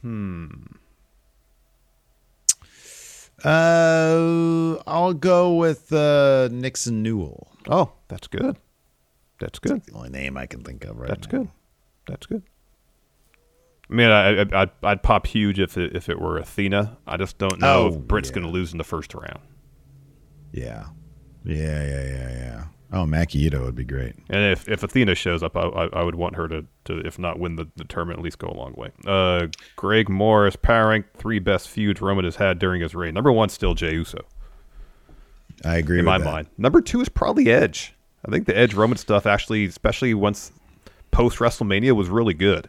Hmm. 0.00 0.46
Uh, 3.44 4.76
I'll 4.86 5.12
go 5.12 5.54
with 5.56 5.92
uh, 5.92 6.48
Nixon 6.50 7.02
Newell. 7.02 7.48
Oh, 7.68 7.92
that's 8.08 8.28
good. 8.28 8.56
That's 9.40 9.58
good. 9.58 9.72
That's 9.76 9.86
The 9.88 9.92
only 9.92 10.08
name 10.08 10.38
I 10.38 10.46
can 10.46 10.62
think 10.64 10.84
of 10.84 10.98
right 10.98 11.08
That's 11.08 11.30
now. 11.30 11.38
good. 11.40 11.48
That's 12.08 12.26
good. 12.26 12.42
I 13.90 13.94
mean, 13.94 14.08
I, 14.08 14.40
I, 14.42 14.62
I'd, 14.62 14.70
I'd 14.82 15.02
pop 15.02 15.26
huge 15.26 15.60
if 15.60 15.76
it, 15.78 15.94
if 15.94 16.08
it 16.08 16.20
were 16.20 16.38
Athena. 16.38 16.96
I 17.06 17.16
just 17.16 17.38
don't 17.38 17.60
know 17.60 17.84
Oh, 17.84 17.86
if 17.88 17.98
Britt's 18.00 18.30
yeah. 18.30 18.34
going 18.36 18.46
to 18.46 18.52
lose 18.52 18.72
in 18.72 18.78
the 18.78 18.84
first 18.84 19.14
round. 19.14 19.40
Yeah. 20.52 20.86
Yeah, 21.44 21.84
yeah, 21.84 22.04
yeah, 22.04 22.28
yeah. 22.30 22.64
Oh, 22.92 23.04
Maki 23.04 23.36
Ito 23.36 23.64
would 23.64 23.74
be 23.76 23.84
great. 23.84 24.14
And 24.28 24.52
if, 24.52 24.68
if 24.68 24.82
Athena 24.82 25.14
shows 25.14 25.42
up, 25.42 25.56
I, 25.56 25.62
I, 25.62 25.86
I 25.86 26.02
would 26.02 26.14
want 26.16 26.34
her 26.36 26.48
to, 26.48 26.64
to, 26.86 26.98
if 27.06 27.18
not 27.18 27.38
win 27.38 27.56
the, 27.56 27.66
the 27.76 27.84
tournament, 27.84 28.18
at 28.18 28.24
least 28.24 28.38
go 28.38 28.48
a 28.48 28.56
long 28.56 28.74
way. 28.74 28.90
Uh, 29.06 29.46
Greg 29.76 30.08
Morris, 30.08 30.56
power 30.56 30.88
rank 30.88 31.06
three 31.14 31.38
best 31.38 31.68
feuds 31.68 32.00
Roman 32.00 32.24
has 32.24 32.36
had 32.36 32.58
during 32.58 32.80
his 32.82 32.94
reign. 32.94 33.14
Number 33.14 33.30
one, 33.32 33.48
still 33.48 33.74
Jey 33.74 33.92
Uso, 33.94 34.24
I 35.64 35.76
agree 35.76 35.98
in 35.98 36.04
with 36.04 36.12
my 36.12 36.18
that. 36.18 36.24
mind. 36.24 36.46
Number 36.58 36.80
two 36.80 37.00
is 37.00 37.08
probably 37.08 37.50
Edge. 37.50 37.92
I 38.26 38.30
think 38.30 38.46
the 38.46 38.56
Edge 38.56 38.74
Roman 38.74 38.98
stuff 38.98 39.26
actually, 39.26 39.64
especially 39.66 40.14
once 40.14 40.50
post 41.10 41.38
WrestleMania, 41.38 41.92
was 41.94 42.08
really 42.08 42.34
good. 42.34 42.68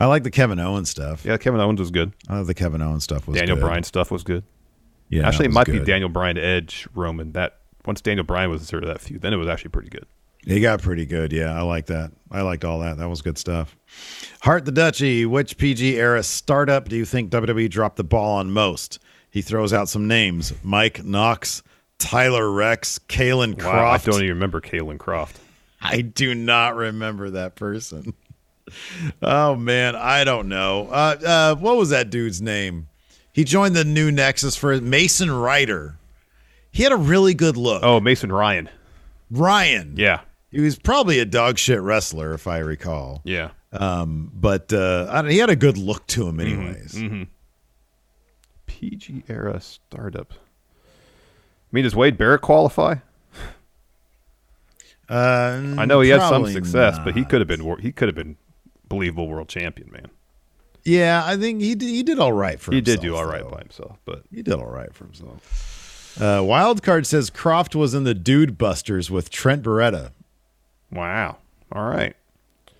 I 0.00 0.06
like 0.06 0.24
the 0.24 0.30
Kevin 0.30 0.58
Owens 0.58 0.90
stuff. 0.90 1.24
Yeah, 1.24 1.36
Kevin 1.36 1.60
Owens 1.60 1.80
was 1.80 1.90
good. 1.90 2.12
I 2.28 2.34
thought 2.34 2.46
the 2.46 2.54
Kevin 2.54 2.82
Owens 2.82 3.04
stuff 3.04 3.26
was 3.28 3.36
Daniel 3.36 3.56
good. 3.56 3.62
Bryan 3.62 3.82
stuff 3.84 4.10
was 4.10 4.24
good. 4.24 4.44
Yeah, 5.08 5.28
actually, 5.28 5.46
it 5.46 5.50
it 5.50 5.54
might 5.54 5.66
be. 5.66 5.78
Daniel 5.80 6.08
Bryan 6.08 6.38
Edge 6.38 6.88
Roman. 6.94 7.32
That 7.32 7.58
once 7.86 8.00
Daniel 8.00 8.24
Bryan 8.24 8.50
was 8.50 8.62
inserted 8.62 8.88
that 8.88 9.00
feud, 9.00 9.20
then 9.22 9.32
it 9.32 9.36
was 9.36 9.48
actually 9.48 9.70
pretty 9.70 9.90
good. 9.90 10.06
He 10.44 10.60
got 10.60 10.82
pretty 10.82 11.06
good. 11.06 11.32
Yeah, 11.32 11.56
I 11.56 11.62
like 11.62 11.86
that. 11.86 12.12
I 12.30 12.42
liked 12.42 12.64
all 12.64 12.80
that. 12.80 12.98
That 12.98 13.08
was 13.08 13.22
good 13.22 13.38
stuff. 13.38 13.76
Heart 14.42 14.66
the 14.66 14.72
Duchy. 14.72 15.24
Which 15.24 15.56
PG 15.56 15.98
era 15.98 16.22
startup 16.22 16.88
do 16.88 16.96
you 16.96 17.04
think 17.04 17.30
WWE 17.30 17.70
dropped 17.70 17.96
the 17.96 18.04
ball 18.04 18.36
on 18.36 18.50
most? 18.50 18.98
He 19.30 19.40
throws 19.42 19.72
out 19.72 19.88
some 19.88 20.06
names: 20.06 20.52
Mike 20.62 21.04
Knox, 21.04 21.62
Tyler 21.98 22.50
Reks, 22.50 22.98
Caylen 23.08 23.54
Wow, 23.62 23.70
Croft. 23.70 24.08
I 24.08 24.10
don't 24.10 24.20
even 24.22 24.34
remember 24.34 24.60
Caylen 24.60 24.98
Croft. 24.98 25.40
I 25.80 26.00
do 26.00 26.34
not 26.34 26.76
remember 26.76 27.30
that 27.30 27.56
person. 27.56 28.14
Oh 29.22 29.54
man, 29.56 29.94
I 29.96 30.24
don't 30.24 30.48
know. 30.48 30.88
Uh, 30.88 31.16
uh, 31.26 31.54
what 31.56 31.76
was 31.76 31.90
that 31.90 32.10
dude's 32.10 32.40
name? 32.40 32.88
He 33.32 33.44
joined 33.44 33.74
the 33.76 33.84
new 33.84 34.10
Nexus 34.10 34.56
for 34.56 34.80
Mason 34.80 35.30
Ryder. 35.30 35.96
He 36.70 36.82
had 36.82 36.92
a 36.92 36.96
really 36.96 37.34
good 37.34 37.56
look. 37.56 37.82
Oh, 37.84 38.00
Mason 38.00 38.32
Ryan. 38.32 38.68
Ryan. 39.30 39.94
Yeah, 39.96 40.20
He 40.50 40.60
was 40.60 40.78
probably 40.78 41.18
a 41.18 41.24
dog 41.24 41.58
shit 41.58 41.80
wrestler, 41.80 42.32
if 42.34 42.46
I 42.46 42.58
recall. 42.58 43.20
yeah. 43.24 43.50
Um, 43.72 44.30
but 44.32 44.72
uh, 44.72 45.08
I 45.10 45.22
don't, 45.22 45.30
he 45.32 45.38
had 45.38 45.50
a 45.50 45.56
good 45.56 45.76
look 45.76 46.06
to 46.08 46.28
him, 46.28 46.38
Mm-hmm, 46.38 47.00
anyways. 47.02 47.26
PG 48.66 49.24
era 49.28 49.60
startup. 49.60 50.32
I 50.32 50.36
mean, 51.72 51.82
does 51.82 51.96
Wade 51.96 52.16
Barrett 52.16 52.40
qualify? 52.42 52.96
Uh, 55.08 55.74
I 55.78 55.84
know 55.84 56.00
he 56.00 56.10
had 56.10 56.20
some 56.28 56.46
success, 56.46 56.98
but 57.04 57.14
he 57.14 57.24
could 57.24 57.40
have 57.40 57.48
been 57.48 57.78
he 57.80 57.92
could 57.92 58.08
have 58.08 58.14
been 58.14 58.36
believable 58.94 59.28
world 59.28 59.48
champion, 59.48 59.90
man. 59.92 60.08
Yeah, 60.84 61.22
I 61.24 61.36
think 61.36 61.60
he 61.62 61.74
did, 61.74 61.88
he 61.88 62.02
did 62.02 62.18
all 62.18 62.32
right 62.32 62.60
for 62.60 62.70
He 62.70 62.76
himself. 62.78 62.96
He 62.96 63.00
did 63.02 63.06
do 63.08 63.16
all 63.16 63.24
right 63.24 63.42
though. 63.42 63.50
by 63.50 63.58
himself, 63.60 63.98
but 64.04 64.22
He 64.30 64.42
did 64.42 64.54
all 64.54 64.66
right 64.66 64.92
for 64.94 65.04
himself. 65.04 66.18
Uh, 66.20 66.40
Wildcard 66.42 67.06
says 67.06 67.30
Croft 67.30 67.74
was 67.74 67.94
in 67.94 68.04
the 68.04 68.14
Dude 68.14 68.56
Busters 68.58 69.10
with 69.10 69.30
Trent 69.30 69.62
Beretta. 69.62 70.12
wow. 70.92 71.38
All 71.72 71.84
right. 71.88 72.14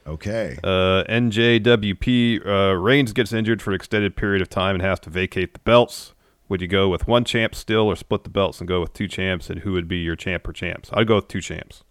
Okay. 0.07 0.59
Uh, 0.63 1.03
NJWP 1.09 2.47
uh, 2.47 2.75
Reigns 2.77 3.13
gets 3.13 3.33
injured 3.33 3.61
for 3.63 3.71
an 3.71 3.75
extended 3.77 4.15
period 4.17 4.43
of 4.43 4.49
time 4.51 4.77
and 4.77 4.83
has 4.83 5.01
to 5.01 5.11
vacate 5.11 5.55
the 5.55 5.59
belts. 5.61 6.13
Would 6.49 6.61
you 6.61 6.69
go 6.69 6.89
with 6.91 7.09
one 7.09 7.25
champ 7.25 7.55
still, 7.55 7.87
or 7.89 7.97
split 7.97 8.23
the 8.23 8.31
belts 8.31 8.61
and 8.61 8.69
go 8.69 8.81
with 8.83 8.93
two 8.93 9.09
champs? 9.09 9.49
And 9.49 9.61
who 9.61 9.73
would 9.73 9.89
be 9.89 9.97
your 9.97 10.15
champ 10.15 10.47
or 10.47 10.53
champs? 10.53 10.91
I'd 10.93 11.07
go 11.09 11.17
with 11.17 11.27
two 11.29 11.41
champs. 11.41 11.83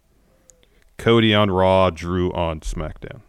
Cody 0.96 1.34
on 1.34 1.50
Raw, 1.50 1.90
Drew 1.90 2.32
on 2.32 2.60
SmackDown. 2.60 3.20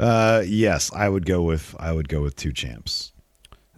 Uh, 0.00 0.42
yes, 0.46 0.90
I 0.94 1.08
would 1.08 1.26
go 1.26 1.42
with 1.42 1.76
I 1.78 1.92
would 1.92 2.08
go 2.08 2.22
with 2.22 2.34
two 2.36 2.52
champs. 2.52 3.12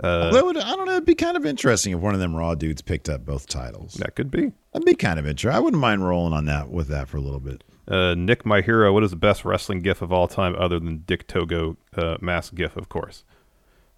Uh, 0.03 0.31
That 0.33 0.45
would, 0.45 0.57
I 0.57 0.75
don't 0.77 0.87
know. 0.87 0.93
It'd 0.93 1.05
be 1.05 1.15
kind 1.15 1.37
of 1.37 1.45
interesting 1.45 1.93
if 1.93 1.99
one 2.01 2.15
of 2.15 2.21
them 2.21 2.35
Raw 2.35 2.55
dudes 2.55 2.81
picked 2.83 3.09
up 3.09 3.25
both 3.27 3.47
titles. 3.47 3.95
that 3.95 4.15
could 4.17 4.31
be. 4.31 4.53
That'd 4.73 4.87
be 4.87 4.95
kind 4.95 5.19
of 5.19 5.27
interesting. 5.27 5.55
I 5.57 5.61
wouldn't 5.61 5.81
mind 5.81 6.05
rolling 6.07 6.33
on 6.33 6.47
that 6.47 6.71
with 6.71 6.89
that 6.89 7.09
for 7.09 7.19
a 7.19 7.21
little 7.21 7.41
bit. 7.41 7.63
Uh, 7.87 8.15
Nick, 8.15 8.47
my 8.47 8.61
hero. 8.63 8.93
What 8.93 9.03
is 9.05 9.11
the 9.11 9.17
best 9.17 9.45
wrestling 9.45 9.81
gif 9.83 10.01
of 10.01 10.13
all 10.13 10.29
time, 10.29 10.55
other 10.57 10.79
than 10.81 11.03
Dick 11.07 11.27
Togo 11.29 11.77
uh, 11.97 12.17
mask 12.21 12.55
gif, 12.55 12.77
of 12.77 12.89
course? 12.89 13.25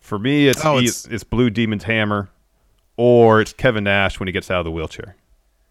For 0.01 0.19
me, 0.19 0.49
it's, 0.49 0.65
Oh, 0.65 0.79
it's- 0.79 1.07
it's 1.11 1.25
Blue 1.25 1.49
Demon's 1.51 1.85
hammer, 1.85 2.29
or 2.97 3.41
it's 3.41 3.53
Kevin 3.53 3.85
Nash 3.85 4.19
when 4.19 4.27
he 4.27 4.33
gets 4.33 4.51
out 4.51 4.59
of 4.59 4.65
the 4.65 4.71
wheelchair. 4.73 5.17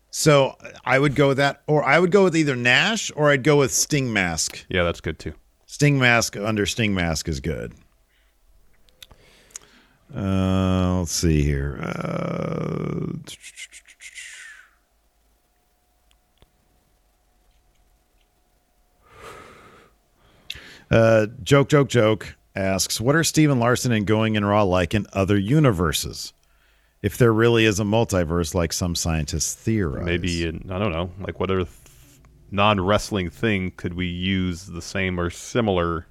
So 0.09 0.55
I 0.85 0.99
would 0.99 1.15
go 1.15 1.29
with 1.29 1.37
that, 1.37 1.63
or 1.67 1.83
I 1.83 1.99
would 1.99 2.11
go 2.11 2.23
with 2.23 2.35
either 2.35 2.55
Nash 2.55 3.11
or 3.15 3.29
I'd 3.31 3.43
go 3.43 3.57
with 3.57 3.71
Sting 3.73 4.13
Mask. 4.13 4.63
Yeah, 4.69 4.83
that's 4.83 5.01
good 5.01 5.17
too. 5.19 5.33
Sting 5.73 5.97
Mask 5.97 6.37
under 6.37 6.67
Sting 6.67 6.93
Mask 6.93 7.27
is 7.27 7.39
good. 7.39 7.73
Uh, 10.15 10.99
let's 10.99 11.11
see 11.11 11.41
here. 11.41 11.79
Uh, 11.81 13.07
uh, 20.91 21.25
joke, 21.41 21.69
joke, 21.69 21.89
joke 21.89 22.35
asks, 22.55 23.01
"What 23.01 23.15
are 23.15 23.23
Steve 23.23 23.49
and 23.49 23.59
Larson 23.59 23.91
and 23.91 24.05
Going 24.05 24.35
in 24.35 24.45
Raw 24.45 24.61
like 24.61 24.93
in 24.93 25.07
other 25.11 25.39
universes? 25.39 26.33
If 27.01 27.17
there 27.17 27.33
really 27.33 27.65
is 27.65 27.79
a 27.79 27.83
multiverse, 27.83 28.53
like 28.53 28.73
some 28.73 28.93
scientists 28.93 29.55
theorize, 29.55 30.05
Maybe 30.05 30.45
in, 30.45 30.69
I 30.69 30.77
don't 30.77 30.91
know, 30.91 31.09
like 31.19 31.39
what 31.39 31.49
other 31.49 31.63
th- 31.63 31.82
non-wrestling 32.53 33.29
thing 33.31 33.71
could 33.75 33.95
we 33.95 34.05
use 34.05 34.67
the 34.67 34.81
same 34.81 35.19
or 35.19 35.29
similar 35.29 36.05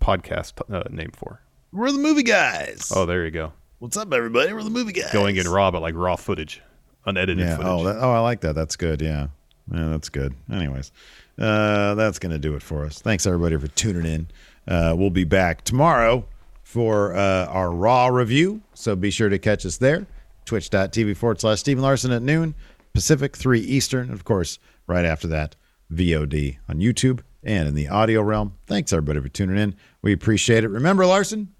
podcast 0.00 0.54
uh, 0.74 0.82
name 0.90 1.12
for? 1.12 1.40
we're 1.72 1.92
the 1.92 1.98
movie 1.98 2.24
guys. 2.24 2.92
Oh, 2.94 3.06
there 3.06 3.24
you 3.24 3.30
go. 3.30 3.52
What's 3.78 3.96
up, 3.96 4.12
everybody? 4.12 4.52
We're 4.52 4.64
the 4.64 4.70
movie 4.70 4.92
guys. 4.92 5.12
Going 5.12 5.36
in 5.36 5.48
raw, 5.48 5.70
but 5.70 5.80
like 5.82 5.94
raw 5.94 6.16
footage, 6.16 6.60
unedited 7.06 7.38
Yeah. 7.38 7.56
footage. 7.56 7.70
Oh, 7.70 7.84
that, 7.84 7.96
oh, 8.00 8.10
I 8.12 8.18
like 8.18 8.40
that. 8.40 8.54
That's 8.56 8.74
good. 8.76 9.00
Yeah. 9.00 9.28
Yeah, 9.72 9.86
that's 9.88 10.08
good. 10.08 10.34
Anyways, 10.52 10.90
uh, 11.38 11.94
that's 11.94 12.18
going 12.18 12.32
to 12.32 12.38
do 12.40 12.56
it 12.56 12.62
for 12.62 12.84
us. 12.84 13.00
Thanks, 13.00 13.24
everybody, 13.24 13.56
for 13.56 13.68
tuning 13.68 14.04
in. 14.04 14.28
Uh, 14.66 14.94
we'll 14.96 15.10
be 15.10 15.22
back 15.22 15.62
tomorrow 15.62 16.24
for 16.64 17.14
uh, 17.14 17.46
our 17.46 17.70
Raw 17.70 18.08
review. 18.08 18.62
So 18.74 18.96
be 18.96 19.12
sure 19.12 19.28
to 19.28 19.38
catch 19.38 19.64
us 19.64 19.76
there. 19.76 20.06
Twitch.tv 20.44 21.16
forward 21.16 21.40
slash 21.40 21.60
Stephen 21.60 21.82
Larson 21.84 22.10
at 22.10 22.22
noon, 22.22 22.56
Pacific, 22.94 23.36
3 23.36 23.60
Eastern. 23.60 24.10
Of 24.10 24.24
course, 24.24 24.58
right 24.90 25.04
after 25.04 25.28
that, 25.28 25.56
VOD 25.92 26.58
on 26.68 26.78
YouTube 26.78 27.20
and 27.42 27.68
in 27.68 27.74
the 27.74 27.88
audio 27.88 28.22
realm. 28.22 28.56
Thanks, 28.66 28.92
everybody, 28.92 29.20
for 29.20 29.28
tuning 29.28 29.56
in. 29.56 29.76
We 30.02 30.12
appreciate 30.12 30.64
it. 30.64 30.68
Remember, 30.68 31.06
Larson, 31.06 31.54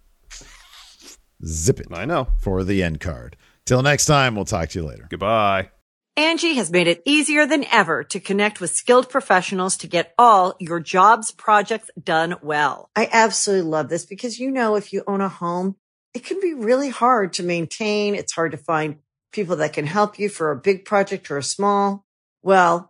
zip 1.45 1.81
it 1.81 1.87
I 1.91 2.05
know. 2.05 2.29
for 2.39 2.65
the 2.65 2.83
end 2.83 3.01
card. 3.01 3.37
Till 3.65 3.83
next 3.83 4.07
time, 4.07 4.35
we'll 4.35 4.45
talk 4.45 4.71
to 4.71 4.81
you 4.81 4.87
later. 4.87 5.07
Goodbye. 5.09 5.71
Angi 6.19 6.55
has 6.57 6.71
made 6.71 6.89
it 6.89 7.03
easier 7.07 7.47
than 7.47 7.65
ever 7.71 8.05
to 8.05 8.21
connect 8.21 8.61
with 8.61 8.73
skilled 8.73 9.09
professionals 9.09 9.77
to 9.79 9.87
get 9.87 10.13
all 10.19 10.55
your 10.59 10.81
jobs 10.81 11.31
projects 11.31 11.89
done 12.03 12.35
well. 12.43 12.91
I 12.97 13.09
absolutely 13.11 13.71
love 13.71 13.89
this 13.89 14.05
because, 14.05 14.39
you 14.39 14.51
know, 14.51 14.75
if 14.75 14.93
you 14.93 15.03
own 15.07 15.21
a 15.21 15.29
home, 15.29 15.77
it 16.13 16.25
can 16.25 16.41
be 16.41 16.53
really 16.53 16.91
hard 16.91 17.33
to 17.35 17.43
maintain. 17.43 18.15
It's 18.15 18.35
hard 18.35 18.53
to 18.53 18.59
find 18.59 18.97
people 19.33 19.57
that 19.57 19.73
can 19.73 19.87
help 19.87 20.19
you 20.19 20.29
for 20.29 20.51
a 20.51 20.57
big 20.57 20.85
project 20.85 21.31
or 21.31 21.39
a 21.39 21.43
small. 21.43 22.05
Well, 22.43 22.90